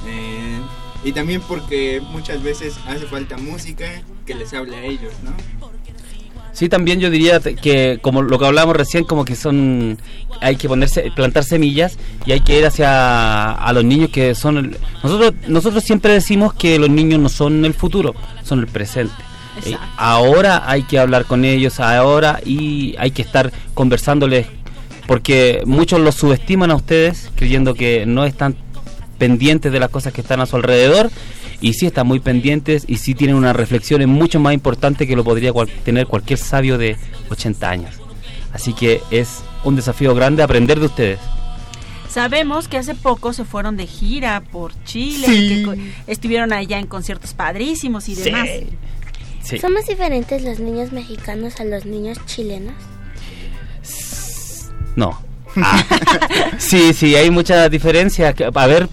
eh, 0.07 0.61
y 1.03 1.11
también 1.11 1.41
porque 1.41 2.01
muchas 2.01 2.41
veces 2.41 2.75
hace 2.87 3.05
falta 3.05 3.37
música 3.37 4.01
que 4.25 4.33
les 4.35 4.53
hable 4.53 4.75
a 4.75 4.83
ellos, 4.83 5.13
¿no? 5.23 5.31
Sí, 6.57 6.69
también 6.69 6.99
yo 6.99 7.11
diría 7.11 7.39
que 7.39 7.99
como 8.01 8.23
lo 8.23 8.39
que 8.39 8.45
hablábamos 8.47 8.75
recién, 8.77 9.03
como 9.03 9.25
que 9.25 9.35
son 9.35 9.99
hay 10.41 10.55
que 10.55 10.67
ponerse 10.67 11.11
plantar 11.15 11.43
semillas 11.43 11.99
y 12.25 12.31
hay 12.31 12.39
que 12.39 12.57
ir 12.57 12.65
hacia 12.65 13.51
a 13.51 13.73
los 13.73 13.83
niños 13.85 14.09
que 14.09 14.33
son 14.33 14.57
el- 14.57 14.77
nosotros 15.03 15.33
nosotros 15.47 15.83
siempre 15.83 16.13
decimos 16.13 16.53
que 16.55 16.79
los 16.79 16.89
niños 16.89 17.19
no 17.19 17.29
son 17.29 17.63
el 17.63 17.75
futuro, 17.75 18.15
son 18.43 18.57
el 18.59 18.65
presente. 18.65 19.13
Eh, 19.67 19.77
ahora 19.97 20.63
hay 20.65 20.81
que 20.81 20.97
hablar 20.97 21.25
con 21.25 21.45
ellos, 21.45 21.79
ahora 21.79 22.39
y 22.43 22.95
hay 22.97 23.11
que 23.11 23.21
estar 23.21 23.51
conversándoles 23.75 24.47
porque 25.05 25.61
muchos 25.67 25.99
los 25.99 26.15
subestiman 26.15 26.71
a 26.71 26.75
ustedes 26.75 27.29
creyendo 27.35 27.75
que 27.75 28.07
no 28.07 28.25
están 28.25 28.55
pendientes 29.19 29.71
de 29.71 29.79
las 29.79 29.89
cosas 29.89 30.11
que 30.11 30.21
están 30.21 30.41
a 30.41 30.47
su 30.47 30.55
alrededor 30.55 31.11
y 31.61 31.73
sí 31.73 31.85
están 31.87 32.07
muy 32.07 32.19
pendientes 32.19 32.83
y 32.87 32.97
sí 32.97 33.13
tienen 33.15 33.35
una 33.35 33.53
reflexión 33.53 34.07
mucho 34.09 34.39
más 34.39 34.53
importante 34.53 35.07
que 35.07 35.15
lo 35.15 35.23
podría 35.23 35.51
cual- 35.53 35.69
tener 35.83 36.07
cualquier 36.07 36.39
sabio 36.39 36.77
de 36.77 36.97
80 37.29 37.69
años. 37.69 37.95
Así 38.53 38.73
que 38.73 39.01
es 39.11 39.39
un 39.63 39.75
desafío 39.75 40.13
grande 40.15 40.43
aprender 40.43 40.79
de 40.79 40.85
ustedes. 40.85 41.19
Sabemos 42.09 42.67
que 42.67 42.77
hace 42.77 42.95
poco 42.95 43.33
se 43.33 43.43
fueron 43.43 43.77
de 43.77 43.85
gira 43.85 44.41
por 44.51 44.71
Chile, 44.85 45.27
Sí. 45.27 45.47
que 45.65 46.11
estuvieron 46.11 46.53
allá 46.53 46.79
en 46.79 46.87
conciertos 46.87 47.33
padrísimos 47.33 48.07
y 48.09 48.15
Sí. 48.15 48.23
demás. 48.23 48.47
Sí. 49.43 49.59
¿Somos 49.59 49.85
diferentes 49.85 50.43
los 50.43 50.59
niños 50.59 50.91
mexicanos 50.91 51.59
a 51.59 51.63
los 51.65 51.85
niños 51.85 52.17
chilenos? 52.25 52.73
No. 54.95 55.19
Ah. 55.57 55.83
sí, 56.57 56.93
sí, 56.93 57.15
hay 57.15 57.29
mucha 57.29 57.69
diferencia. 57.69 58.33
Que- 58.33 58.49
A 58.53 58.67
ver, 58.67 58.89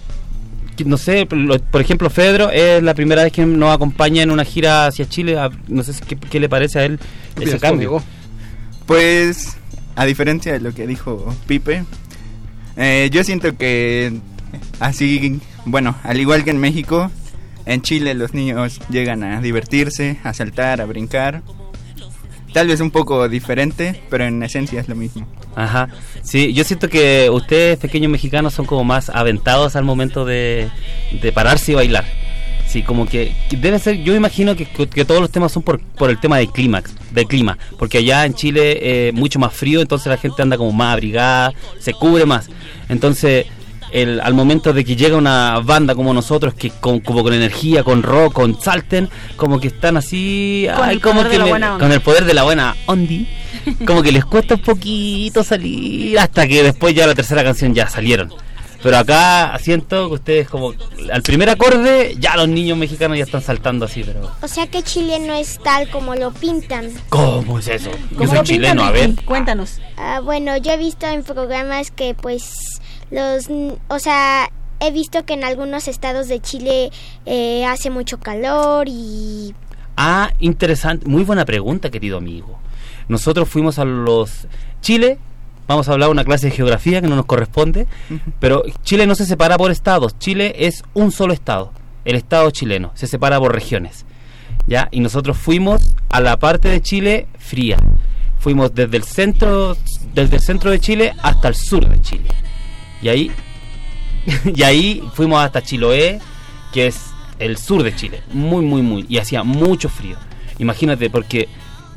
no 0.83 0.97
sé, 0.97 1.25
por 1.25 1.79
ejemplo, 1.81 2.09
Fedro 2.09 2.49
es 2.49 2.83
la 2.83 2.93
primera 2.93 3.23
vez 3.23 3.31
que 3.31 3.45
nos 3.45 3.73
acompaña 3.73 4.23
en 4.23 4.31
una 4.31 4.43
gira 4.43 4.87
hacia 4.87 5.07
Chile. 5.07 5.37
a- 5.39 5.49
No 5.67 5.83
sé 5.83 5.93
qué, 6.07 6.15
qué 6.17 6.39
le 6.39 6.49
parece 6.49 6.79
a 6.79 6.85
él 6.85 6.99
ese 7.39 7.57
cambio. 7.59 7.89
Pues, 8.85 9.57
a 9.95 10.05
diferencia 10.05 10.53
de 10.53 10.59
lo 10.59 10.73
que 10.73 10.85
dijo 10.87 11.33
Pipe, 11.47 11.83
eh, 12.77 13.09
yo 13.11 13.23
siento 13.23 13.55
que 13.57 14.19
así, 14.79 15.39
bueno, 15.65 15.95
al 16.03 16.19
igual 16.19 16.43
que 16.43 16.51
en 16.51 16.59
México, 16.59 17.09
en 17.65 17.81
Chile 17.81 18.13
los 18.13 18.33
niños 18.33 18.79
llegan 18.89 19.23
a 19.23 19.41
divertirse, 19.41 20.19
a 20.23 20.33
saltar, 20.33 20.81
a 20.81 20.85
brincar. 20.85 21.41
Tal 22.55 22.67
vez 22.67 22.79
un 22.79 22.89
poco 22.89 23.27
diferente, 23.27 24.01
pero 24.09 24.23
en 24.23 24.41
esencia 24.41 24.79
es 24.79 24.87
lo 24.87 24.95
mismo. 24.95 25.27
Ajá. 25.57 25.89
Sí, 26.23 26.53
yo 26.53 26.63
siento 26.63 26.87
que 26.87 27.29
ustedes, 27.29 27.77
pequeños 27.77 28.09
mexicanos, 28.09 28.53
son 28.53 28.65
como 28.65 28.85
más 28.85 29.09
aventados 29.09 29.75
al 29.75 29.83
momento 29.83 30.23
de, 30.23 30.69
de 31.21 31.31
pararse 31.33 31.73
y 31.73 31.75
bailar. 31.75 32.05
Sí, 32.65 32.81
como 32.81 33.07
que, 33.07 33.33
debe 33.59 33.77
ser, 33.77 34.01
yo 34.03 34.15
imagino 34.15 34.55
que, 34.55 34.65
que 34.67 35.03
todos 35.03 35.19
los 35.19 35.31
temas 35.31 35.51
son 35.51 35.63
por, 35.63 35.81
por 35.81 36.09
el 36.09 36.17
tema 36.17 36.37
del 36.37 36.49
clímax, 36.49 36.95
del 37.11 37.27
clima, 37.27 37.57
porque 37.77 37.97
allá 37.97 38.25
en 38.25 38.33
Chile 38.33 38.79
eh, 38.81 39.11
mucho 39.11 39.37
más 39.37 39.53
frío, 39.53 39.81
entonces 39.81 40.07
la 40.07 40.15
gente 40.15 40.41
anda 40.41 40.55
como 40.55 40.71
más 40.71 40.93
abrigada, 40.93 41.51
se 41.79 41.91
cubre 41.93 42.25
más. 42.25 42.49
Entonces, 42.87 43.47
el, 44.01 44.19
al 44.21 44.33
momento 44.33 44.73
de 44.73 44.83
que 44.83 44.95
llega 44.95 45.15
una 45.17 45.59
banda 45.61 45.95
como 45.95 46.13
nosotros, 46.13 46.53
que 46.53 46.69
con, 46.69 46.99
como 46.99 47.23
con 47.23 47.33
energía, 47.33 47.83
con 47.83 48.03
rock, 48.03 48.33
con 48.33 48.59
salten, 48.61 49.09
como 49.37 49.59
que 49.59 49.67
están 49.67 49.97
así, 49.97 50.67
Con 50.75 50.83
ay, 50.89 50.95
el 50.95 51.01
como 51.01 51.21
poder 51.23 51.31
que 51.31 51.37
de 51.43 51.51
la 51.59 51.73
me- 51.73 51.79
con 51.79 51.91
el 51.91 52.01
poder 52.01 52.25
de 52.25 52.33
la 52.33 52.43
buena 52.43 52.75
ondi, 52.87 53.27
como 53.85 54.03
que 54.03 54.11
les 54.11 54.25
cuesta 54.25 54.55
un 54.55 54.61
poquito 54.61 55.43
salir 55.43 56.19
hasta 56.19 56.47
que 56.47 56.61
después 56.63 56.93
ya 56.93 57.07
la 57.07 57.15
tercera 57.15 57.43
canción 57.43 57.73
ya 57.73 57.87
salieron. 57.89 58.33
Pero 58.83 58.97
acá 58.99 59.57
siento 59.59 60.09
que 60.09 60.13
ustedes 60.15 60.47
como 60.47 60.73
al 61.11 61.23
primer 61.23 61.49
acorde 61.49 62.15
ya 62.19 62.35
los 62.37 62.47
niños 62.47 62.77
mexicanos 62.77 63.17
ya 63.17 63.23
están 63.23 63.41
saltando 63.41 63.85
así, 63.85 64.03
pero 64.03 64.29
O 64.43 64.47
sea 64.47 64.67
que 64.67 64.83
Chile 64.83 65.17
no 65.25 65.33
es 65.33 65.57
tal 65.63 65.89
como 65.89 66.13
lo 66.13 66.31
pintan. 66.31 66.91
¿cómo 67.09 67.57
es 67.57 67.67
eso? 67.67 67.89
Yo 68.11 68.17
¿Cómo 68.17 68.27
soy 68.29 68.37
lo 68.37 68.43
chileno, 68.43 68.81
pintan, 68.83 68.87
a 68.87 68.91
ver. 68.91 69.15
Cuéntanos. 69.25 69.79
Ah, 69.97 70.19
bueno, 70.23 70.57
yo 70.57 70.73
he 70.73 70.77
visto 70.77 71.07
en 71.07 71.23
programas 71.23 71.89
que 71.89 72.13
pues 72.13 72.51
los, 73.11 73.49
n- 73.49 73.75
o 73.87 73.99
sea, 73.99 74.49
he 74.79 74.91
visto 74.91 75.25
que 75.25 75.33
en 75.33 75.43
algunos 75.43 75.87
estados 75.87 76.27
de 76.27 76.39
Chile 76.41 76.91
eh, 77.25 77.65
hace 77.65 77.89
mucho 77.89 78.19
calor 78.19 78.87
y 78.89 79.53
Ah, 79.97 80.31
interesante, 80.39 81.07
muy 81.07 81.23
buena 81.23 81.45
pregunta, 81.45 81.89
querido 81.89 82.17
amigo. 82.17 82.59
Nosotros 83.07 83.47
fuimos 83.47 83.79
a 83.79 83.85
los 83.85 84.47
Chile, 84.81 85.17
vamos 85.67 85.87
a 85.87 85.93
hablar 85.93 86.09
una 86.09 86.25
clase 86.25 86.47
de 86.47 86.51
geografía 86.55 86.99
que 87.01 87.07
no 87.07 87.15
nos 87.15 87.25
corresponde, 87.25 87.87
pero 88.39 88.63
Chile 88.83 89.07
no 89.07 89.15
se 89.15 89.25
separa 89.25 89.57
por 89.57 89.71
estados, 89.71 90.17
Chile 90.19 90.53
es 90.59 90.83
un 90.93 91.11
solo 91.13 91.33
estado, 91.33 91.71
el 92.03 92.15
estado 92.15 92.51
chileno, 92.51 92.91
se 92.95 93.07
separa 93.07 93.39
por 93.39 93.53
regiones. 93.53 94.05
¿Ya? 94.67 94.87
Y 94.91 94.99
nosotros 94.99 95.37
fuimos 95.37 95.81
a 96.09 96.19
la 96.21 96.37
parte 96.37 96.69
de 96.69 96.81
Chile 96.81 97.27
fría. 97.37 97.77
Fuimos 98.39 98.73
desde 98.73 98.97
el 98.97 99.03
centro 99.03 99.77
desde 100.15 100.37
el 100.37 100.41
centro 100.41 100.71
de 100.71 100.79
Chile 100.79 101.13
hasta 101.21 101.47
el 101.49 101.55
sur 101.55 101.87
de 101.87 102.01
Chile. 102.01 102.29
Y 103.05 103.07
ahí 103.07 103.31
y 104.55 104.63
ahí 104.63 105.03
fuimos 105.13 105.39
hasta 105.39 105.61
Chiloé, 105.61 106.19
que 106.73 106.87
es 106.87 107.11
el 107.37 107.59
sur 107.59 107.83
de 107.83 107.95
Chile, 107.95 108.23
muy 108.33 108.65
muy 108.65 108.81
muy 108.81 109.05
y 109.07 109.19
hacía 109.19 109.43
mucho 109.43 109.89
frío. 109.89 110.17
Imagínate 110.57 111.11
porque 111.11 111.47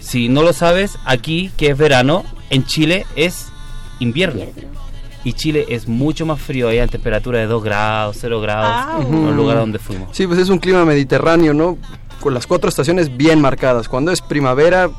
si 0.00 0.28
no 0.28 0.42
lo 0.42 0.52
sabes, 0.52 0.98
aquí 1.06 1.50
que 1.56 1.70
es 1.70 1.78
verano, 1.78 2.24
en 2.50 2.66
Chile 2.66 3.06
es 3.16 3.48
invierno. 4.00 4.42
Y 5.24 5.32
Chile 5.32 5.64
es 5.70 5.88
mucho 5.88 6.26
más 6.26 6.42
frío, 6.42 6.68
allá 6.68 6.82
en 6.82 6.90
temperatura 6.90 7.38
de 7.38 7.46
2 7.46 7.64
grados, 7.64 8.18
0 8.20 8.40
grados, 8.42 9.06
en 9.06 9.28
el 9.28 9.34
lugar 9.34 9.56
donde 9.56 9.78
fuimos. 9.78 10.14
Sí, 10.14 10.26
pues 10.26 10.38
es 10.38 10.50
un 10.50 10.58
clima 10.58 10.84
mediterráneo, 10.84 11.54
¿no? 11.54 11.78
Con 12.20 12.34
las 12.34 12.46
cuatro 12.46 12.68
estaciones 12.68 13.16
bien 13.16 13.40
marcadas. 13.40 13.88
Cuando 13.88 14.12
es 14.12 14.20
primavera, 14.20 14.90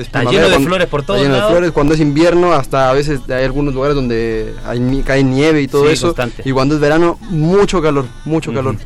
Está 0.00 0.20
primavera, 0.20 0.30
lleno 0.42 0.44
de 0.48 0.54
cuando- 0.54 0.68
flores 0.68 0.88
por 0.88 1.00
está 1.00 1.06
todos 1.12 1.22
lleno 1.22 1.34
de 1.36 1.42
flores. 1.48 1.70
Cuando 1.72 1.94
es 1.94 2.00
invierno, 2.00 2.52
hasta 2.52 2.90
a 2.90 2.92
veces 2.92 3.20
hay 3.28 3.44
algunos 3.44 3.74
lugares 3.74 3.94
donde 3.94 4.54
hay, 4.66 5.02
cae 5.04 5.22
nieve 5.24 5.62
y 5.62 5.68
todo 5.68 5.86
Sí, 5.86 5.92
eso. 5.94 6.06
constante. 6.08 6.42
Y 6.44 6.52
cuando 6.52 6.74
es 6.74 6.80
verano, 6.80 7.18
mucho 7.22 7.80
calor, 7.82 8.06
mucho 8.24 8.52
calor. 8.52 8.76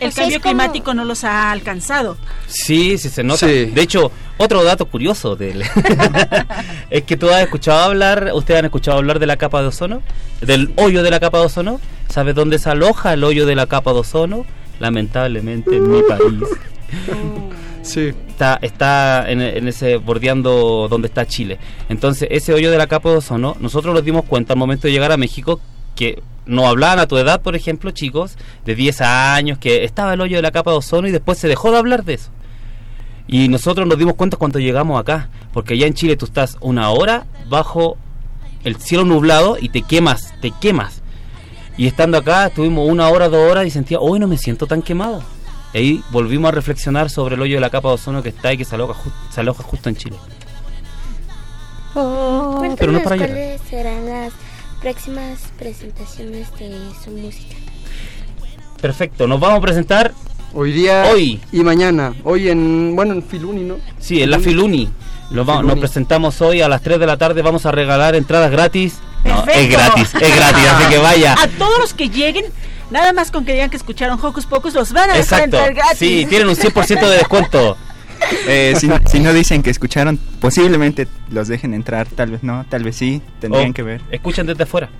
El 0.00 0.08
O 0.08 0.12
sea, 0.12 0.22
cambio 0.24 0.40
como- 0.40 0.50
climático 0.54 0.94
no 0.94 1.04
los 1.04 1.24
ha 1.24 1.50
alcanzado. 1.50 2.16
Sí, 2.46 2.96
sí 2.96 3.10
se 3.10 3.22
nota. 3.22 3.46
Sí. 3.46 3.66
De 3.66 3.82
hecho, 3.82 4.10
otro 4.38 4.64
dato 4.64 4.86
curioso 4.86 5.36
del 5.36 5.62
es 6.90 7.02
que 7.02 7.16
tú 7.18 7.28
has 7.28 7.42
escuchado 7.42 7.80
hablar, 7.84 8.30
ustedes 8.34 8.60
han 8.60 8.64
escuchado 8.64 8.96
hablar 8.96 9.18
de 9.18 9.26
la 9.26 9.36
capa 9.36 9.60
de 9.60 9.68
ozono, 9.68 10.02
del 10.40 10.72
hoyo 10.76 11.02
de 11.02 11.10
la 11.10 11.20
capa 11.20 11.38
de 11.40 11.44
ozono. 11.46 11.80
¿Sabes 12.08 12.34
dónde 12.34 12.58
se 12.58 12.70
aloja 12.70 13.12
el 13.12 13.22
hoyo 13.24 13.44
de 13.44 13.54
la 13.54 13.66
capa 13.66 13.92
de 13.92 13.98
ozono? 14.00 14.46
Lamentablemente 14.78 15.76
en 15.76 15.90
mi 15.92 16.02
país. 16.02 16.48
Sí. 17.82 18.12
Está, 18.40 18.58
está 18.62 19.30
en, 19.30 19.42
en 19.42 19.68
ese 19.68 19.98
bordeando 19.98 20.88
donde 20.88 21.08
está 21.08 21.26
Chile. 21.26 21.58
Entonces, 21.90 22.26
ese 22.30 22.54
hoyo 22.54 22.70
de 22.70 22.78
la 22.78 22.86
capa 22.86 23.10
de 23.10 23.16
ozono, 23.18 23.54
nosotros 23.60 23.94
nos 23.94 24.02
dimos 24.02 24.24
cuenta 24.24 24.54
al 24.54 24.58
momento 24.58 24.88
de 24.88 24.92
llegar 24.94 25.12
a 25.12 25.18
México 25.18 25.60
que 25.94 26.22
no 26.46 26.66
hablaban 26.66 27.00
a 27.00 27.06
tu 27.06 27.18
edad, 27.18 27.42
por 27.42 27.54
ejemplo, 27.54 27.90
chicos 27.90 28.38
de 28.64 28.74
10 28.74 29.02
años, 29.02 29.58
que 29.58 29.84
estaba 29.84 30.14
el 30.14 30.22
hoyo 30.22 30.36
de 30.36 30.42
la 30.42 30.52
capa 30.52 30.70
de 30.70 30.78
ozono 30.78 31.06
y 31.06 31.10
después 31.10 31.36
se 31.36 31.48
dejó 31.48 31.70
de 31.70 31.76
hablar 31.76 32.02
de 32.02 32.14
eso. 32.14 32.30
Y 33.28 33.48
nosotros 33.48 33.86
nos 33.86 33.98
dimos 33.98 34.14
cuenta 34.14 34.38
cuando 34.38 34.58
llegamos 34.58 34.98
acá, 34.98 35.28
porque 35.52 35.74
allá 35.74 35.86
en 35.86 35.92
Chile 35.92 36.16
tú 36.16 36.24
estás 36.24 36.56
una 36.62 36.88
hora 36.88 37.26
bajo 37.46 37.98
el 38.64 38.76
cielo 38.76 39.04
nublado 39.04 39.58
y 39.60 39.68
te 39.68 39.82
quemas, 39.82 40.32
te 40.40 40.50
quemas. 40.50 41.02
Y 41.76 41.86
estando 41.86 42.16
acá 42.16 42.46
estuvimos 42.46 42.88
una 42.88 43.06
hora, 43.10 43.28
dos 43.28 43.50
horas 43.50 43.66
y 43.66 43.70
sentía, 43.70 44.00
hoy 44.00 44.18
no 44.18 44.26
me 44.26 44.38
siento 44.38 44.66
tan 44.66 44.80
quemado. 44.80 45.22
Y 45.74 45.78
ahí 45.78 46.04
volvimos 46.10 46.48
a 46.48 46.52
reflexionar 46.52 47.10
sobre 47.10 47.34
el 47.36 47.42
hoyo 47.42 47.54
de 47.56 47.60
la 47.60 47.70
capa 47.70 47.88
de 47.88 47.94
ozono 47.94 48.22
que 48.22 48.30
está 48.30 48.52
y 48.52 48.58
que 48.58 48.64
se 48.64 48.74
aloja, 48.74 48.94
ju- 48.94 49.12
se 49.32 49.40
aloja 49.40 49.62
justo 49.62 49.88
en 49.88 49.96
Chile. 49.96 50.16
Cuéntanos 51.92 52.76
pero 52.78 52.92
no 52.92 53.02
para 53.02 53.16
llorar. 53.16 53.30
cuáles 53.30 53.60
serán 53.68 54.06
las 54.06 54.32
próximas 54.80 55.38
presentaciones 55.58 56.50
de 56.58 56.70
su 57.04 57.10
música. 57.10 57.54
Perfecto, 58.80 59.26
nos 59.26 59.40
vamos 59.40 59.58
a 59.58 59.62
presentar 59.62 60.12
Hoy 60.52 60.72
día 60.72 61.04
Hoy. 61.12 61.40
y 61.52 61.60
mañana. 61.62 62.12
Hoy 62.24 62.48
en, 62.48 62.94
bueno, 62.96 63.12
en 63.14 63.22
Filuni, 63.22 63.62
¿no? 63.62 63.76
Sí, 64.00 64.20
en 64.22 64.30
la 64.30 64.40
Filuni. 64.40 64.88
Nos, 65.30 65.48
va- 65.48 65.54
nos 65.54 65.62
Filuni. 65.62 65.80
presentamos 65.80 66.40
hoy 66.40 66.60
a 66.60 66.68
las 66.68 66.82
3 66.82 66.98
de 66.98 67.06
la 67.06 67.16
tarde. 67.16 67.40
Vamos 67.42 67.66
a 67.66 67.70
regalar 67.72 68.16
entradas 68.16 68.50
gratis. 68.50 68.98
No, 69.24 69.44
es 69.46 69.68
gratis, 69.70 70.14
es 70.14 70.36
gratis, 70.36 70.64
así 70.66 70.88
que 70.90 70.98
vaya. 70.98 71.34
A 71.34 71.46
todos 71.48 71.78
los 71.78 71.94
que 71.94 72.08
lleguen, 72.08 72.46
nada 72.90 73.12
más 73.12 73.30
con 73.30 73.44
que 73.44 73.52
digan 73.52 73.70
que 73.70 73.76
escucharon 73.76 74.18
Hocus 74.22 74.46
Pocus, 74.46 74.74
los 74.74 74.92
van 74.92 75.10
a 75.10 75.14
dejar 75.14 75.42
entrar 75.42 75.74
gratis. 75.74 75.98
Sí, 75.98 76.26
tienen 76.28 76.48
un 76.48 76.56
100% 76.56 77.00
de 77.00 77.16
descuento. 77.16 77.76
Eh, 78.46 78.74
si, 78.78 78.86
si 79.06 79.18
no 79.18 79.32
dicen 79.32 79.62
que 79.62 79.70
escucharon, 79.70 80.18
posiblemente 80.40 81.08
los 81.30 81.48
dejen 81.48 81.72
entrar, 81.72 82.06
tal 82.06 82.30
vez 82.30 82.42
no, 82.42 82.66
tal 82.68 82.84
vez 82.84 82.96
sí, 82.96 83.22
tendrían 83.40 83.70
O 83.70 83.72
que 83.72 83.82
ver. 83.82 84.02
Escuchan 84.10 84.46
desde 84.46 84.64
afuera. 84.64 84.90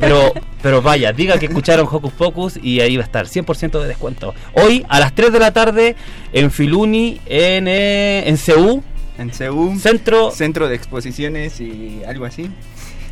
Pero, 0.00 0.32
pero 0.62 0.82
vaya, 0.82 1.12
diga 1.12 1.38
que 1.38 1.46
escucharon 1.46 1.86
Hocus 1.90 2.12
Pocus 2.12 2.58
y 2.60 2.80
ahí 2.80 2.96
va 2.96 3.02
a 3.02 3.06
estar, 3.06 3.26
100% 3.26 3.80
de 3.80 3.88
descuento. 3.88 4.34
Hoy 4.54 4.84
a 4.88 5.00
las 5.00 5.14
3 5.14 5.32
de 5.32 5.38
la 5.38 5.52
tarde 5.52 5.96
en 6.32 6.50
Filuni, 6.50 7.20
en, 7.26 7.68
eh, 7.68 8.28
en 8.28 8.38
CEU. 8.38 8.82
En 9.18 9.32
CEU. 9.32 9.78
Centro. 9.78 10.30
Centro 10.30 10.68
de 10.68 10.74
exposiciones 10.74 11.60
y 11.60 12.02
algo 12.06 12.24
así. 12.24 12.50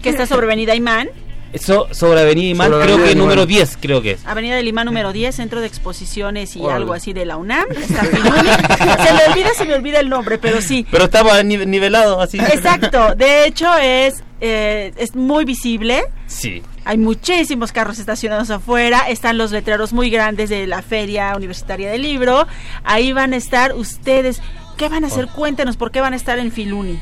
Que 0.06 0.10
está 0.10 0.26
sobre 0.26 0.46
Avenida 0.46 0.74
Imán, 0.74 1.08
Eso, 1.52 1.88
sobre 1.92 2.20
Avenida 2.20 2.50
Imán, 2.50 2.70
Sobre 2.70 2.82
creo 2.84 2.94
Avenida 2.94 3.06
que 3.06 3.12
Imán. 3.12 3.24
número 3.24 3.46
10, 3.46 3.78
creo 3.80 4.02
que 4.02 4.12
es. 4.12 4.26
Avenida 4.26 4.56
del 4.56 4.68
Imán 4.68 4.86
número 4.86 5.12
10, 5.12 5.34
Centro 5.34 5.60
de 5.60 5.66
Exposiciones 5.66 6.54
y 6.56 6.60
Órale. 6.60 6.76
algo 6.82 6.92
así 6.92 7.12
de 7.12 7.24
la 7.24 7.36
UNAM. 7.36 7.64
Está 7.72 8.04
Filuni. 8.04 8.30
se 8.78 9.12
me 9.12 9.32
olvida, 9.32 9.54
se 9.56 9.64
me 9.64 9.74
olvida 9.74 10.00
el 10.00 10.08
nombre, 10.08 10.38
pero 10.38 10.60
sí. 10.60 10.86
Pero 10.90 11.04
estaba 11.04 11.40
nive- 11.42 11.66
nivelado 11.66 12.20
así. 12.20 12.38
Exacto, 12.38 13.14
de 13.16 13.46
hecho 13.46 13.66
es, 13.78 14.22
eh, 14.40 14.92
es 14.96 15.14
muy 15.16 15.44
visible. 15.44 16.02
Sí. 16.26 16.62
Hay 16.84 16.98
muchísimos 16.98 17.72
carros 17.72 17.98
estacionados 17.98 18.50
afuera, 18.50 19.08
están 19.08 19.38
los 19.38 19.50
letreros 19.50 19.92
muy 19.92 20.08
grandes 20.10 20.50
de 20.50 20.66
la 20.68 20.82
Feria 20.82 21.34
Universitaria 21.36 21.90
del 21.90 22.02
Libro. 22.02 22.46
Ahí 22.84 23.12
van 23.12 23.32
a 23.32 23.36
estar 23.36 23.74
ustedes. 23.74 24.40
¿Qué 24.76 24.88
van 24.88 25.02
a 25.04 25.06
hacer? 25.08 25.26
Cuéntenos 25.28 25.76
por 25.76 25.90
qué 25.90 26.00
van 26.00 26.12
a 26.12 26.16
estar 26.16 26.38
en 26.38 26.52
Filuni. 26.52 27.00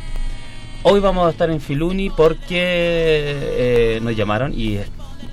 Hoy 0.86 1.00
vamos 1.00 1.26
a 1.26 1.30
estar 1.30 1.50
en 1.50 1.60
Filuni 1.60 2.10
porque 2.10 2.56
eh, 2.58 4.00
nos 4.02 4.14
llamaron 4.14 4.52
y 4.52 4.78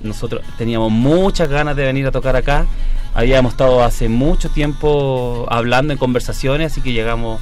nosotros 0.02 0.42
teníamos 0.56 0.90
muchas 0.90 1.48
ganas 1.48 1.76
de 1.76 1.84
venir 1.84 2.06
a 2.06 2.10
tocar 2.10 2.36
acá. 2.36 2.66
Habíamos 3.14 3.52
estado 3.52 3.82
hace 3.84 4.08
mucho 4.08 4.48
tiempo 4.48 5.46
hablando 5.50 5.92
en 5.92 5.98
conversaciones, 5.98 6.72
así 6.72 6.80
que 6.80 6.92
llegamos. 6.92 7.38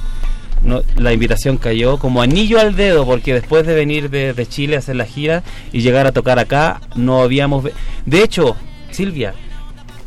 no- 0.61 0.83
la 0.97 1.13
invitación 1.13 1.57
cayó 1.57 1.97
como 1.97 2.21
anillo 2.21 2.59
al 2.59 2.75
dedo 2.75 3.05
porque 3.05 3.33
después 3.33 3.65
de 3.65 3.73
venir 3.75 4.09
de, 4.09 4.33
de 4.33 4.45
Chile 4.45 4.75
a 4.75 4.79
hacer 4.79 4.97
la 4.97 5.05
gira 5.05 5.43
y 5.71 5.79
llegar 5.81 6.05
a 6.05 6.11
tocar 6.11 6.37
acá 6.37 6.81
no 6.95 7.21
habíamos 7.23 7.63
de 8.05 8.23
hecho 8.23 8.55
Silvia 8.91 9.33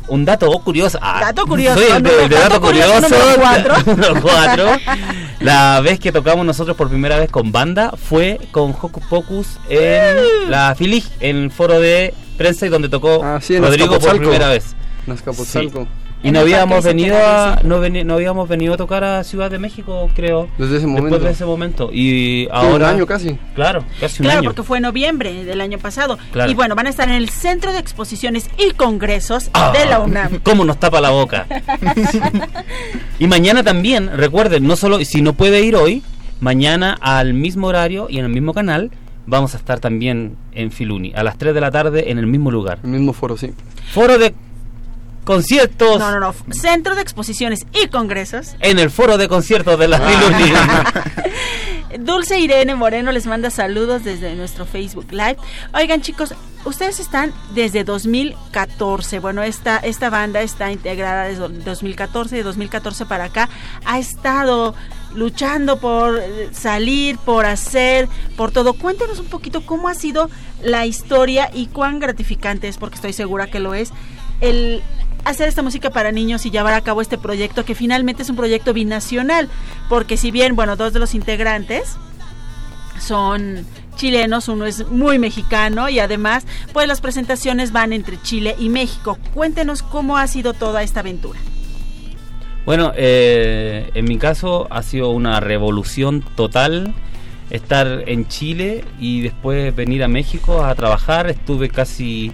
un 0.07 0.25
dato 0.25 0.49
curioso 0.59 0.99
ah, 1.01 1.19
Dato 1.21 1.45
curioso, 1.45 1.79
soy 1.79 1.87
el 1.97 2.03
de, 2.03 2.09
número- 2.09 2.23
el 2.23 2.29
de 2.29 2.35
dato 2.35 2.49
dato 2.49 2.61
curioso 2.61 2.93
curioso 2.93 3.15
número 3.15 3.35
cuatro. 3.41 3.75
número 3.95 4.21
cuatro. 4.21 4.69
La 5.39 5.81
vez 5.81 5.99
que 5.99 6.11
tocamos 6.11 6.45
nosotros 6.45 6.75
por 6.77 6.89
primera 6.89 7.17
vez 7.19 7.29
con 7.31 7.51
banda 7.51 7.91
fue 7.97 8.39
con 8.51 8.71
Hocus 8.79 9.03
Pocus 9.09 9.47
en 9.69 10.49
la 10.49 10.75
Filig, 10.75 11.03
en 11.19 11.35
el 11.43 11.51
foro 11.51 11.79
de 11.79 12.13
prensa 12.37 12.65
y 12.65 12.69
donde 12.69 12.89
tocó 12.89 13.21
Ah, 13.23 13.39
sí, 13.41 13.57
Rodrigo 13.59 13.99
por 13.99 14.17
primera 14.17 14.49
vez. 14.49 14.75
En 15.07 15.13
Azcapotzalco. 15.13 15.83
Sí. 15.83 15.87
Y 16.25 16.31
no 16.31 16.39
habíamos 16.39 16.83
venido 16.83 17.15
a, 17.17 17.59
no, 17.63 17.79
veni- 17.81 18.03
no 18.03 18.15
habíamos 18.15 18.49
venido 18.49 18.73
a 18.73 18.77
tocar 18.77 19.03
a 19.03 19.23
Ciudad 19.23 19.49
de 19.51 19.59
México, 19.59 20.09
creo. 20.15 20.47
Desde 20.57 20.77
ese 20.77 20.85
Después 20.87 21.03
momento. 21.03 21.19
de 21.19 21.31
ese 21.31 21.45
momento. 21.45 21.89
Y 21.93 22.45
un 22.47 22.51
ahora. 22.55 22.89
año 22.89 23.05
casi. 23.05 23.37
Claro, 23.55 23.83
casi 23.99 24.21
un 24.21 24.25
Claro, 24.25 24.39
año. 24.39 24.49
porque 24.49 24.63
fue 24.63 24.77
en 24.77 24.83
noviembre 24.83 25.43
del 25.45 25.61
año 25.61 25.77
pasado. 25.77 26.17
Claro. 26.31 26.51
Y 26.51 26.55
bueno, 26.55 26.75
van 26.75 26.87
a 26.87 26.89
estar 26.89 27.07
en 27.07 27.15
el 27.15 27.29
Centro 27.29 27.71
de 27.73 27.79
Exposiciones 27.79 28.49
y 28.57 28.71
Congresos 28.71 29.49
Ah, 29.53 29.71
de 29.77 29.85
la 29.85 29.99
UNAM. 29.99 30.39
¿Cómo 30.43 30.65
nos 30.65 30.79
tapa 30.79 30.99
la 30.99 31.11
boca? 31.11 31.45
Y 33.19 33.27
mañana 33.27 33.63
también, 33.63 34.09
recuerden, 34.17 34.67
no 34.67 34.75
solo 34.75 34.99
si 35.05 35.21
no 35.21 35.33
puede 35.33 35.61
ir 35.61 35.75
hoy, 35.75 36.03
mañana 36.41 36.97
al 36.99 37.33
mismo 37.33 37.67
horario 37.67 38.07
y 38.09 38.19
en 38.19 38.25
el 38.25 38.31
mismo 38.31 38.53
canal 38.53 38.91
vamos 39.25 39.53
a 39.53 39.57
estar 39.57 39.79
también 39.79 40.35
en 40.53 40.71
Filuni, 40.71 41.13
a 41.15 41.23
las 41.23 41.37
3 41.37 41.53
de 41.53 41.61
la 41.61 41.71
tarde 41.71 42.11
en 42.11 42.17
el 42.17 42.27
mismo 42.27 42.51
lugar. 42.51 42.79
El 42.83 42.89
mismo 42.91 43.13
foro, 43.13 43.37
sí. 43.37 43.51
Foro 43.93 44.17
de 44.17 44.33
conciertos. 45.25 45.99
No, 45.99 46.11
no, 46.11 46.19
no. 46.19 46.35
Centro 46.53 46.95
de 46.95 47.01
Exposiciones 47.01 47.65
y 47.73 47.87
Congresos. 47.87 48.55
En 48.61 48.79
el 48.79 48.89
foro 48.89 49.17
de 49.17 49.27
conciertos 49.27 49.77
de 49.77 49.87
la 49.89 49.99
Filuni. 49.99 50.53
Dulce 51.99 52.39
Irene 52.39 52.75
Moreno 52.75 53.11
les 53.11 53.25
manda 53.25 53.49
saludos 53.49 54.03
desde 54.03 54.35
nuestro 54.35 54.65
Facebook 54.65 55.07
Live. 55.11 55.37
Oigan 55.73 56.01
chicos, 56.01 56.33
ustedes 56.65 56.99
están 56.99 57.33
desde 57.53 57.83
2014. 57.83 59.19
Bueno, 59.19 59.43
esta, 59.43 59.77
esta 59.77 60.09
banda 60.09 60.41
está 60.41 60.71
integrada 60.71 61.25
desde 61.25 61.47
2014. 61.47 62.35
De 62.35 62.43
2014 62.43 63.05
para 63.05 63.25
acá 63.25 63.49
ha 63.85 63.99
estado 63.99 64.75
luchando 65.13 65.79
por 65.79 66.21
salir, 66.51 67.17
por 67.17 67.45
hacer, 67.45 68.09
por 68.35 68.51
todo. 68.51 68.73
Cuéntenos 68.73 69.19
un 69.19 69.27
poquito 69.27 69.65
cómo 69.65 69.87
ha 69.87 69.95
sido 69.95 70.29
la 70.61 70.85
historia 70.85 71.49
y 71.53 71.67
cuán 71.67 71.99
gratificante 71.99 72.67
es, 72.67 72.77
porque 72.77 72.95
estoy 72.95 73.13
segura 73.13 73.47
que 73.47 73.59
lo 73.59 73.73
es, 73.73 73.91
el 74.41 74.83
hacer 75.25 75.49
esta 75.49 75.63
música 75.63 75.89
para 75.89 76.11
niños 76.11 76.45
y 76.45 76.51
llevar 76.51 76.73
a 76.73 76.81
cabo 76.81 77.01
este 77.01 77.17
proyecto 77.17 77.65
que 77.65 77.75
finalmente 77.75 78.23
es 78.23 78.29
un 78.29 78.35
proyecto 78.35 78.73
binacional, 78.73 79.49
porque 79.89 80.17
si 80.17 80.31
bien, 80.31 80.55
bueno, 80.55 80.75
dos 80.75 80.93
de 80.93 80.99
los 80.99 81.15
integrantes 81.15 81.97
son 82.99 83.65
chilenos, 83.95 84.47
uno 84.47 84.65
es 84.65 84.87
muy 84.89 85.19
mexicano 85.19 85.89
y 85.89 85.99
además, 85.99 86.45
pues 86.73 86.87
las 86.87 87.01
presentaciones 87.01 87.71
van 87.71 87.91
entre 87.91 88.21
Chile 88.21 88.55
y 88.59 88.69
México. 88.69 89.17
Cuéntenos 89.33 89.81
cómo 89.81 90.17
ha 90.17 90.27
sido 90.27 90.53
toda 90.53 90.83
esta 90.83 90.99
aventura. 91.01 91.39
Bueno, 92.65 92.93
eh, 92.95 93.91
en 93.93 94.05
mi 94.05 94.17
caso 94.17 94.67
ha 94.69 94.81
sido 94.81 95.11
una 95.11 95.39
revolución 95.39 96.23
total 96.35 96.93
estar 97.49 98.03
en 98.07 98.27
Chile 98.27 98.83
y 98.99 99.21
después 99.21 99.75
venir 99.75 100.03
a 100.03 100.07
México 100.07 100.63
a 100.63 100.73
trabajar. 100.73 101.29
Estuve 101.29 101.69
casi 101.69 102.31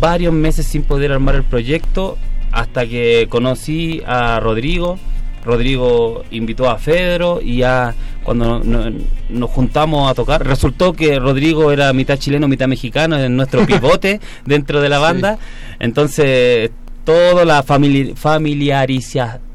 varios 0.00 0.32
meses 0.32 0.66
sin 0.66 0.82
poder 0.82 1.12
armar 1.12 1.34
el 1.34 1.44
proyecto 1.44 2.16
hasta 2.52 2.86
que 2.86 3.26
conocí 3.28 4.02
a 4.06 4.40
Rodrigo. 4.40 4.98
Rodrigo 5.44 6.24
invitó 6.30 6.68
a 6.68 6.78
Fedro 6.78 7.40
y 7.42 7.58
ya 7.58 7.94
cuando 8.22 8.58
no- 8.62 8.90
no- 8.90 8.96
nos 9.30 9.50
juntamos 9.50 10.10
a 10.10 10.14
tocar, 10.14 10.46
resultó 10.46 10.92
que 10.92 11.18
Rodrigo 11.18 11.72
era 11.72 11.92
mitad 11.92 12.18
chileno, 12.18 12.48
mitad 12.48 12.66
mexicano, 12.68 13.18
en 13.18 13.34
nuestro 13.36 13.64
pivote 13.66 14.20
dentro 14.44 14.80
de 14.82 14.88
la 14.88 14.98
banda. 14.98 15.38
Entonces, 15.78 16.70
toda 17.04 17.44
la 17.44 17.62
famili 17.62 18.14
familiarización 18.14 19.46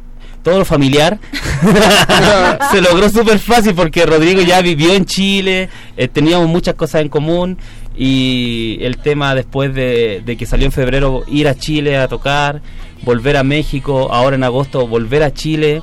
todo 0.43 0.59
lo 0.59 0.65
familiar 0.65 1.19
se 2.71 2.81
logró 2.81 3.09
súper 3.09 3.39
fácil 3.39 3.73
porque 3.73 4.05
Rodrigo 4.05 4.41
ya 4.41 4.61
vivió 4.61 4.93
en 4.93 5.05
Chile, 5.05 5.69
eh, 5.95 6.09
teníamos 6.09 6.47
muchas 6.49 6.75
cosas 6.75 7.01
en 7.01 7.07
común 7.07 7.57
y 7.95 8.79
el 8.81 8.97
tema 8.97 9.35
después 9.35 9.73
de, 9.73 10.23
que 10.37 10.45
salió 10.45 10.65
en 10.65 10.71
febrero 10.71 11.23
ir 11.27 11.47
a 11.47 11.55
Chile 11.55 11.97
a 11.97 12.07
tocar, 12.07 12.61
volver 13.03 13.37
a 13.37 13.43
México, 13.43 14.11
ahora 14.11 14.35
en 14.35 14.43
agosto 14.43 14.87
volver 14.87 15.23
a 15.23 15.33
Chile, 15.33 15.81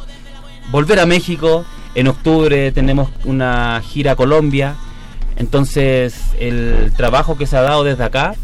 volver 0.71 1.01
a 1.01 1.07
México, 1.07 1.65
en 1.95 2.09
octubre 2.09 2.73
tenemos 2.73 3.11
una 3.25 3.83
gira 3.85 4.13
a 4.13 4.17
Colombia, 4.17 4.75
entonces 5.37 6.15
el 6.39 6.93
trabajo 6.97 7.37
que 7.37 7.47
se 7.47 7.57
ha 7.57 7.63
dado 7.63 7.85
desde 7.85 8.05
acá 8.05 8.35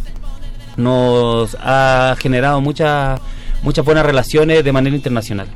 nos 0.76 1.56
ha 1.60 2.14
generado 2.18 2.60
muchas 2.60 3.20
muchas 3.62 3.84
buenas 3.84 4.06
relaciones 4.06 4.62
de 4.62 4.72
manera 4.72 4.94
internacional. 4.94 5.48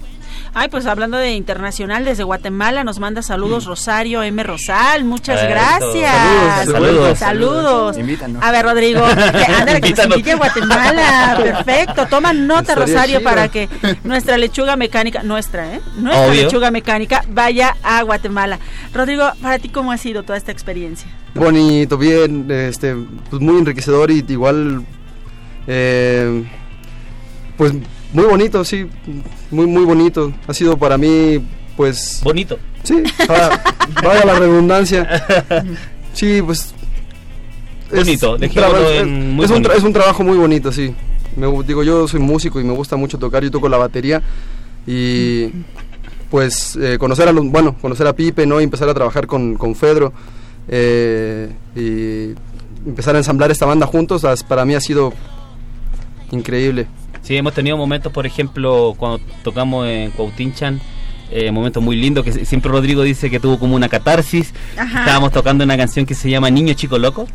Ay, 0.53 0.69
pues 0.69 0.87
hablando 0.87 1.17
de 1.17 1.33
internacional, 1.35 2.05
desde 2.05 2.25
Guatemala 2.25 2.83
nos 2.83 2.99
manda 2.99 3.23
saludos 3.23 3.67
Rosario 3.67 4.23
M. 4.23 4.43
Rosal, 4.43 5.05
muchas 5.05 5.43
gracias. 5.49 6.67
Saludos, 6.67 6.69
saludos. 6.69 7.19
Saludos. 7.19 7.99
Invítanos. 7.99 8.43
A 8.43 8.51
ver, 8.51 8.65
Rodrigo, 8.65 9.01
que- 9.07 9.53
ándale, 9.53 9.81
que 9.81 9.91
nos 9.91 10.33
a 10.33 10.37
Guatemala. 10.37 11.39
Perfecto. 11.41 12.07
Toma 12.07 12.33
nota, 12.33 12.75
Rosario, 12.75 13.19
chido. 13.19 13.31
para 13.31 13.49
que 13.49 13.69
nuestra 14.03 14.37
lechuga 14.39 14.75
mecánica, 14.77 15.23
nuestra, 15.23 15.75
¿eh? 15.75 15.81
Nuestra 15.97 16.27
Obvio. 16.27 16.43
lechuga 16.43 16.71
mecánica 16.73 17.25
vaya 17.29 17.77
a 17.83 18.03
Guatemala. 18.03 18.59
Rodrigo, 18.93 19.31
para 19.41 19.59
ti, 19.61 19.69
¿cómo 19.69 19.93
ha 19.93 19.99
sido 19.99 20.25
toda 20.25 20.37
esta 20.37 20.51
experiencia? 20.51 21.09
Bonito, 21.35 21.97
bien, 21.97 22.51
este, 22.51 22.97
pues 23.31 23.41
muy 23.41 23.57
enriquecedor 23.59 24.11
y 24.11 24.25
igual, 24.29 24.85
eh, 25.69 26.45
pues 27.57 27.73
muy 28.13 28.25
bonito, 28.25 28.65
sí, 28.65 28.87
muy 29.51 29.67
muy 29.67 29.85
bonito. 29.85 30.33
Ha 30.47 30.55
sido 30.55 30.77
para 30.77 30.99
mí 30.99 31.41
pues... 31.77 32.21
Bonito. 32.23 32.59
Sí, 32.83 33.03
vaya, 33.27 33.63
vaya 34.03 34.25
la 34.27 34.39
redundancia. 34.39 35.09
Sí, 36.13 36.43
pues... 36.45 36.75
es 37.91 37.99
Bonito, 37.99 38.37
muy 38.37 38.47
es, 38.47 39.03
un 39.03 39.37
bonito. 39.37 39.73
es 39.73 39.83
un 39.83 39.93
trabajo 39.93 40.23
muy 40.23 40.37
bonito, 40.37 40.73
sí. 40.73 40.95
Me 41.37 41.47
digo, 41.65 41.83
yo 41.83 42.07
soy 42.09 42.21
músico 42.21 42.61
y 42.61 42.65
me 42.65 42.73
gusta 42.75 42.97
mucho 42.97 43.19
tocar, 43.19 43.43
yo 43.43 43.51
toco 43.51 43.69
la 43.69 43.79
batería 43.79 44.21
y 44.87 45.47
pues 46.31 46.77
eh, 46.77 46.99
conocer 46.99 47.29
a 47.29 47.33
los, 47.33 47.47
bueno, 47.49 47.77
conocer 47.81 48.07
a 48.07 48.13
Pipe, 48.13 48.45
¿no? 48.45 48.61
Y 48.61 48.65
empezar 48.65 48.89
a 48.89 48.95
trabajar 48.95 49.27
con, 49.27 49.55
con 49.55 49.75
Fedro 49.75 50.13
eh, 50.69 51.51
y 51.75 52.35
empezar 52.89 53.15
a 53.15 53.19
ensamblar 53.19 53.51
esta 53.51 53.67
banda 53.67 53.87
juntos, 53.87 54.27
para 54.47 54.65
mí 54.65 54.75
ha 54.75 54.81
sido 54.81 55.13
increíble. 56.31 56.89
Sí, 57.23 57.37
hemos 57.37 57.53
tenido 57.55 57.77
momentos, 57.77 58.13
por 58.13 58.27
ejemplo, 58.27 58.95
cuando 58.97 59.21
tocamos 59.43 59.87
en 59.87 60.11
Cuautinchan, 60.13 60.81
eh, 61.31 61.51
momentos 61.53 61.83
muy 61.83 61.97
lindos, 61.97 62.25
que 62.25 62.45
siempre 62.45 62.71
Rodrigo 62.73 63.03
dice 63.03 63.31
que 63.31 63.39
tuvo 63.39 63.59
como 63.59 63.77
una 63.77 63.89
catarsis. 63.89 64.53
Ajá. 64.77 65.01
Estábamos 65.01 65.31
tocando 65.33 65.63
una 65.65 65.77
canción 65.77 66.07
que 66.07 66.15
se 66.15 66.29
llama 66.31 66.51
Niño 66.51 66.75
Chico 66.75 66.99
Loco. 66.99 67.29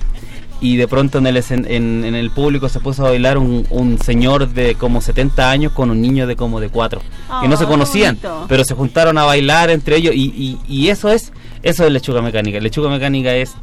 Y 0.62 0.78
de 0.78 0.88
pronto 0.88 1.18
en 1.18 1.28
el, 1.28 1.38
en, 1.50 1.66
en 2.06 2.16
el 2.16 2.32
público 2.32 2.70
se 2.70 2.80
puso 2.80 3.06
a 3.06 3.10
bailar 3.10 3.38
un, 3.38 3.68
un 3.70 4.00
señor 4.00 4.48
de 4.50 4.76
como 4.76 5.02
70 5.02 5.52
años 5.52 5.74
con 5.74 5.92
un 5.92 6.02
niño 6.02 6.28
de 6.28 6.38
como 6.38 6.62
de 6.62 6.70
4. 6.70 7.02
que 7.42 7.48
no 7.50 7.58
se 7.58 7.66
Oh, 7.66 7.68
conocían, 7.68 8.18
pero 8.48 8.64
se 8.64 8.74
juntaron 8.74 9.18
a 9.18 9.26
bailar 9.26 9.70
entre 9.70 9.98
ellos. 9.98 10.16
Y, 10.16 10.34
y- 10.36 10.58
y 10.68 10.88
eso 10.90 11.10
es 11.10 11.34
eso 11.62 11.86
es 11.86 11.92
lechuga 11.92 12.22
mecánica. 12.22 12.60
Lechuga 12.62 12.90
mecánica 12.90 13.36
es 13.36 13.54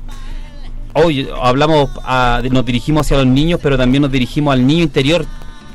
hoy 0.92 1.28
hablamos, 1.42 1.90
a- 2.04 2.42
nos 2.50 2.64
dirigimos 2.64 3.06
hacia 3.06 3.16
los 3.16 3.26
niños, 3.26 3.58
pero 3.62 3.78
también 3.78 4.02
nos 4.02 4.12
dirigimos 4.12 4.52
al 4.52 4.66
niño 4.66 4.82
interior 4.82 5.24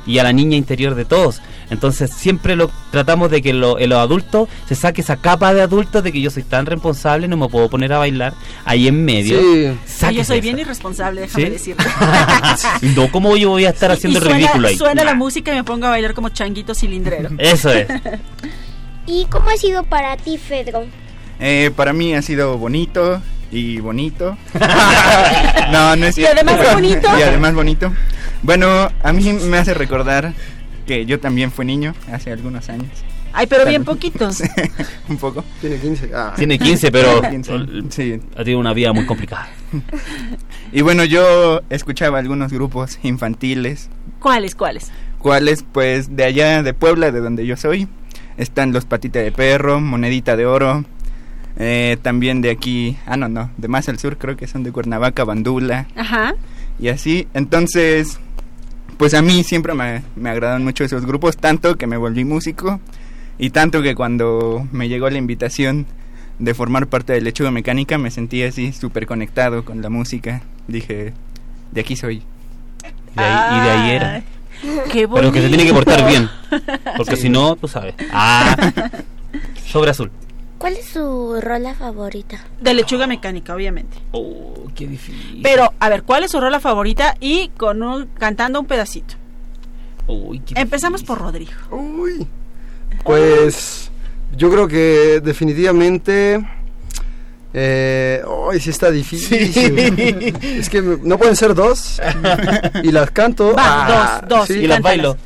y 0.08 0.18
a 0.18 0.24
la 0.24 0.32
niña 0.32 0.56
interior 0.56 0.96
de 0.96 1.04
todos. 1.04 1.40
Entonces 1.70 2.10
siempre 2.10 2.56
lo 2.56 2.70
tratamos 2.90 3.30
de 3.30 3.42
que 3.42 3.52
lo, 3.52 3.78
en 3.78 3.90
los 3.90 3.98
adultos 3.98 4.48
se 4.66 4.74
saque 4.74 5.02
esa 5.02 5.16
capa 5.18 5.52
de 5.52 5.60
adultos 5.60 6.02
de 6.02 6.10
que 6.10 6.20
yo 6.20 6.30
soy 6.30 6.42
tan 6.42 6.64
responsable, 6.66 7.28
no 7.28 7.36
me 7.36 7.46
puedo 7.48 7.68
poner 7.68 7.92
a 7.92 7.98
bailar 7.98 8.32
ahí 8.64 8.88
en 8.88 9.04
medio. 9.04 9.38
Oye, 9.38 9.76
Sáquese 9.86 10.24
soy 10.24 10.38
esa. 10.38 10.42
bien 10.42 10.58
irresponsable, 10.58 11.20
déjame 11.20 11.44
¿Sí? 11.44 11.50
decirte. 11.50 11.84
No, 12.96 13.10
¿cómo 13.12 13.36
yo 13.36 13.50
voy 13.50 13.66
a 13.66 13.70
estar 13.70 13.90
haciendo 13.92 14.18
y 14.18 14.22
suena, 14.22 14.36
ridículo 14.38 14.68
ahí? 14.68 14.76
suena 14.76 15.04
la 15.04 15.14
música 15.14 15.52
y 15.52 15.56
me 15.56 15.64
pongo 15.64 15.86
a 15.86 15.90
bailar 15.90 16.14
como 16.14 16.30
changuito 16.30 16.74
cilindrero. 16.74 17.28
Eso 17.38 17.70
es. 17.70 17.86
¿Y 19.06 19.26
cómo 19.26 19.50
ha 19.50 19.56
sido 19.56 19.84
para 19.84 20.16
ti, 20.16 20.38
Pedro? 20.48 20.86
Eh, 21.40 21.70
para 21.76 21.92
mí 21.92 22.14
ha 22.14 22.22
sido 22.22 22.56
bonito 22.58 23.20
y 23.52 23.78
bonito. 23.80 24.36
no, 25.72 25.96
no 25.96 26.06
es 26.06 26.18
Y 26.18 26.26
además 26.26 26.74
bonito. 26.74 27.08
Y 27.18 27.22
además 27.22 27.54
bonito. 27.54 27.92
Bueno, 28.42 28.88
a 29.02 29.12
mí 29.12 29.32
me 29.32 29.58
hace 29.58 29.74
recordar 29.74 30.32
que 30.86 31.04
yo 31.06 31.20
también 31.20 31.50
fui 31.50 31.66
niño 31.66 31.94
hace 32.12 32.32
algunos 32.32 32.68
años. 32.68 32.88
Ay, 33.32 33.46
pero 33.46 33.66
bien 33.66 33.84
poquitos. 33.84 34.42
Un 35.08 35.18
poco. 35.18 35.44
Tiene 35.60 35.76
15. 35.78 36.10
Ah. 36.14 36.32
Tiene 36.34 36.58
15, 36.58 36.90
pero 36.90 37.20
15, 37.30 37.52
sí. 37.90 38.20
ha 38.34 38.38
tenido 38.38 38.58
una 38.58 38.72
vida 38.72 38.92
muy 38.92 39.06
complicada. 39.06 39.48
Y 40.72 40.82
bueno, 40.82 41.02
yo 41.04 41.62
escuchaba 41.70 42.18
algunos 42.18 42.52
grupos 42.52 42.98
infantiles, 43.02 43.88
¿Cuáles, 44.20 44.54
cuáles? 44.54 44.90
cuales 45.18 45.64
pues 45.72 46.14
de 46.14 46.24
allá 46.24 46.62
de 46.62 46.74
Puebla, 46.74 47.10
de 47.10 47.20
donde 47.20 47.46
yo 47.46 47.56
soy, 47.56 47.88
están 48.36 48.72
los 48.74 48.84
Patita 48.84 49.18
de 49.20 49.32
Perro, 49.32 49.80
Monedita 49.80 50.36
de 50.36 50.44
Oro, 50.44 50.84
eh, 51.56 51.96
también 52.02 52.42
de 52.42 52.50
aquí, 52.50 52.98
ah 53.06 53.16
no, 53.16 53.28
no, 53.30 53.50
de 53.56 53.68
más 53.68 53.88
al 53.88 53.98
sur 53.98 54.18
creo 54.18 54.36
que 54.36 54.46
son 54.46 54.62
de 54.62 54.72
Cuernavaca, 54.72 55.24
Bandula, 55.24 55.86
Ajá. 55.96 56.34
y 56.78 56.88
así. 56.88 57.26
Entonces, 57.32 58.20
pues 58.98 59.14
a 59.14 59.22
mí 59.22 59.42
siempre 59.44 59.72
me, 59.74 60.02
me 60.16 60.28
agradan 60.30 60.62
mucho 60.64 60.84
esos 60.84 61.06
grupos, 61.06 61.36
tanto 61.38 61.76
que 61.76 61.86
me 61.86 61.96
volví 61.96 62.24
músico 62.24 62.80
y 63.38 63.50
tanto 63.50 63.80
que 63.82 63.94
cuando 63.94 64.66
me 64.72 64.88
llegó 64.88 65.08
la 65.08 65.18
invitación 65.18 65.86
de 66.38 66.54
formar 66.54 66.86
parte 66.88 67.12
de 67.14 67.20
Lechuga 67.20 67.50
Mecánica 67.50 67.96
me 67.98 68.10
sentí 68.10 68.42
así 68.42 68.72
súper 68.72 69.06
conectado 69.06 69.64
con 69.64 69.80
la 69.82 69.88
música. 69.88 70.42
Dije, 70.68 71.12
de 71.72 71.80
aquí 71.80 71.96
soy. 71.96 72.22
De 73.16 73.22
ahí- 73.24 73.58
y 73.58 73.64
de 73.64 73.70
ahí 73.70 73.90
era. 73.92 74.22
Qué 74.92 75.06
Pero 75.08 75.30
que 75.32 75.40
se 75.42 75.48
tiene 75.48 75.64
que 75.64 75.72
portar 75.72 76.06
bien. 76.08 76.28
Porque 76.96 77.16
Sí. 77.16 77.22
si 77.22 77.28
no, 77.28 77.54
tú 77.56 77.68
sabes. 77.68 77.94
Ah. 78.12 78.56
Sobre 79.66 79.90
azul. 79.90 80.10
¿Cuál 80.58 80.74
es 80.74 80.86
su 80.88 81.38
rola 81.40 81.74
favorita? 81.74 82.44
De 82.60 82.74
lechuga 82.74 83.06
mecánica, 83.06 83.54
obviamente. 83.54 83.96
Oh, 84.12 84.54
qué 84.74 84.86
difícil. 84.86 85.40
Pero, 85.42 85.72
a 85.78 85.88
ver, 85.88 86.02
¿cuál 86.02 86.24
es 86.24 86.32
su 86.32 86.40
rola 86.40 86.58
favorita? 86.60 87.14
Y 87.20 87.48
con 87.56 87.82
un, 87.82 88.06
cantando 88.18 88.58
un 88.60 88.66
pedacito. 88.66 89.14
Uy, 90.08 90.40
qué 90.40 90.54
Empezamos 90.60 91.02
por 91.04 91.18
Rodrigo. 91.18 91.52
Uy. 91.70 92.26
Pues 93.04 93.90
yo 94.36 94.50
creo 94.50 94.66
que 94.68 95.20
definitivamente... 95.22 96.44
Eh, 97.54 98.22
Ay, 98.52 98.60
sí 98.60 98.70
está 98.70 98.90
difícil. 98.90 99.38
Es 100.42 100.68
que 100.68 100.82
me- 100.82 100.98
no 101.02 101.16
pueden 101.18 101.36
ser 101.36 101.54
dos. 101.54 102.00
Y 102.82 102.92
las 102.92 103.10
canto. 103.10 103.54
Va, 103.54 104.20
dos, 104.20 104.28
dos, 104.28 104.48
sí. 104.48 104.54
y 104.60 104.66
las 104.66 104.80
bailo. 104.82 105.16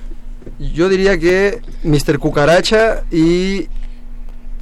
Yo 0.59 0.89
diría 0.89 1.19
que 1.19 1.61
Mr. 1.83 2.19
Cucaracha 2.19 3.03
y 3.11 3.67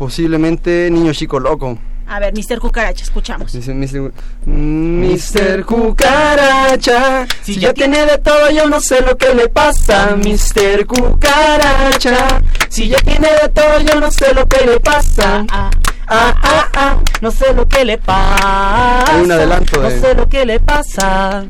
posiblemente 0.00 0.88
Niño 0.90 1.12
Chico 1.12 1.38
Loco. 1.38 1.76
A 2.08 2.18
ver, 2.18 2.32
Mr. 2.34 2.58
Cucaracha, 2.58 3.04
escuchamos. 3.04 3.52
Dice 3.52 3.74
Mr. 3.74 4.10
Mr. 4.46 5.64
Cucaracha, 5.66 7.26
si 7.42 7.56
ya 7.56 7.74
tiene 7.74 8.06
de 8.06 8.16
todo 8.16 8.50
yo 8.50 8.66
no 8.66 8.80
sé 8.80 9.02
lo 9.02 9.18
que 9.18 9.34
le 9.34 9.48
pasa. 9.50 10.16
Mr. 10.16 10.86
Cucaracha, 10.86 12.40
si 12.70 12.88
ya 12.88 12.96
tiene 13.00 13.28
de 13.42 13.48
todo 13.50 13.78
yo 13.80 14.00
no 14.00 14.10
sé 14.10 14.32
lo 14.32 14.48
que 14.48 14.64
le 14.64 14.80
pasa. 14.80 15.44
Ah, 15.50 15.70
ah, 16.08 16.68
ah, 16.74 16.96
no 17.20 17.30
sé 17.30 17.52
lo 17.54 17.68
que 17.68 17.84
le 17.84 17.98
pasa. 17.98 19.04
Hay 19.14 19.20
un 19.22 19.30
adelanto 19.32 19.82
No 19.82 19.90
de- 19.90 20.00
sé 20.00 20.14
lo 20.14 20.26
que 20.30 20.46
le 20.46 20.58
pasa. 20.60 21.44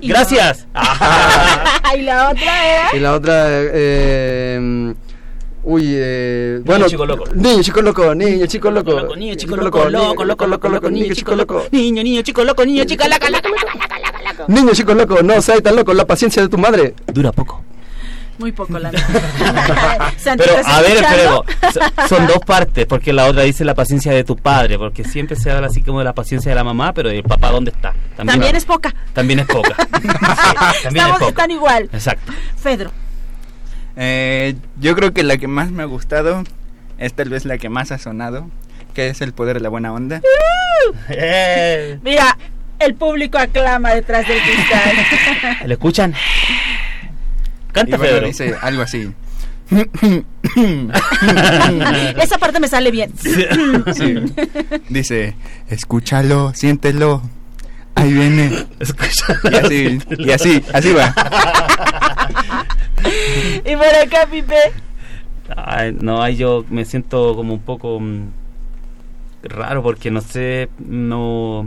Y 0.00 0.08
Gracias. 0.08 0.66
y 1.98 2.00
la 2.00 2.30
otra 2.30 2.66
era. 2.74 2.96
Y 2.96 2.98
la 2.98 3.12
otra, 3.12 3.44
eh, 3.50 4.94
uy, 5.64 5.82
eh, 5.88 6.60
bueno, 6.64 6.86
Chico 6.88 7.06
Loco. 7.06 7.24
Niño 7.34 7.62
Chico 7.62 7.80
Loco, 7.82 8.14
Niño 8.14 8.46
Chico 8.46 8.70
Loco, 8.70 9.16
Niño 9.16 9.34
chico 9.34 9.56
loco, 9.56 9.88
loco, 9.88 10.24
loco, 10.24 10.46
loco, 10.46 10.68
loco, 10.68 10.90
niño 10.90 11.14
chico 11.14 11.34
loco. 11.36 11.64
Niño, 11.70 12.02
niño 12.02 12.22
chico 12.22 12.44
loco, 12.44 12.64
niño 12.64 12.84
chico 12.84 13.04
loco, 13.08 13.26
loco, 13.30 13.48
loco, 13.48 13.58
loco. 14.24 14.44
Niño 14.48 14.72
Chico 14.72 14.94
Loco, 14.94 15.22
no 15.22 15.40
seas 15.40 15.62
tan 15.62 15.76
loco, 15.76 15.92
la 15.94 16.06
paciencia 16.06 16.42
de 16.42 16.48
tu 16.48 16.58
madre. 16.58 16.94
Dura 17.12 17.32
poco. 17.32 17.62
Muy 18.38 18.50
poco 18.50 18.78
la 18.78 18.90
Pero, 20.24 20.44
¿estás 20.44 20.66
a 20.66 20.80
ver, 20.80 20.98
so- 21.72 22.08
son 22.08 22.26
dos 22.26 22.38
partes, 22.44 22.86
porque 22.86 23.12
la 23.12 23.26
otra 23.26 23.42
dice 23.42 23.64
la 23.64 23.74
paciencia 23.74 24.10
de 24.12 24.24
tu 24.24 24.36
padre, 24.36 24.78
porque 24.78 25.04
siempre 25.04 25.36
se 25.36 25.50
habla 25.50 25.66
así 25.68 25.82
como 25.82 25.98
de 25.98 26.06
la 26.06 26.14
paciencia 26.14 26.50
de 26.50 26.54
la 26.56 26.64
mamá, 26.64 26.92
pero 26.92 27.10
el 27.10 27.22
papá, 27.22 27.50
¿dónde 27.50 27.70
está? 27.70 27.94
También 28.16 28.56
es 28.56 28.64
poca. 28.64 28.92
También 29.12 29.40
es 29.40 29.46
poca. 29.46 29.76
Sí, 30.00 30.08
también 30.82 31.04
Estamos 31.06 31.12
es 31.12 31.18
poca. 31.18 31.28
están 31.28 31.50
igual. 31.50 31.88
Exacto. 31.92 32.32
Fedro. 32.56 32.90
Eh, 33.96 34.54
yo 34.80 34.94
creo 34.94 35.12
que 35.12 35.22
la 35.22 35.36
que 35.36 35.48
más 35.48 35.70
me 35.70 35.82
ha 35.82 35.86
gustado 35.86 36.44
es 36.98 37.12
tal 37.14 37.28
vez 37.28 37.44
la 37.44 37.58
que 37.58 37.68
más 37.68 37.92
ha 37.92 37.98
sonado, 37.98 38.48
que 38.94 39.08
es 39.08 39.20
el 39.20 39.32
poder 39.32 39.56
de 39.56 39.60
la 39.60 39.68
buena 39.68 39.92
onda. 39.92 40.20
Mira, 42.02 42.38
el 42.78 42.94
público 42.94 43.38
aclama 43.38 43.94
detrás 43.94 44.26
del 44.26 44.38
cristal. 44.40 44.92
¿Le 45.66 45.74
escuchan? 45.74 46.14
Canta, 47.72 47.96
y 47.96 47.98
bueno, 47.98 48.14
Pedro. 48.14 48.26
dice 48.26 48.54
algo 48.60 48.82
así. 48.82 49.10
Esa 52.22 52.38
parte 52.38 52.60
me 52.60 52.68
sale 52.68 52.90
bien. 52.90 53.10
Sí. 53.16 54.24
Dice, 54.90 55.34
escúchalo, 55.68 56.52
siéntelo. 56.54 57.22
Ahí 57.94 58.12
viene. 58.12 58.66
Y 58.80 59.54
así, 59.56 59.98
y 60.18 60.30
así, 60.30 60.62
así 60.72 60.92
va. 60.92 61.14
y 63.64 63.76
por 63.76 63.86
acá, 63.86 64.26
Pipe. 64.30 64.54
No, 66.00 66.22
ay, 66.22 66.36
yo 66.36 66.64
me 66.70 66.84
siento 66.84 67.34
como 67.34 67.54
un 67.54 67.60
poco 67.60 68.00
mm, 68.00 68.28
raro 69.42 69.82
porque 69.82 70.10
no 70.10 70.20
sé, 70.20 70.68
no, 70.78 71.66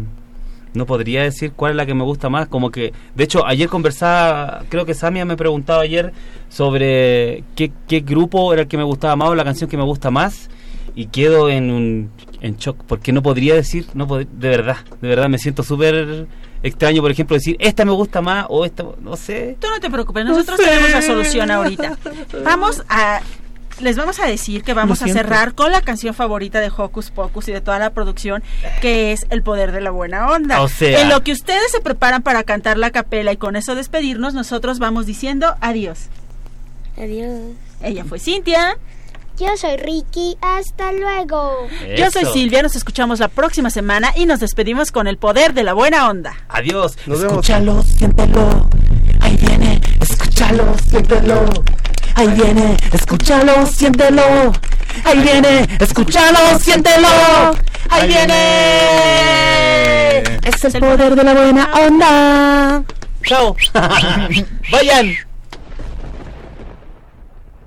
no 0.73 0.85
podría 0.85 1.23
decir 1.23 1.51
cuál 1.55 1.71
es 1.71 1.77
la 1.77 1.85
que 1.85 1.93
me 1.93 2.03
gusta 2.03 2.29
más. 2.29 2.47
Como 2.47 2.71
que, 2.71 2.93
de 3.15 3.23
hecho, 3.23 3.45
ayer 3.45 3.69
conversaba, 3.69 4.63
creo 4.69 4.85
que 4.85 4.93
Samia 4.93 5.25
me 5.25 5.37
preguntaba 5.37 5.81
ayer 5.81 6.13
sobre 6.49 7.43
qué, 7.55 7.71
qué 7.87 7.99
grupo 7.99 8.53
era 8.53 8.63
el 8.63 8.67
que 8.67 8.77
me 8.77 8.83
gustaba 8.83 9.15
más 9.15 9.29
o 9.29 9.35
la 9.35 9.43
canción 9.43 9.69
que 9.69 9.77
me 9.77 9.83
gusta 9.83 10.09
más 10.09 10.49
y 10.95 11.07
quedo 11.07 11.49
en 11.49 11.71
un 11.71 12.09
en 12.41 12.57
shock 12.57 12.77
porque 12.87 13.11
no 13.11 13.23
podría 13.23 13.55
decir, 13.55 13.87
no 13.93 14.05
de 14.05 14.27
verdad, 14.49 14.77
de 15.01 15.07
verdad 15.07 15.29
me 15.29 15.39
siento 15.39 15.63
súper 15.63 16.27
extraño, 16.65 17.01
por 17.01 17.11
ejemplo, 17.11 17.35
decir 17.35 17.55
esta 17.59 17.85
me 17.85 17.91
gusta 17.91 18.21
más 18.21 18.45
o 18.49 18.65
esta, 18.65 18.83
no 19.01 19.15
sé. 19.15 19.57
Tú 19.59 19.67
no 19.69 19.79
te 19.79 19.89
preocupes, 19.89 20.25
nosotros 20.25 20.59
tenemos 20.59 20.91
la 20.91 21.01
solución 21.01 21.51
ahorita. 21.51 21.97
Vamos 22.43 22.83
a. 22.89 23.21
Les 23.81 23.97
vamos 23.97 24.21
a 24.21 24.25
decir 24.25 24.63
que 24.63 24.73
vamos 24.73 25.01
a 25.01 25.07
cerrar 25.07 25.53
con 25.53 25.69
la 25.69 25.81
canción 25.81 26.13
favorita 26.13 26.61
de 26.61 26.71
Hocus 26.75 27.11
Pocus 27.11 27.49
y 27.49 27.51
de 27.51 27.59
toda 27.59 27.77
la 27.77 27.89
producción, 27.89 28.41
que 28.81 29.11
es 29.11 29.27
El 29.29 29.43
Poder 29.43 29.73
de 29.73 29.81
la 29.81 29.91
Buena 29.91 30.29
Onda. 30.29 30.61
O 30.61 30.69
sea. 30.69 31.01
En 31.01 31.09
lo 31.09 31.23
que 31.23 31.33
ustedes 31.33 31.71
se 31.71 31.81
preparan 31.81 32.23
para 32.23 32.43
cantar 32.43 32.77
la 32.77 32.91
capela 32.91 33.33
y 33.33 33.37
con 33.37 33.57
eso 33.57 33.75
despedirnos, 33.75 34.33
nosotros 34.33 34.79
vamos 34.79 35.05
diciendo 35.05 35.55
adiós. 35.59 36.07
Adiós. 36.97 37.51
Ella 37.81 38.05
fue 38.05 38.17
Cintia. 38.19 38.77
Yo 39.37 39.57
soy 39.57 39.75
Ricky, 39.75 40.37
hasta 40.41 40.93
luego. 40.93 41.67
Yo 41.97 42.09
soy 42.09 42.25
Silvia, 42.25 42.61
nos 42.61 42.75
escuchamos 42.77 43.19
la 43.19 43.27
próxima 43.27 43.69
semana 43.69 44.13
y 44.15 44.25
nos 44.25 44.39
despedimos 44.39 44.93
con 44.93 45.07
el 45.07 45.17
poder 45.17 45.53
de 45.53 45.63
la 45.63 45.73
buena 45.73 46.09
onda. 46.09 46.37
Adiós. 46.47 46.97
Nos 47.05 47.19
vemos. 47.19 47.33
Escúchalo, 47.33 47.83
siéntelo. 47.83 48.69
Ahí 49.19 49.35
viene, 49.35 49.81
escúchalo, 49.99 50.75
siéntelo. 50.89 51.45
Ahí 52.15 52.27
viene, 52.29 52.77
escúchalo, 52.93 53.65
siéntelo. 53.65 54.53
Ahí 55.03 55.19
viene, 55.19 55.67
escúchalo, 55.81 56.57
siéntelo. 56.59 57.07
Ahí 57.89 58.07
viene. 58.07 58.39
Es 60.43 60.63
el 60.63 60.79
poder 60.79 61.13
de 61.13 61.23
la 61.25 61.33
buena 61.33 61.69
onda. 61.73 62.83
Chao. 63.23 63.55
Vayan. 64.71 65.13